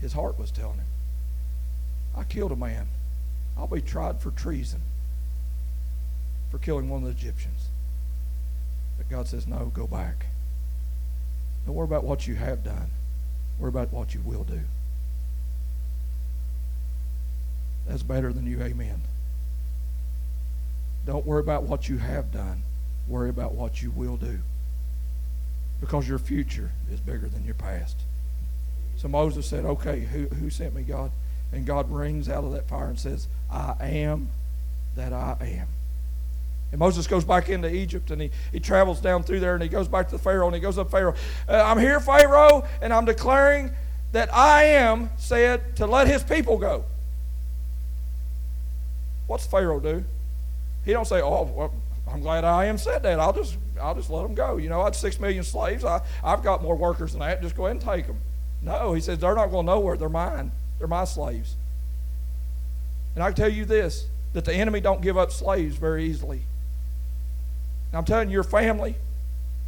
his 0.02 0.12
heart 0.12 0.38
was 0.38 0.52
telling 0.52 0.76
him. 0.76 0.87
I 2.18 2.24
killed 2.24 2.52
a 2.52 2.56
man. 2.56 2.88
I'll 3.58 3.68
be 3.68 3.82
tried 3.82 4.20
for 4.20 4.32
treason 4.32 4.82
for 6.52 6.58
killing 6.58 6.90
one 6.90 7.04
of 7.04 7.06
the 7.06 7.12
Egyptians. 7.12 7.68
But 8.98 9.10
God 9.10 9.28
says, 9.28 9.48
no, 9.48 9.72
go 9.74 9.88
back. 9.88 10.26
Don't 11.66 11.76
worry 11.76 11.86
about 11.86 12.04
what 12.04 12.28
you 12.28 12.36
have 12.36 12.64
done. 12.64 12.90
Worry 13.60 13.70
about 13.70 13.92
what 13.92 14.14
you 14.14 14.22
will 14.22 14.44
do. 14.44 14.62
That's 17.88 18.04
better 18.04 18.34
than 18.34 18.46
you, 18.48 18.62
amen. 18.62 19.02
Don't 21.06 21.26
worry 21.26 21.40
about 21.40 21.64
what 21.64 21.88
you 21.88 21.98
have 21.98 22.32
done. 22.32 22.64
Worry 23.08 23.30
about 23.30 23.54
what 23.54 23.82
you 23.82 23.92
will 23.92 24.18
do. 24.18 24.40
Because 25.80 26.08
your 26.08 26.20
future 26.20 26.72
is 26.92 27.00
bigger 27.00 27.28
than 27.28 27.46
your 27.46 27.56
past. 27.56 27.96
So 28.98 29.08
Moses 29.08 29.46
said, 29.46 29.64
Okay, 29.64 30.02
who, 30.02 30.26
who 30.26 30.50
sent 30.50 30.76
me, 30.76 30.82
God? 30.82 31.12
And 31.52 31.66
God 31.66 31.90
rings 31.92 32.30
out 32.30 32.44
of 32.44 32.52
that 32.52 32.68
fire 32.68 32.88
and 32.88 33.00
says, 33.00 33.28
I 33.50 33.76
am 33.82 34.30
that 34.96 35.14
I 35.14 35.38
am. 35.42 35.68
And 36.72 36.80
Moses 36.80 37.08
goes 37.08 37.24
back 37.24 37.48
into 37.50 37.74
Egypt 37.74 38.12
and 38.12 38.22
he, 38.22 38.32
he 38.52 38.60
travels 38.60 39.00
down 39.00 39.24
through 39.24 39.40
there 39.40 39.54
and 39.54 39.64
he 39.64 39.70
goes 39.70 39.88
back 39.88 40.08
to 40.10 40.18
the 40.18 40.22
Pharaoh 40.22 40.48
and 40.48 40.56
he 40.56 40.60
goes 40.60 40.78
up 40.78 40.92
Pharaoh. 40.92 41.16
Uh, 41.48 41.64
I'm 41.64 41.80
here, 41.80 42.00
Pharaoh, 42.00 42.66
and 42.82 42.94
I'm 42.94 43.06
declaring 43.06 43.72
that 44.12 44.34
I 44.34 44.64
am 44.66 45.10
said 45.18 45.78
to 45.78 45.86
let 45.86 46.08
his 46.08 46.24
people 46.24 46.58
go. 46.58 46.84
What's 49.28 49.46
Pharaoh 49.46 49.80
do? 49.80 50.04
He 50.86 50.94
don't 50.94 51.06
say, 51.06 51.22
"Oh, 51.22 51.44
well, 51.44 51.74
I'm 52.10 52.22
glad 52.22 52.46
I 52.46 52.66
am 52.66 52.78
said 52.78 53.04
that. 53.04 53.20
I'll 53.20 53.34
just 53.34 53.58
I'll 53.80 53.96
just 53.96 54.10
let 54.10 54.24
them 54.24 54.34
go. 54.34 54.56
You 54.56 54.70
know, 54.70 54.82
I 54.82 54.86
had 54.86 54.96
six 54.96 55.20
million 55.20 55.44
slaves. 55.44 55.84
I 55.84 56.02
I've 56.24 56.44
got 56.44 56.64
more 56.64 56.76
workers 56.76 57.12
than 57.12 57.20
that. 57.20 57.42
Just 57.42 57.56
go 57.56 57.66
ahead 57.66 57.76
and 57.76 57.86
take 57.86 58.08
them." 58.08 58.20
No, 58.62 58.94
he 58.94 59.02
says 59.02 59.20
they're 59.20 59.36
not 59.36 59.52
going 59.52 59.66
nowhere. 59.66 59.98
They're 59.98 60.10
mine. 60.10 60.52
They're 60.80 60.88
my 60.88 61.06
slaves. 61.06 61.56
And 63.16 63.24
I 63.24 63.32
tell 63.32 63.50
you 63.50 63.66
this 63.66 64.08
that 64.34 64.46
the 64.46 64.54
enemy 64.54 64.80
don't 64.80 65.02
give 65.02 65.18
up 65.18 65.32
slaves 65.32 65.76
very 65.78 66.06
easily. 66.06 66.42
And 67.90 67.98
I'm 67.98 68.06
telling 68.06 68.30
you, 68.30 68.34
your 68.34 68.44
family, 68.44 68.96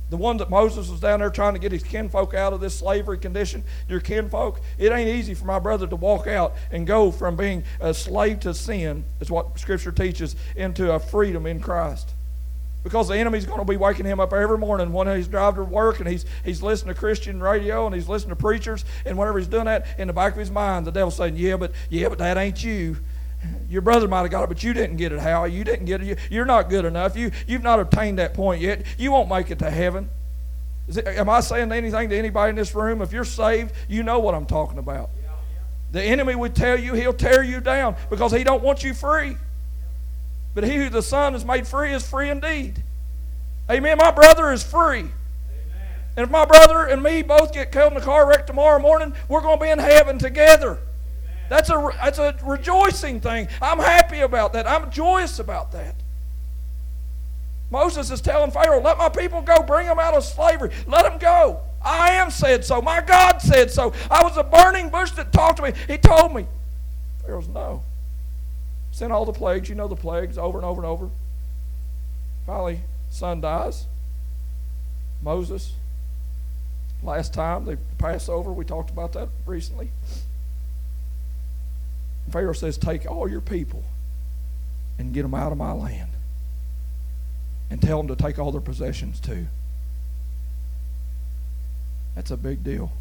The 0.09 0.17
one 0.17 0.37
that 0.37 0.49
Moses 0.49 0.89
was 0.89 0.99
down 0.99 1.19
there 1.19 1.29
trying 1.29 1.53
to 1.53 1.59
get 1.59 1.71
his 1.71 1.83
kinfolk 1.83 2.33
out 2.33 2.51
of 2.51 2.61
this 2.61 2.73
slavery 2.73 3.19
condition, 3.19 3.63
your 3.87 3.99
kinfolk, 3.99 4.59
it 4.79 4.91
ain't 4.91 5.09
easy 5.09 5.35
for 5.35 5.45
my 5.45 5.59
brother 5.59 5.85
to 5.85 5.95
walk 5.95 6.25
out 6.25 6.55
and 6.71 6.87
go 6.87 7.11
from 7.11 7.35
being 7.35 7.63
a 7.79 7.93
slave 7.93 8.39
to 8.41 8.53
sin, 8.55 9.03
is 9.19 9.29
what 9.29 9.59
Scripture 9.59 9.91
teaches, 9.91 10.35
into 10.55 10.91
a 10.91 10.99
freedom 10.99 11.45
in 11.45 11.59
Christ. 11.59 12.09
Because 12.83 13.09
the 13.09 13.15
enemy's 13.15 13.45
going 13.45 13.59
to 13.59 13.65
be 13.65 13.75
waking 13.75 14.05
him 14.05 14.19
up 14.19 14.31
every 14.31 14.57
morning 14.57 14.93
when 14.93 15.13
he's 15.13 15.27
driving 15.27 15.65
to 15.65 15.69
work 15.69 15.99
and 15.99 16.07
he's, 16.07 16.25
he's 16.45 16.61
listening 16.61 16.93
to 16.93 16.99
Christian 16.99 17.41
radio 17.41 17.85
and 17.85 17.93
he's 17.93 18.07
listening 18.07 18.29
to 18.29 18.35
preachers. 18.37 18.85
And 19.05 19.17
whenever 19.17 19.37
he's 19.37 19.49
doing 19.49 19.65
that, 19.65 19.85
in 19.97 20.07
the 20.07 20.13
back 20.13 20.33
of 20.33 20.39
his 20.39 20.49
mind, 20.49 20.87
the 20.87 20.91
devil's 20.91 21.17
saying, 21.17 21.35
Yeah, 21.35 21.57
but 21.57 21.73
yeah, 21.89 22.07
but 22.07 22.19
that 22.19 22.37
ain't 22.37 22.63
you. 22.63 22.97
Your 23.69 23.81
brother 23.81 24.07
might 24.07 24.21
have 24.21 24.31
got 24.31 24.43
it, 24.43 24.47
but 24.47 24.63
you 24.63 24.73
didn't 24.73 24.97
get 24.97 25.11
it, 25.11 25.19
How 25.19 25.45
You 25.45 25.63
didn't 25.63 25.85
get 25.85 26.01
it. 26.01 26.19
You, 26.29 26.41
are 26.41 26.45
not 26.45 26.69
good 26.69 26.85
enough. 26.85 27.15
You, 27.15 27.31
you've 27.47 27.63
not 27.63 27.79
obtained 27.79 28.19
that 28.19 28.33
point 28.33 28.61
yet. 28.61 28.85
You 28.97 29.11
won't 29.11 29.29
make 29.29 29.51
it 29.51 29.59
to 29.59 29.69
heaven. 29.69 30.09
It, 30.87 31.05
am 31.05 31.29
I 31.29 31.41
saying 31.41 31.71
anything 31.71 32.09
to 32.09 32.17
anybody 32.17 32.49
in 32.51 32.55
this 32.55 32.73
room? 32.73 33.01
If 33.01 33.11
you're 33.11 33.25
saved, 33.25 33.73
you 33.87 34.03
know 34.03 34.19
what 34.19 34.35
I'm 34.35 34.45
talking 34.45 34.77
about. 34.77 35.09
The 35.91 36.03
enemy 36.03 36.35
would 36.35 36.55
tell 36.55 36.79
you 36.79 36.93
he'll 36.93 37.13
tear 37.13 37.43
you 37.43 37.61
down 37.61 37.95
because 38.09 38.31
he 38.31 38.43
don't 38.43 38.63
want 38.63 38.83
you 38.83 38.93
free. 38.93 39.37
But 40.53 40.63
he 40.63 40.75
who 40.75 40.89
the 40.89 41.01
Son 41.01 41.33
has 41.33 41.45
made 41.45 41.67
free 41.67 41.93
is 41.93 42.07
free 42.07 42.29
indeed. 42.29 42.83
Amen. 43.69 43.97
My 43.97 44.11
brother 44.11 44.51
is 44.51 44.63
free. 44.63 44.99
Amen. 44.99 45.11
And 46.17 46.25
if 46.25 46.29
my 46.29 46.45
brother 46.45 46.85
and 46.85 47.03
me 47.03 47.21
both 47.21 47.53
get 47.53 47.71
killed 47.71 47.93
in 47.93 47.97
a 47.97 48.01
car 48.01 48.27
wreck 48.27 48.47
tomorrow 48.47 48.79
morning, 48.79 49.13
we're 49.27 49.41
going 49.41 49.59
to 49.59 49.63
be 49.63 49.69
in 49.69 49.79
heaven 49.79 50.17
together. 50.17 50.79
That's 51.49 51.69
a, 51.69 51.89
that's 52.01 52.19
a 52.19 52.35
rejoicing 52.43 53.21
thing. 53.21 53.47
I'm 53.61 53.79
happy 53.79 54.19
about 54.19 54.53
that. 54.53 54.67
I'm 54.67 54.91
joyous 54.91 55.39
about 55.39 55.71
that. 55.71 55.95
Moses 57.71 58.09
is 58.09 58.21
telling 58.21 58.51
Pharaoh, 58.51 58.81
let 58.81 58.97
my 58.97 59.09
people 59.09 59.41
go. 59.41 59.61
Bring 59.61 59.87
them 59.87 59.99
out 59.99 60.15
of 60.15 60.23
slavery. 60.23 60.71
Let 60.87 61.03
them 61.03 61.19
go. 61.19 61.61
I 61.83 62.13
am 62.13 62.31
said 62.31 62.65
so. 62.65 62.81
My 62.81 63.01
God 63.01 63.41
said 63.41 63.71
so. 63.71 63.93
I 64.09 64.23
was 64.23 64.37
a 64.37 64.43
burning 64.43 64.89
bush 64.89 65.11
that 65.11 65.31
talked 65.31 65.57
to 65.57 65.63
me. 65.63 65.73
He 65.87 65.97
told 65.97 66.33
me. 66.33 66.47
Pharaoh's 67.23 67.47
no. 67.47 67.83
Sent 68.99 69.13
all 69.13 69.23
the 69.23 69.31
plagues. 69.31 69.69
You 69.69 69.75
know 69.75 69.87
the 69.87 69.95
plagues 69.95 70.37
over 70.37 70.57
and 70.57 70.65
over 70.65 70.81
and 70.81 70.91
over. 70.91 71.09
Finally, 72.45 72.81
son 73.09 73.39
dies. 73.39 73.85
Moses. 75.23 75.71
Last 77.01 77.33
time, 77.33 77.63
the 77.63 77.77
Passover, 77.97 78.51
we 78.51 78.65
talked 78.65 78.89
about 78.89 79.13
that 79.13 79.29
recently. 79.45 79.91
Pharaoh 82.29 82.51
says, 82.51 82.77
Take 82.77 83.09
all 83.09 83.29
your 83.29 83.39
people 83.39 83.85
and 84.97 85.13
get 85.13 85.21
them 85.21 85.33
out 85.33 85.53
of 85.53 85.57
my 85.57 85.71
land. 85.71 86.09
And 87.69 87.81
tell 87.81 88.03
them 88.03 88.13
to 88.13 88.21
take 88.21 88.37
all 88.37 88.51
their 88.51 88.59
possessions 88.59 89.21
too. 89.21 89.47
That's 92.15 92.31
a 92.31 92.37
big 92.37 92.65
deal. 92.65 92.91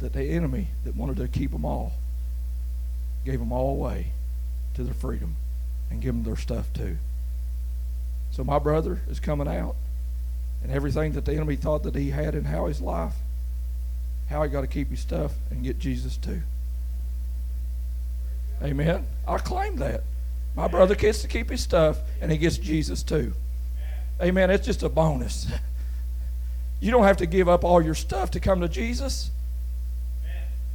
That 0.00 0.12
the 0.12 0.24
enemy 0.24 0.66
that 0.84 0.94
wanted 0.94 1.16
to 1.16 1.28
keep 1.28 1.52
them 1.52 1.64
all 1.64 1.94
gave 3.24 3.38
them 3.38 3.52
all 3.52 3.70
away 3.70 4.08
to 4.74 4.82
their 4.82 4.94
freedom 4.94 5.36
and 5.90 6.00
give 6.00 6.14
them 6.14 6.24
their 6.24 6.36
stuff 6.36 6.72
too. 6.72 6.96
So 8.30 8.42
my 8.44 8.58
brother 8.58 9.00
is 9.08 9.20
coming 9.20 9.48
out, 9.48 9.76
and 10.62 10.72
everything 10.72 11.12
that 11.12 11.24
the 11.24 11.34
enemy 11.34 11.56
thought 11.56 11.82
that 11.82 11.94
he 11.94 12.10
had 12.10 12.34
in 12.34 12.44
Howie's 12.44 12.80
life 12.80 13.14
how 14.32 14.42
he 14.42 14.48
got 14.48 14.62
to 14.62 14.66
keep 14.66 14.90
his 14.90 15.00
stuff 15.00 15.32
and 15.50 15.62
get 15.62 15.78
Jesus 15.78 16.16
too. 16.16 16.40
Amen. 18.62 19.06
I 19.28 19.38
claim 19.38 19.76
that. 19.76 20.02
My 20.54 20.68
brother 20.68 20.94
gets 20.94 21.22
to 21.22 21.28
keep 21.28 21.50
his 21.50 21.60
stuff 21.60 21.98
and 22.20 22.32
he 22.32 22.38
gets 22.38 22.56
Jesus 22.58 23.02
too. 23.02 23.34
Amen. 24.20 24.50
It's 24.50 24.66
just 24.66 24.82
a 24.82 24.88
bonus. 24.88 25.46
You 26.80 26.90
don't 26.90 27.04
have 27.04 27.18
to 27.18 27.26
give 27.26 27.48
up 27.48 27.62
all 27.62 27.80
your 27.80 27.94
stuff 27.94 28.32
to 28.32 28.40
come 28.40 28.60
to 28.60 28.68
Jesus. 28.68 29.30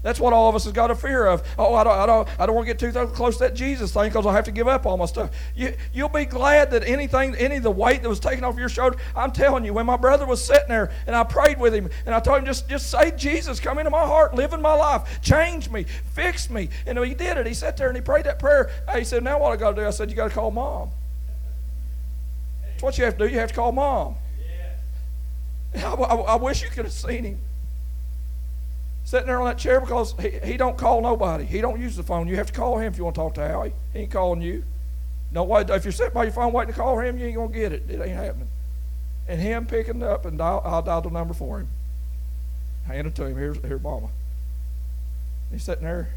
That's 0.08 0.22
what 0.22 0.32
all 0.32 0.48
of 0.48 0.56
us 0.56 0.64
has 0.64 0.72
got 0.72 0.90
a 0.90 0.96
fear 0.96 1.26
of. 1.26 1.46
Oh, 1.60 1.76
I 1.76 1.84
don't, 1.84 1.94
I 1.94 2.06
don't, 2.06 2.30
I 2.40 2.46
don't 2.46 2.56
want 2.56 2.66
to 2.66 2.74
get 2.74 2.80
too 2.80 3.08
close 3.08 3.40
to 3.40 3.44
that 3.44 3.56
Jesus 3.56 3.92
thing 3.92 4.08
because 4.08 4.26
I 4.26 4.32
have 4.32 4.46
to 4.46 4.54
give 4.54 4.66
up 4.66 4.86
all 4.86 4.96
my 4.96 5.06
stuff. 5.06 5.32
You, 5.54 5.76
you'll 5.94 6.08
be 6.08 6.24
glad 6.24 6.72
that 6.72 6.86
anything, 6.86 7.36
any 7.36 7.58
of 7.58 7.64
the 7.64 7.72
weight 7.72 8.04
that 8.04 8.08
was 8.08 8.22
taken 8.22 8.46
off 8.46 8.58
your 8.58 8.70
shoulder. 8.70 8.96
I'm 9.18 9.34
telling 9.34 9.66
you, 9.66 9.74
when 9.74 9.86
my 9.86 9.98
brother 9.98 10.26
was 10.26 10.42
sitting 10.42 10.70
there 10.70 10.94
and 11.08 11.14
I 11.14 11.26
prayed 11.26 11.60
with 11.60 11.76
him 11.76 11.90
and 12.06 12.16
I 12.16 12.22
told 12.22 12.38
him, 12.40 12.46
just, 12.46 12.70
just 12.70 12.90
say, 12.90 13.12
Jesus, 13.18 13.60
come 13.60 13.80
into 13.80 13.90
my 13.90 14.06
heart, 14.06 14.34
live 14.34 14.54
in 14.54 14.62
my 14.62 14.72
life, 14.72 15.20
change 15.22 15.70
me, 15.70 15.84
fix 16.14 16.50
me. 16.50 16.70
And 16.86 16.98
he 17.00 17.14
did 17.14 17.38
it. 17.38 17.46
He 17.46 17.54
sat 17.54 17.76
there 17.76 17.90
and 17.90 17.98
he 17.98 18.02
prayed 18.02 18.28
that 18.28 18.40
prayer. 18.40 18.70
He 18.96 19.04
said, 19.04 19.26
now 19.26 19.40
what 19.40 19.52
I 19.52 19.58
got 19.58 19.72
to 19.72 19.82
do? 19.82 19.86
I 19.86 19.90
said, 19.90 20.10
you 20.10 20.16
got 20.16 20.30
to 20.30 20.34
call 20.34 20.52
mom. 20.52 20.90
That's 22.64 22.82
what 22.82 22.98
you 22.98 23.04
have 23.04 23.18
to 23.18 23.28
do. 23.28 23.30
You 23.30 23.40
have 23.40 23.50
to 23.50 23.56
call 23.56 23.74
mom. 23.74 24.16
I, 25.76 25.82
I, 25.82 26.16
I 26.16 26.36
wish 26.36 26.64
you 26.64 26.70
could 26.70 26.86
have 26.86 26.94
seen 26.94 27.26
him 27.26 27.40
sitting 29.08 29.28
there 29.28 29.40
on 29.40 29.46
that 29.46 29.58
chair 29.58 29.80
because 29.80 30.14
he, 30.20 30.32
he 30.44 30.58
don't 30.58 30.78
call 30.78 31.02
nobody. 31.02 31.46
He 31.46 31.62
don't 31.62 31.80
use 31.80 31.96
the 31.96 32.04
phone. 32.04 32.28
You 32.28 32.36
have 32.36 32.48
to 32.48 32.54
call 32.54 32.78
him 32.78 32.92
if 32.92 32.98
you 32.98 33.06
want 33.06 33.16
to 33.16 33.22
talk 33.22 33.36
to 33.36 33.48
Howie. 33.48 33.72
He 33.94 34.00
ain't 34.00 34.12
calling 34.12 34.42
you. 34.42 34.66
No 35.32 35.46
way. 35.46 35.62
If 35.62 35.86
you're 35.86 35.94
sitting 35.94 36.14
by 36.14 36.26
your 36.26 36.34
phone 36.34 36.52
waiting 36.52 36.74
to 36.74 36.78
call 36.78 37.00
him, 37.00 37.18
you 37.18 37.28
ain't 37.28 37.38
gonna 37.38 37.54
get 37.54 37.72
it. 37.72 37.84
It 37.90 38.02
ain't 38.02 38.18
happening. 38.18 38.50
And 39.30 39.40
him 39.40 39.66
picking 39.66 40.04
up 40.04 40.26
and 40.26 40.38
dial, 40.38 40.62
I'll 40.66 40.82
dial 40.82 41.00
the 41.00 41.10
number 41.10 41.34
for 41.34 41.60
him. 41.60 41.70
Hand 42.86 43.08
it 43.08 43.16
to 43.16 43.26
him. 43.26 43.38
Here's 43.38 43.58
here, 43.60 43.80
Mama. 43.80 44.10
He's 45.54 45.64
sitting 45.64 45.86
there. 45.86 46.10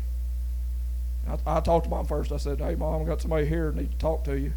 I, 1.28 1.38
I 1.46 1.60
talked 1.60 1.84
to 1.84 1.90
mom 1.90 2.06
first. 2.06 2.32
I 2.32 2.38
said, 2.38 2.58
"Hey, 2.58 2.74
mom, 2.74 3.02
I 3.02 3.04
got 3.04 3.20
somebody 3.20 3.46
here 3.46 3.70
need 3.70 3.92
to 3.92 3.98
talk 3.98 4.24
to 4.24 4.36
you." 4.36 4.52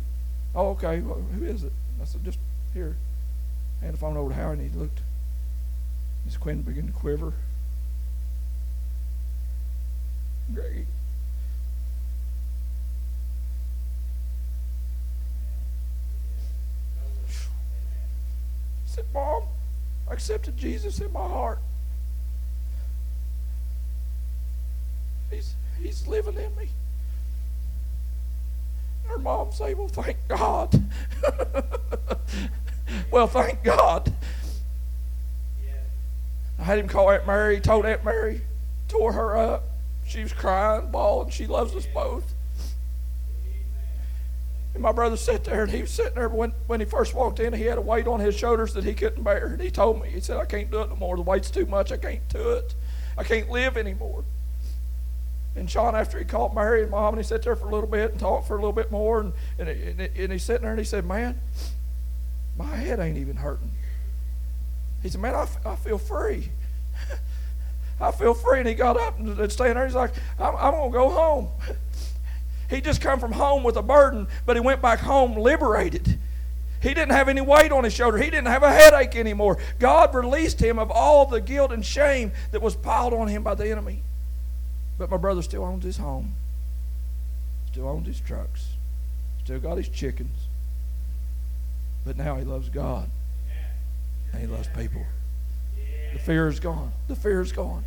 Oh, 0.56 0.70
okay. 0.70 1.02
Well, 1.02 1.22
who 1.38 1.46
is 1.46 1.64
it? 1.64 1.72
I 2.02 2.06
said, 2.06 2.26
"Just 2.26 2.40
here." 2.74 2.96
Hand 3.82 3.94
the 3.94 3.98
phone 4.00 4.18
over 4.18 4.30
to 4.30 4.36
Howie, 4.36 4.54
and 4.54 4.72
he 4.72 4.76
looked. 4.76 5.02
His 6.26 6.38
Quinn 6.38 6.64
began 6.64 6.88
to 6.88 6.94
quiver. 6.94 7.34
Great. 10.52 10.86
I 17.28 18.86
said, 18.86 19.06
Mom, 19.14 19.44
I 20.10 20.14
accepted 20.14 20.58
Jesus 20.58 21.00
in 21.00 21.12
my 21.14 21.20
heart. 21.20 21.60
He's, 25.32 25.56
he's 25.82 26.08
living 26.08 26.36
in 26.36 26.56
me. 26.56 26.70
And 29.04 29.12
her 29.12 29.18
mom 29.18 29.52
said, 29.52 29.78
Well, 29.78 29.88
thank 29.88 30.18
God. 30.28 30.84
well, 33.12 33.28
thank 33.28 33.64
God. 33.64 34.14
I 36.60 36.64
had 36.64 36.80
him 36.80 36.88
call 36.88 37.12
Aunt 37.12 37.28
Mary, 37.28 37.60
told 37.60 37.86
Aunt 37.86 38.06
Mary, 38.06 38.41
tore 38.88 39.12
her 39.12 39.36
up. 39.36 39.64
She 40.06 40.22
was 40.22 40.34
crying, 40.34 40.91
bawling. 40.91 41.30
She 41.30 41.47
loves 41.47 41.76
us 41.76 41.86
both. 41.86 42.34
And 44.74 44.82
my 44.82 44.91
brother 44.91 45.18
sat 45.18 45.43
there, 45.43 45.64
and 45.64 45.72
he 45.72 45.82
was 45.82 45.91
sitting 45.91 46.16
there. 46.16 46.30
When, 46.30 46.51
when 46.68 46.80
he 46.80 46.86
first 46.86 47.14
walked 47.14 47.39
in, 47.39 47.54
he 47.54 47.64
had 47.64 47.78
a 47.78 47.82
weight 47.82 48.08
on 48.08 48.20
his 48.20 48.36
shoulders 48.36 48.74
that 48.74 48.84
he 48.84 48.93
couldn't 48.93 49.24
bear. 49.24 49.47
And 49.47 49.62
he 49.62 49.70
told 49.70 50.01
me, 50.01 50.10
he 50.10 50.20
said, 50.20 50.38
I 50.38 50.45
can't 50.45 50.72
do 50.72 50.82
it 50.82 50.89
no 50.89 50.95
more. 50.95 51.16
The 51.16 51.22
weight's 51.22 51.51
too 51.51 51.66
much. 51.66 51.91
I 51.91 51.97
can't 51.97 52.28
do 52.30 52.51
it. 52.51 52.74
I 53.18 53.24
can't 53.24 53.49
live 53.49 53.78
anymore. 53.78 54.24
And 55.56 55.70
Sean, 55.70 55.95
after 55.95 56.18
he 56.18 56.26
called 56.26 56.56
Mary 56.56 56.82
and 56.82 56.89
Mom, 56.89 57.14
and 57.14 57.24
he 57.24 57.28
sat 57.28 57.43
there 57.43 57.56
for 57.56 57.68
a 57.68 57.72
little 57.72 57.89
bit 57.89 58.12
and 58.12 58.20
talked 58.20 58.47
for 58.47 58.56
a 58.56 58.58
little 58.58 58.74
bit 58.74 58.91
more, 58.91 59.20
and, 59.20 59.34
and, 59.60 59.70
and, 59.70 60.01
and 60.01 60.32
he's 60.32 60.43
sitting 60.43 60.64
there 60.64 60.72
and 60.72 60.80
he 60.80 60.86
said, 60.86 61.06
Man, 61.06 61.39
my 62.58 62.76
head 62.76 62.99
ain't 62.99 63.20
even 63.20 63.36
hurting. 63.36 63.72
He 65.04 65.10
said, 65.10 65.22
Man, 65.22 65.36
I, 65.36 65.47
I 65.64 65.76
feel 65.76 65.99
free. 65.99 66.49
I 68.00 68.12
feel 68.12 68.34
free. 68.34 68.60
And 68.60 68.68
he 68.68 68.74
got 68.74 68.98
up 68.98 69.20
and 69.20 69.52
staying 69.52 69.76
there. 69.76 69.86
He's 69.86 69.96
like, 69.96 70.14
I'm, 70.39 70.56
I'm 70.56 70.74
going 70.74 70.91
to 70.91 70.98
go 70.98 71.10
home. 71.10 71.50
He 72.70 72.82
just 72.82 73.02
come 73.02 73.20
from 73.20 73.34
home 73.34 73.62
with 73.62 73.76
a 73.76 73.84
burden, 73.84 74.26
but 74.48 74.56
he 74.56 74.60
went 74.60 74.82
back 74.82 74.98
home 74.98 75.38
liberated. 75.38 76.18
He 76.82 76.89
didn't 76.89 77.12
have 77.12 77.30
any 77.30 77.39
weight 77.39 77.72
on 77.72 77.84
his 77.84 77.94
shoulder. 77.94 78.18
He 78.18 78.32
didn't 78.32 78.48
have 78.48 78.64
a 78.64 78.72
headache 78.72 79.16
anymore. 79.16 79.60
God 79.78 80.16
released 80.16 80.60
him 80.60 80.80
of 80.80 80.89
all 80.89 81.28
the 81.28 81.39
guilt 81.39 81.72
and 81.72 81.86
shame 81.86 82.32
that 82.52 82.62
was 82.64 82.76
piled 82.76 83.14
on 83.14 83.28
him 83.28 83.44
by 83.44 83.54
the 83.54 83.70
enemy. 83.70 84.02
But 84.98 85.12
my 85.12 85.18
brother 85.18 85.41
still 85.41 85.64
owns 85.64 85.84
his 85.84 85.98
home, 85.98 86.34
still 87.72 87.88
owns 87.88 88.08
his 88.08 88.20
trucks, 88.20 88.70
still 89.44 89.60
got 89.60 89.78
his 89.78 89.88
chickens. 89.88 90.48
But 92.06 92.18
now 92.18 92.36
he 92.36 92.44
loves 92.44 92.70
God 92.70 93.10
and 94.32 94.41
he 94.41 94.48
loves 94.48 94.68
people. 94.76 95.06
The 96.14 96.20
fear 96.20 96.47
is 96.47 96.59
gone. 96.59 96.91
The 97.07 97.16
fear 97.16 97.41
is 97.41 97.51
gone. 97.51 97.84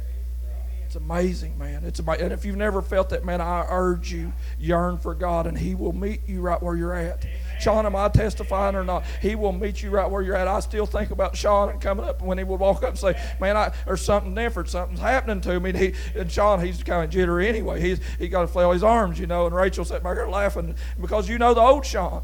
It's 0.87 0.95
amazing, 0.95 1.59
man. 1.59 1.83
It's 1.85 1.99
amazing. 1.99 2.25
And 2.25 2.33
if 2.33 2.45
you've 2.45 2.57
never 2.57 2.81
felt 2.81 3.11
that, 3.11 3.25
man, 3.25 3.41
I 3.41 3.67
urge 3.69 4.13
you, 4.13 4.33
yearn 4.59 4.99
for 4.99 5.15
God, 5.15 5.47
and 5.47 5.59
He 5.59 5.75
will 5.75 5.93
meet 5.93 6.21
you 6.29 6.41
right 6.41 6.63
where 6.63 6.77
you're 6.77 6.95
at. 6.95 7.27
Sean, 7.59 7.87
am 7.87 7.97
I 7.97 8.09
testifying 8.09 8.77
or 8.77 8.85
not? 8.85 9.05
He 9.21 9.35
will 9.35 9.53
meet 9.53 9.83
you 9.83 9.91
right 9.91 10.09
where 10.09 10.23
you're 10.23 10.37
at. 10.37 10.47
I 10.47 10.61
still 10.61 10.87
think 10.87 11.11
about 11.11 11.37
Sean 11.37 11.81
coming 11.81 12.05
up 12.05 12.23
when 12.23 12.39
he 12.39 12.45
would 12.45 12.61
walk 12.61 12.83
up 12.83 12.91
and 12.91 12.99
say, 12.99 13.21
"Man, 13.41 13.57
I, 13.57 13.73
there's 13.85 14.03
something 14.03 14.35
different. 14.35 14.69
Something's 14.69 15.01
happening 15.01 15.41
to 15.41 15.59
me." 15.59 15.71
And, 15.71 15.79
he, 15.79 15.95
and 16.15 16.31
Sean, 16.31 16.65
he's 16.65 16.83
kind 16.83 17.03
of 17.03 17.11
jittery 17.11 17.49
anyway. 17.49 17.81
He's 17.81 17.99
he 18.19 18.29
got 18.29 18.43
to 18.43 18.47
flail 18.47 18.73
his 18.73 18.85
arms, 18.85 19.19
you 19.19 19.27
know. 19.27 19.47
And 19.47 19.55
Rachel 19.55 19.85
sat 19.85 20.03
back 20.03 20.17
there 20.17 20.29
laughing 20.29 20.77
because 21.01 21.29
you 21.29 21.39
know 21.39 21.55
the 21.55 21.61
old 21.61 21.85
Sean. 21.85 22.23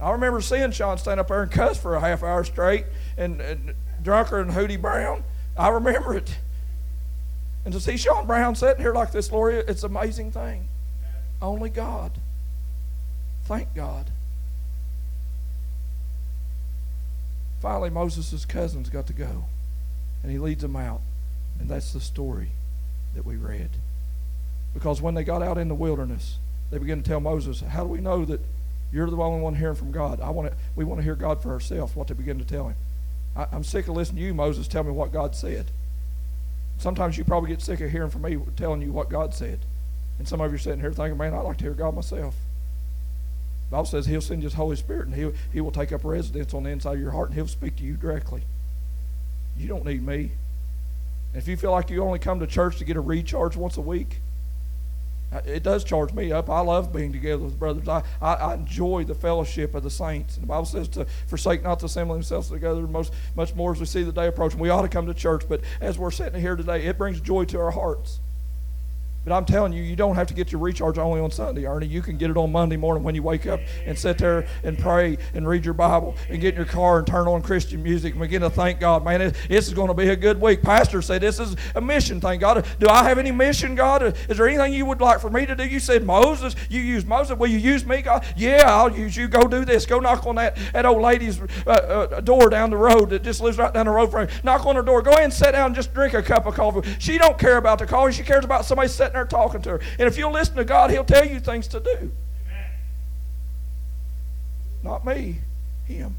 I 0.00 0.10
remember 0.10 0.40
seeing 0.40 0.70
Sean 0.70 0.98
stand 0.98 1.18
up 1.18 1.28
there 1.28 1.42
and 1.42 1.50
cuss 1.50 1.80
for 1.80 1.94
a 1.94 2.00
half 2.00 2.22
hour 2.22 2.44
straight 2.44 2.84
and, 3.16 3.40
and 3.40 3.74
drunker 4.04 4.44
than 4.44 4.54
Cooter 4.54 4.80
Brown. 4.80 5.24
I 5.56 5.68
remember 5.68 6.14
it. 6.14 6.36
And 7.64 7.72
to 7.72 7.80
see 7.80 7.96
Sean 7.96 8.26
Brown 8.26 8.54
sitting 8.54 8.82
here 8.82 8.92
like 8.92 9.10
this, 9.10 9.32
Lori, 9.32 9.56
it's 9.56 9.82
an 9.82 9.90
amazing 9.90 10.30
thing. 10.30 10.68
Only 11.40 11.70
God. 11.70 12.12
Thank 13.44 13.74
God. 13.74 14.10
Finally, 17.60 17.90
Moses' 17.90 18.44
cousins 18.44 18.90
got 18.90 19.06
to 19.06 19.14
go, 19.14 19.44
and 20.22 20.30
he 20.30 20.38
leads 20.38 20.62
them 20.62 20.76
out. 20.76 21.00
And 21.58 21.68
that's 21.68 21.92
the 21.92 22.00
story 22.00 22.48
that 23.14 23.24
we 23.24 23.36
read. 23.36 23.70
Because 24.74 25.00
when 25.00 25.14
they 25.14 25.24
got 25.24 25.42
out 25.42 25.56
in 25.56 25.68
the 25.68 25.74
wilderness, 25.74 26.36
they 26.70 26.78
began 26.78 27.02
to 27.02 27.08
tell 27.08 27.20
Moses, 27.20 27.60
How 27.60 27.84
do 27.84 27.88
we 27.88 28.00
know 28.00 28.24
that 28.24 28.40
you're 28.92 29.08
the 29.08 29.16
only 29.16 29.40
one 29.40 29.54
hearing 29.54 29.76
from 29.76 29.92
God? 29.92 30.20
I 30.20 30.30
want 30.30 30.50
to, 30.50 30.56
we 30.76 30.84
want 30.84 30.98
to 30.98 31.04
hear 31.04 31.14
God 31.14 31.42
for 31.42 31.52
ourselves, 31.52 31.96
what 31.96 32.08
they 32.08 32.14
begin 32.14 32.38
to 32.38 32.44
tell 32.44 32.68
him. 32.68 32.76
I, 33.36 33.46
I'm 33.52 33.64
sick 33.64 33.88
of 33.88 33.96
listening 33.96 34.22
to 34.22 34.26
you, 34.28 34.34
Moses, 34.34 34.68
tell 34.68 34.84
me 34.84 34.90
what 34.90 35.12
God 35.12 35.34
said. 35.34 35.66
Sometimes 36.78 37.16
you 37.16 37.24
probably 37.24 37.50
get 37.50 37.62
sick 37.62 37.80
of 37.80 37.90
hearing 37.90 38.10
from 38.10 38.22
me 38.22 38.38
telling 38.56 38.82
you 38.82 38.92
what 38.92 39.08
God 39.08 39.34
said. 39.34 39.60
And 40.18 40.28
some 40.28 40.40
of 40.40 40.50
you 40.50 40.56
are 40.56 40.58
sitting 40.58 40.80
here 40.80 40.92
thinking, 40.92 41.18
man, 41.18 41.34
I'd 41.34 41.40
like 41.40 41.58
to 41.58 41.64
hear 41.64 41.74
God 41.74 41.94
myself. 41.94 42.34
The 43.70 43.76
Bible 43.76 43.86
says 43.86 44.06
he'll 44.06 44.20
send 44.20 44.42
his 44.42 44.54
Holy 44.54 44.76
Spirit 44.76 45.06
and 45.06 45.14
he'll, 45.14 45.32
he 45.52 45.60
will 45.60 45.72
take 45.72 45.92
up 45.92 46.04
residence 46.04 46.54
on 46.54 46.64
the 46.64 46.70
inside 46.70 46.94
of 46.94 47.00
your 47.00 47.10
heart 47.10 47.28
and 47.28 47.36
he'll 47.36 47.48
speak 47.48 47.76
to 47.76 47.82
you 47.82 47.94
directly. 47.94 48.42
You 49.56 49.68
don't 49.68 49.84
need 49.84 50.04
me. 50.04 50.30
And 51.32 51.42
if 51.42 51.48
you 51.48 51.56
feel 51.56 51.72
like 51.72 51.90
you 51.90 52.02
only 52.02 52.18
come 52.18 52.40
to 52.40 52.46
church 52.46 52.78
to 52.78 52.84
get 52.84 52.96
a 52.96 53.00
recharge 53.00 53.56
once 53.56 53.76
a 53.76 53.80
week, 53.80 54.18
it 55.44 55.62
does 55.62 55.84
charge 55.84 56.12
me 56.12 56.32
up. 56.32 56.48
I 56.48 56.60
love 56.60 56.92
being 56.92 57.12
together 57.12 57.42
with 57.42 57.58
brothers. 57.58 57.88
I, 57.88 58.02
I, 58.20 58.34
I, 58.34 58.54
enjoy 58.54 59.04
the 59.04 59.14
fellowship 59.14 59.74
of 59.74 59.82
the 59.82 59.90
saints. 59.90 60.36
And 60.36 60.44
the 60.44 60.48
Bible 60.48 60.66
says 60.66 60.88
to 60.88 61.06
forsake 61.26 61.62
not 61.62 61.80
to 61.80 61.86
assemble 61.86 62.14
themselves 62.14 62.50
together 62.50 62.82
most, 62.82 63.12
much 63.34 63.54
more 63.54 63.72
as 63.72 63.80
we 63.80 63.86
see 63.86 64.02
the 64.02 64.12
day 64.12 64.26
approaching. 64.26 64.60
We 64.60 64.70
ought 64.70 64.82
to 64.82 64.88
come 64.88 65.06
to 65.06 65.14
church, 65.14 65.44
but 65.48 65.60
as 65.80 65.98
we're 65.98 66.10
sitting 66.10 66.40
here 66.40 66.56
today, 66.56 66.84
it 66.84 66.98
brings 66.98 67.20
joy 67.20 67.44
to 67.46 67.60
our 67.60 67.70
hearts. 67.70 68.20
But 69.24 69.34
I'm 69.34 69.46
telling 69.46 69.72
you, 69.72 69.82
you 69.82 69.96
don't 69.96 70.16
have 70.16 70.26
to 70.26 70.34
get 70.34 70.52
your 70.52 70.60
recharge 70.60 70.98
only 70.98 71.20
on 71.20 71.30
Sunday, 71.30 71.64
Ernie. 71.66 71.86
You 71.86 72.02
can 72.02 72.18
get 72.18 72.30
it 72.30 72.36
on 72.36 72.52
Monday 72.52 72.76
morning 72.76 73.02
when 73.02 73.14
you 73.14 73.22
wake 73.22 73.46
up 73.46 73.60
and 73.86 73.98
sit 73.98 74.18
there 74.18 74.46
and 74.62 74.78
pray 74.78 75.16
and 75.32 75.48
read 75.48 75.64
your 75.64 75.72
Bible 75.74 76.14
and 76.28 76.40
get 76.40 76.54
in 76.54 76.56
your 76.56 76.66
car 76.66 76.98
and 76.98 77.06
turn 77.06 77.26
on 77.26 77.40
Christian 77.40 77.82
music 77.82 78.12
and 78.12 78.20
begin 78.20 78.42
to 78.42 78.50
thank 78.50 78.80
God. 78.80 79.02
Man, 79.02 79.32
this 79.48 79.66
is 79.66 79.72
going 79.72 79.88
to 79.88 79.94
be 79.94 80.10
a 80.10 80.16
good 80.16 80.40
week. 80.40 80.60
Pastor 80.62 81.00
said 81.00 81.22
this 81.22 81.40
is 81.40 81.56
a 81.74 81.80
mission, 81.80 82.20
thank 82.20 82.42
God. 82.42 82.66
Do 82.78 82.88
I 82.88 83.04
have 83.04 83.18
any 83.18 83.32
mission, 83.32 83.74
God? 83.74 84.02
Is 84.02 84.36
there 84.36 84.46
anything 84.46 84.74
you 84.74 84.84
would 84.84 85.00
like 85.00 85.20
for 85.20 85.30
me 85.30 85.46
to 85.46 85.54
do? 85.54 85.64
You 85.66 85.80
said 85.80 86.04
Moses. 86.04 86.54
You 86.68 86.82
used 86.82 87.08
Moses. 87.08 87.38
Will 87.38 87.48
you 87.48 87.58
use 87.58 87.86
me, 87.86 88.02
God? 88.02 88.26
Yeah, 88.36 88.64
I'll 88.66 88.94
use 88.94 89.16
you. 89.16 89.26
Go 89.26 89.48
do 89.48 89.64
this. 89.64 89.86
Go 89.86 90.00
knock 90.00 90.26
on 90.26 90.34
that, 90.34 90.58
that 90.74 90.84
old 90.84 91.00
lady's 91.00 91.40
uh, 91.66 91.70
uh, 91.70 92.20
door 92.20 92.50
down 92.50 92.68
the 92.68 92.76
road 92.76 93.10
that 93.10 93.22
just 93.22 93.40
lives 93.40 93.56
right 93.56 93.72
down 93.72 93.86
the 93.86 93.92
road 93.92 94.10
from 94.10 94.28
you. 94.28 94.34
Knock 94.42 94.66
on 94.66 94.76
her 94.76 94.82
door. 94.82 95.00
Go 95.00 95.12
ahead 95.12 95.24
and 95.24 95.32
sit 95.32 95.52
down 95.52 95.66
and 95.66 95.74
just 95.74 95.94
drink 95.94 96.12
a 96.12 96.22
cup 96.22 96.44
of 96.44 96.54
coffee. 96.54 96.86
She 96.98 97.16
don't 97.16 97.38
care 97.38 97.56
about 97.56 97.78
the 97.78 97.86
coffee. 97.86 98.12
She 98.12 98.22
cares 98.22 98.44
about 98.44 98.66
somebody 98.66 98.88
sitting 98.88 99.13
there 99.14 99.24
talking 99.24 99.62
to 99.62 99.70
her. 99.70 99.80
And 99.98 100.06
if 100.06 100.18
you'll 100.18 100.32
listen 100.32 100.56
to 100.56 100.64
God, 100.64 100.90
He'll 100.90 101.04
tell 101.04 101.26
you 101.26 101.40
things 101.40 101.68
to 101.68 101.80
do. 101.80 101.90
Amen. 101.90 102.70
Not 104.82 105.06
me, 105.06 105.38
Him. 105.86 106.16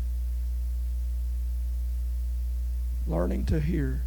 Learning 3.07 3.45
to 3.45 3.59
hear 3.59 4.01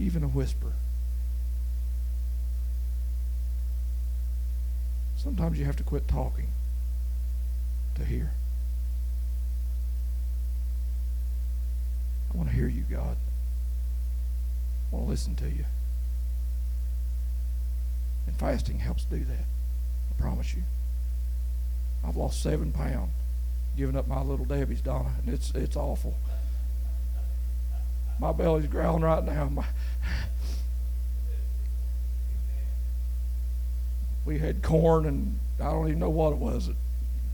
even 0.00 0.24
a 0.24 0.28
whisper. 0.28 0.72
Sometimes 5.16 5.58
you 5.58 5.64
have 5.66 5.76
to 5.76 5.84
quit 5.84 6.08
talking 6.08 6.48
to 7.94 8.04
hear. 8.04 8.30
I 12.32 12.36
want 12.36 12.48
to 12.48 12.54
hear 12.54 12.66
you, 12.66 12.82
God. 12.90 13.16
I 14.90 14.96
want 14.96 15.06
to 15.06 15.10
listen 15.10 15.36
to 15.36 15.44
you. 15.44 15.64
And 18.32 18.40
fasting 18.40 18.78
helps 18.78 19.04
do 19.04 19.18
that. 19.24 19.44
I 20.10 20.20
promise 20.20 20.54
you. 20.54 20.62
I've 22.02 22.16
lost 22.16 22.42
seven 22.42 22.72
pounds 22.72 23.10
giving 23.76 23.96
up 23.96 24.08
my 24.08 24.22
Little 24.22 24.46
Debbie's, 24.46 24.80
Donna, 24.80 25.12
and 25.18 25.32
it's 25.32 25.50
it's 25.54 25.76
awful. 25.76 26.14
My 28.18 28.32
belly's 28.32 28.66
growling 28.66 29.02
right 29.02 29.24
now. 29.24 29.48
My, 29.48 29.64
we 34.24 34.38
had 34.38 34.62
corn 34.62 35.06
and 35.06 35.38
I 35.60 35.70
don't 35.70 35.88
even 35.88 35.98
know 35.98 36.10
what 36.10 36.32
it 36.32 36.38
was 36.38 36.68
at 36.68 36.74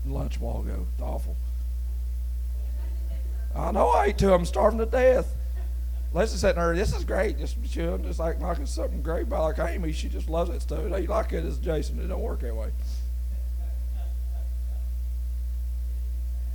lunch 0.05 0.37
a 0.37 0.39
while 0.39 0.61
ago. 0.61 0.85
It's 0.93 1.01
awful. 1.01 1.35
I 3.55 3.71
know 3.71 3.89
I 3.89 4.05
ate 4.05 4.17
two. 4.17 4.33
I'm 4.33 4.45
starving 4.45 4.79
to 4.79 4.85
death. 4.85 5.35
Leslie's 6.11 6.41
sitting 6.41 6.59
there, 6.59 6.75
this 6.75 6.95
is 6.95 7.03
great, 7.03 7.37
just 7.37 7.63
chilling, 7.71 8.03
just 8.03 8.19
like 8.19 8.39
knocking 8.39 8.65
something 8.65 9.03
great 9.03 9.29
by 9.29 9.39
like 9.39 9.59
Amy. 9.59 9.91
She 9.91 10.09
just 10.09 10.27
loves 10.27 10.49
that 10.49 10.61
stuff. 10.61 10.83
They 10.83 11.05
like 11.05 11.33
it 11.33 11.45
as 11.45 11.59
Jason. 11.59 11.99
It 11.99 12.07
don't 12.07 12.21
work 12.21 12.39
that 12.39 12.55
way. 12.55 12.71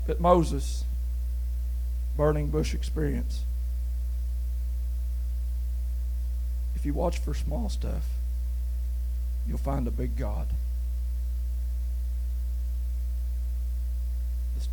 But 0.07 0.21
Moses, 0.21 0.85
burning 2.17 2.49
bush 2.49 2.75
experience. 2.75 3.45
If 6.75 6.85
you 6.85 6.93
watch 6.93 7.19
for 7.19 7.33
small 7.33 7.69
stuff, 7.69 8.05
you'll 9.47 9.59
find 9.59 9.87
a 9.87 9.93
big 9.93 10.17
God. 10.17 10.49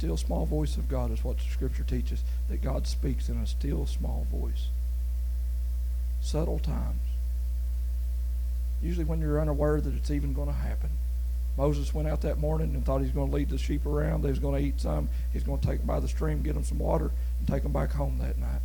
Still 0.01 0.17
small 0.17 0.47
voice 0.47 0.77
of 0.77 0.89
God 0.89 1.11
is 1.11 1.23
what 1.23 1.37
the 1.37 1.43
scripture 1.43 1.83
teaches 1.83 2.23
that 2.49 2.63
God 2.63 2.87
speaks 2.87 3.29
in 3.29 3.37
a 3.37 3.45
still 3.45 3.85
small 3.85 4.25
voice. 4.31 4.69
Subtle 6.21 6.57
times. 6.57 6.97
Usually 8.81 9.05
when 9.05 9.21
you're 9.21 9.39
unaware 9.39 9.79
that 9.79 9.93
it's 9.93 10.09
even 10.09 10.33
going 10.33 10.47
to 10.47 10.55
happen. 10.55 10.89
Moses 11.55 11.93
went 11.93 12.07
out 12.07 12.21
that 12.21 12.39
morning 12.39 12.73
and 12.73 12.83
thought 12.83 12.97
he 12.97 13.03
was 13.03 13.11
going 13.13 13.29
to 13.29 13.35
lead 13.35 13.49
the 13.49 13.59
sheep 13.59 13.85
around. 13.85 14.23
They 14.23 14.31
was 14.31 14.39
going 14.39 14.59
to 14.59 14.67
eat 14.67 14.81
some. 14.81 15.07
He's 15.31 15.43
going 15.43 15.59
to 15.59 15.67
take 15.67 15.77
them 15.77 15.87
by 15.87 15.99
the 15.99 16.07
stream, 16.07 16.41
get 16.41 16.55
them 16.55 16.63
some 16.63 16.79
water, 16.79 17.11
and 17.37 17.47
take 17.47 17.61
them 17.61 17.73
back 17.73 17.91
home 17.91 18.17
that 18.21 18.39
night. 18.39 18.61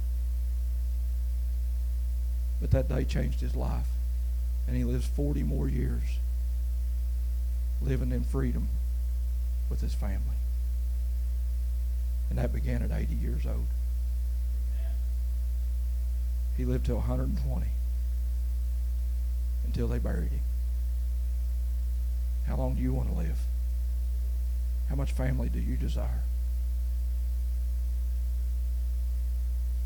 But 2.62 2.70
that 2.70 2.88
day 2.88 3.04
changed 3.04 3.42
his 3.42 3.54
life. 3.54 3.88
And 4.66 4.74
he 4.74 4.84
lives 4.84 5.06
40 5.06 5.42
more 5.42 5.68
years 5.68 6.16
living 7.82 8.10
in 8.10 8.24
freedom 8.24 8.70
with 9.68 9.82
his 9.82 9.92
family. 9.92 10.35
And 12.30 12.38
that 12.38 12.52
began 12.52 12.82
at 12.82 12.90
80 12.90 13.14
years 13.14 13.46
old. 13.46 13.66
He 16.56 16.64
lived 16.64 16.86
till 16.86 16.96
120 16.96 17.66
until 19.66 19.88
they 19.88 19.98
buried 19.98 20.30
him. 20.30 20.40
How 22.46 22.56
long 22.56 22.74
do 22.74 22.82
you 22.82 22.92
want 22.92 23.10
to 23.10 23.18
live? 23.18 23.38
How 24.88 24.94
much 24.94 25.12
family 25.12 25.48
do 25.48 25.58
you 25.60 25.76
desire? 25.76 26.22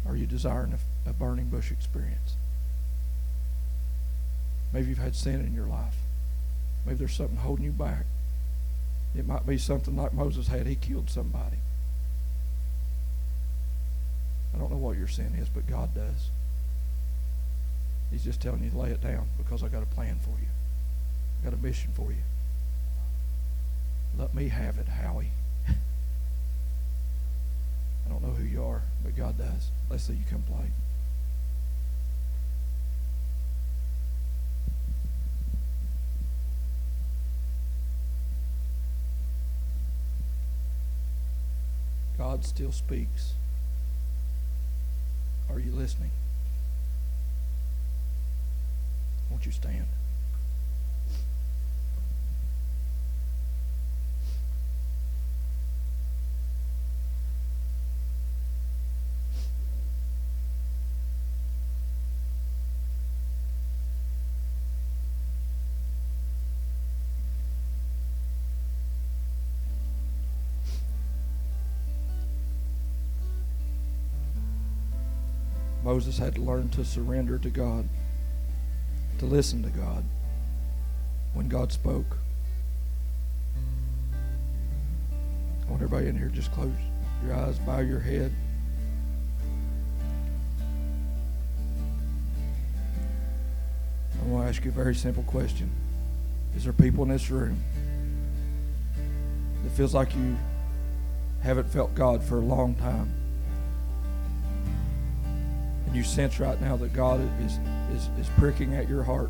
Are 0.07 0.17
you 0.17 0.27
desiring 0.27 0.75
a, 1.07 1.11
a 1.11 1.13
burning 1.13 1.47
bush 1.47 1.71
experience? 1.71 2.35
Maybe 4.73 4.89
you've 4.89 4.99
had 4.99 5.17
sin 5.17 5.41
in 5.41 5.55
your 5.55 5.67
life. 5.67 5.95
Maybe 6.87 6.99
there's 6.99 7.15
something 7.15 7.37
holding 7.37 7.65
you 7.65 7.73
back. 7.73 8.05
It 9.15 9.27
might 9.27 9.47
be 9.47 9.59
something 9.59 9.97
like 9.97 10.13
Moses 10.13 10.49
had. 10.49 10.67
He 10.67 10.77
killed 10.77 11.11
somebody. 11.11 11.57
I 14.61 14.63
don't 14.63 14.73
know 14.73 14.77
what 14.77 14.99
your 14.99 15.09
sin 15.09 15.35
is, 15.41 15.49
but 15.49 15.67
God 15.67 15.95
does. 15.95 16.29
He's 18.11 18.23
just 18.23 18.43
telling 18.43 18.63
you 18.63 18.69
to 18.69 18.77
lay 18.77 18.91
it 18.91 19.01
down 19.01 19.27
because 19.39 19.63
I 19.63 19.69
got 19.69 19.83
a 19.83 19.87
plan 19.87 20.19
for 20.21 20.39
you. 20.39 20.49
I 21.41 21.45
got 21.45 21.55
a 21.55 21.63
mission 21.63 21.93
for 21.95 22.11
you. 22.11 22.19
Let 24.19 24.35
me 24.35 24.49
have 24.49 24.77
it, 24.77 24.87
Howie. 24.87 25.31
I 25.67 25.73
don't 28.11 28.23
know 28.23 28.33
who 28.33 28.45
you 28.45 28.63
are, 28.63 28.83
but 29.03 29.17
God 29.17 29.39
does. 29.39 29.71
Let's 29.89 30.05
see 30.05 30.13
you 30.13 30.25
come 30.29 30.43
play. 30.43 30.67
God 42.19 42.45
still 42.45 42.73
speaks. 42.73 43.33
Are 45.53 45.59
you 45.59 45.73
listening? 45.73 46.11
Won't 49.31 49.47
you 49.47 49.53
stand? 49.53 49.87
Moses 75.83 76.19
had 76.19 76.35
to 76.35 76.41
learn 76.41 76.69
to 76.71 76.85
surrender 76.85 77.39
to 77.39 77.49
God, 77.49 77.89
to 79.19 79.25
listen 79.25 79.63
to 79.63 79.71
God 79.71 80.05
when 81.33 81.49
God 81.49 81.73
spoke. 81.73 82.19
I 85.67 85.71
want 85.71 85.83
everybody 85.83 86.09
in 86.09 86.19
here 86.19 86.29
just 86.29 86.53
close 86.53 86.73
your 87.25 87.35
eyes, 87.35 87.59
bow 87.61 87.81
your 87.81 88.01
head. 88.01 88.33
I 94.21 94.27
want 94.27 94.45
to 94.45 94.49
ask 94.49 94.65
you 94.65 94.71
a 94.71 94.75
very 94.75 94.95
simple 94.95 95.23
question. 95.25 95.71
Is 96.57 96.65
there 96.65 96.73
people 96.73 97.05
in 97.05 97.11
this 97.11 97.31
room 97.31 97.63
that 99.63 99.71
feels 99.71 99.95
like 99.95 100.15
you 100.15 100.37
haven't 101.43 101.69
felt 101.69 101.95
God 101.95 102.23
for 102.23 102.37
a 102.37 102.45
long 102.45 102.75
time? 102.75 103.20
And 105.91 105.97
you 105.97 106.05
sense 106.05 106.39
right 106.39 106.61
now 106.61 106.77
that 106.77 106.93
God 106.93 107.21
is, 107.43 107.59
is, 107.93 108.09
is 108.21 108.29
pricking 108.39 108.77
at 108.77 108.89
your 108.89 109.03
heart. 109.03 109.29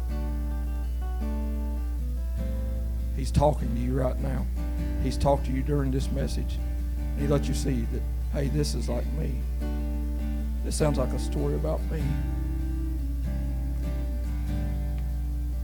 He's 3.16 3.30
talking 3.30 3.74
to 3.74 3.80
you 3.80 3.94
right 3.98 4.18
now. 4.20 4.44
He's 5.02 5.16
talked 5.16 5.46
to 5.46 5.52
you 5.52 5.62
during 5.62 5.90
this 5.90 6.10
message. 6.10 6.58
He 7.18 7.26
let 7.26 7.48
you 7.48 7.54
see 7.54 7.86
that, 7.92 8.02
hey, 8.34 8.48
this 8.48 8.74
is 8.74 8.90
like 8.90 9.06
me. 9.14 9.40
This 10.62 10.76
sounds 10.76 10.98
like 10.98 11.08
a 11.14 11.18
story 11.18 11.54
about 11.54 11.80
me. 11.90 12.02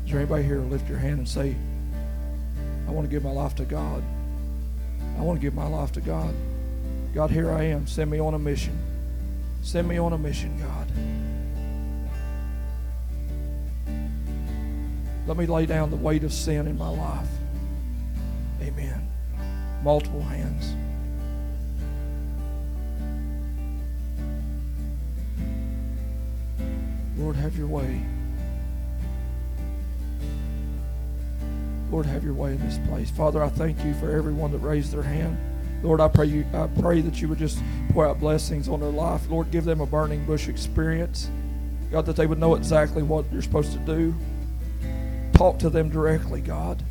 Is 0.07 0.13
there 0.13 0.21
anybody 0.21 0.45
here 0.45 0.61
lift 0.61 0.89
your 0.89 0.97
hand 0.97 1.19
and 1.19 1.29
say, 1.29 1.55
I 2.89 2.91
want 2.91 3.07
to 3.07 3.11
give 3.11 3.23
my 3.23 3.33
life 3.33 3.55
to 3.57 3.67
God? 3.67 4.03
I 5.19 5.21
want 5.21 5.39
to 5.39 5.43
give 5.43 5.53
my 5.53 5.67
life 5.67 5.93
to 5.93 6.01
God. 6.01 6.35
God, 7.13 7.31
here 7.31 7.51
I 7.51 7.65
am. 7.65 7.87
Send 7.87 8.11
me 8.11 8.19
on 8.19 8.33
a 8.33 8.39
mission. 8.39 8.96
Send 9.67 9.89
me 9.89 9.99
on 9.99 10.13
a 10.13 10.19
mission, 10.19 10.57
God. 10.61 10.87
Let 15.27 15.37
me 15.37 15.45
lay 15.45 15.67
down 15.67 15.91
the 15.91 15.97
weight 15.97 16.23
of 16.23 16.33
sin 16.33 16.69
in 16.69 16.79
my 16.79 16.89
life. 16.89 17.27
Amen. 18.63 19.11
Multiple 19.83 20.23
hands. 20.23 20.73
Lord, 27.19 27.35
have 27.35 27.59
your 27.59 27.67
way. 27.67 28.07
Lord, 31.91 32.07
have 32.07 32.23
your 32.23 32.35
way 32.35 32.53
in 32.53 32.61
this 32.61 32.79
place. 32.87 33.11
Father, 33.11 33.43
I 33.43 33.49
thank 33.49 33.85
you 33.85 33.95
for 33.95 34.13
everyone 34.17 34.53
that 34.53 34.59
raised 34.59 34.93
their 34.93 35.03
hand. 35.03 35.37
Lord, 35.83 36.01
I 36.01 36.09
pray 36.09 36.27
you 36.27 36.45
I 36.53 36.67
pray 36.81 37.01
that 37.01 37.21
you 37.21 37.29
would 37.29 37.39
just 37.39 37.63
pour 37.91 38.07
out 38.07 38.21
blessings 38.21 38.69
on 38.69 38.81
their 38.81 38.91
life. 38.91 39.29
Lord, 39.29 39.51
give 39.51 39.65
them 39.65 39.81
a 39.81 39.87
burning 39.87 40.25
bush 40.25 40.49
experience. 40.49 41.31
God, 41.91 42.07
that 42.07 42.17
they 42.17 42.27
would 42.27 42.39
know 42.39 42.55
exactly 42.55 43.03
what 43.03 43.25
you're 43.33 43.43
supposed 43.43 43.73
to 43.73 43.79
do. 43.79 44.15
Talk 45.33 45.59
to 45.61 45.71
them 45.71 45.89
directly, 45.91 46.41
God. 46.41 46.83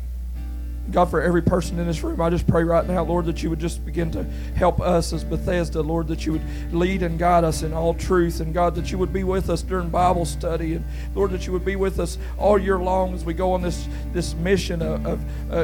God, 0.90 1.10
for 1.10 1.20
every 1.20 1.42
person 1.42 1.78
in 1.78 1.86
this 1.86 2.02
room, 2.02 2.20
I 2.20 2.30
just 2.30 2.46
pray 2.46 2.62
right 2.62 2.86
now, 2.86 3.02
Lord, 3.02 3.26
that 3.26 3.42
you 3.42 3.50
would 3.50 3.58
just 3.58 3.84
begin 3.84 4.10
to 4.12 4.22
help 4.54 4.80
us 4.80 5.12
as 5.12 5.24
Bethesda, 5.24 5.82
Lord, 5.82 6.06
that 6.08 6.24
you 6.24 6.32
would 6.32 6.72
lead 6.72 7.02
and 7.02 7.18
guide 7.18 7.42
us 7.42 7.62
in 7.62 7.72
all 7.72 7.92
truth. 7.92 8.40
And 8.40 8.54
God, 8.54 8.74
that 8.76 8.92
you 8.92 8.98
would 8.98 9.12
be 9.12 9.24
with 9.24 9.50
us 9.50 9.62
during 9.62 9.90
Bible 9.90 10.24
study. 10.24 10.74
And 10.74 10.84
Lord, 11.14 11.32
that 11.32 11.46
you 11.46 11.52
would 11.52 11.64
be 11.64 11.76
with 11.76 11.98
us 11.98 12.18
all 12.38 12.58
year 12.58 12.78
long 12.78 13.14
as 13.14 13.24
we 13.24 13.34
go 13.34 13.52
on 13.52 13.62
this, 13.62 13.88
this 14.12 14.34
mission 14.34 14.80
of, 14.80 15.04
of 15.04 15.20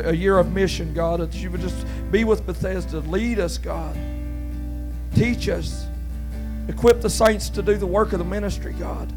a 0.06 0.16
year 0.16 0.38
of 0.38 0.52
mission, 0.52 0.92
God, 0.92 1.20
that 1.20 1.34
you 1.34 1.50
would 1.50 1.60
just 1.60 1.86
be 2.10 2.24
with 2.24 2.44
Bethesda. 2.44 2.98
Lead 3.00 3.38
us, 3.38 3.58
God. 3.58 3.96
Teach 5.14 5.48
us. 5.48 5.86
Equip 6.68 7.00
the 7.00 7.10
saints 7.10 7.48
to 7.50 7.62
do 7.62 7.76
the 7.76 7.86
work 7.86 8.12
of 8.12 8.18
the 8.18 8.24
ministry, 8.24 8.72
God. 8.72 9.12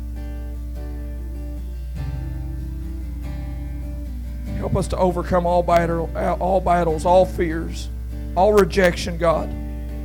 Help 4.65 4.77
us 4.77 4.87
to 4.87 4.97
overcome 4.97 5.45
all, 5.45 5.61
battle, 5.61 6.09
all 6.39 6.59
battles, 6.59 7.05
all 7.05 7.23
fears, 7.23 7.87
all 8.35 8.51
rejection, 8.51 9.15
God. 9.15 9.47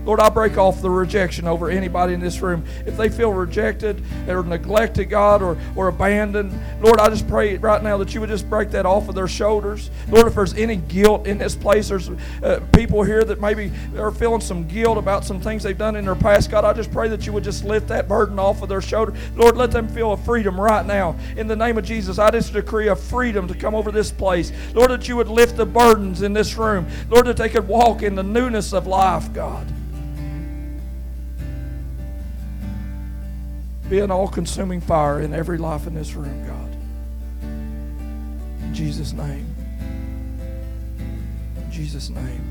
Lord, 0.04 0.20
I 0.20 0.28
break 0.28 0.56
off 0.58 0.80
the 0.80 0.90
rejection 0.90 1.46
over 1.46 1.70
anybody 1.70 2.14
in 2.14 2.20
this 2.20 2.40
room. 2.40 2.64
If 2.86 2.96
they 2.96 3.08
feel 3.08 3.32
rejected 3.32 4.02
or 4.28 4.42
neglected, 4.42 5.10
God, 5.10 5.42
or, 5.42 5.58
or 5.76 5.88
abandoned, 5.88 6.58
Lord, 6.80 6.98
I 6.98 7.08
just 7.08 7.28
pray 7.28 7.56
right 7.58 7.82
now 7.82 7.96
that 7.98 8.14
you 8.14 8.20
would 8.20 8.30
just 8.30 8.48
break 8.48 8.70
that 8.70 8.86
off 8.86 9.08
of 9.08 9.14
their 9.14 9.28
shoulders. 9.28 9.90
Lord, 10.08 10.26
if 10.26 10.34
there's 10.34 10.54
any 10.54 10.76
guilt 10.76 11.26
in 11.26 11.38
this 11.38 11.54
place, 11.54 11.88
there's 11.88 12.08
uh, 12.42 12.60
people 12.72 13.02
here 13.02 13.24
that 13.24 13.40
maybe 13.40 13.70
are 13.96 14.10
feeling 14.10 14.40
some 14.40 14.66
guilt 14.66 14.98
about 14.98 15.24
some 15.24 15.40
things 15.40 15.62
they've 15.62 15.76
done 15.76 15.96
in 15.96 16.04
their 16.04 16.14
past, 16.14 16.50
God, 16.50 16.64
I 16.64 16.72
just 16.72 16.90
pray 16.90 17.08
that 17.08 17.26
you 17.26 17.32
would 17.32 17.44
just 17.44 17.64
lift 17.64 17.88
that 17.88 18.08
burden 18.08 18.38
off 18.38 18.62
of 18.62 18.68
their 18.68 18.80
shoulder. 18.80 19.14
Lord, 19.36 19.56
let 19.56 19.70
them 19.70 19.88
feel 19.88 20.12
a 20.12 20.16
freedom 20.16 20.60
right 20.60 20.84
now. 20.84 21.16
In 21.36 21.46
the 21.46 21.56
name 21.56 21.78
of 21.78 21.84
Jesus, 21.84 22.18
I 22.18 22.30
just 22.30 22.52
decree 22.52 22.88
a 22.88 22.96
freedom 22.96 23.46
to 23.48 23.54
come 23.54 23.74
over 23.74 23.92
this 23.92 24.10
place. 24.10 24.52
Lord, 24.74 24.90
that 24.90 25.08
you 25.08 25.16
would 25.16 25.28
lift 25.28 25.56
the 25.56 25.66
burdens 25.66 26.22
in 26.22 26.32
this 26.32 26.56
room. 26.56 26.86
Lord, 27.08 27.26
that 27.26 27.36
they 27.36 27.48
could 27.48 27.68
walk 27.68 28.02
in 28.02 28.14
the 28.14 28.22
newness 28.22 28.72
of 28.72 28.86
life, 28.86 29.32
God. 29.32 29.66
Be 33.90 33.98
an 33.98 34.10
all 34.12 34.28
consuming 34.28 34.80
fire 34.80 35.20
in 35.20 35.34
every 35.34 35.58
life 35.58 35.88
in 35.88 35.94
this 35.94 36.14
room, 36.14 36.46
God. 36.46 36.76
In 38.62 38.72
Jesus' 38.72 39.12
name. 39.12 39.52
In 41.56 41.72
Jesus' 41.72 42.08
name. 42.08 42.49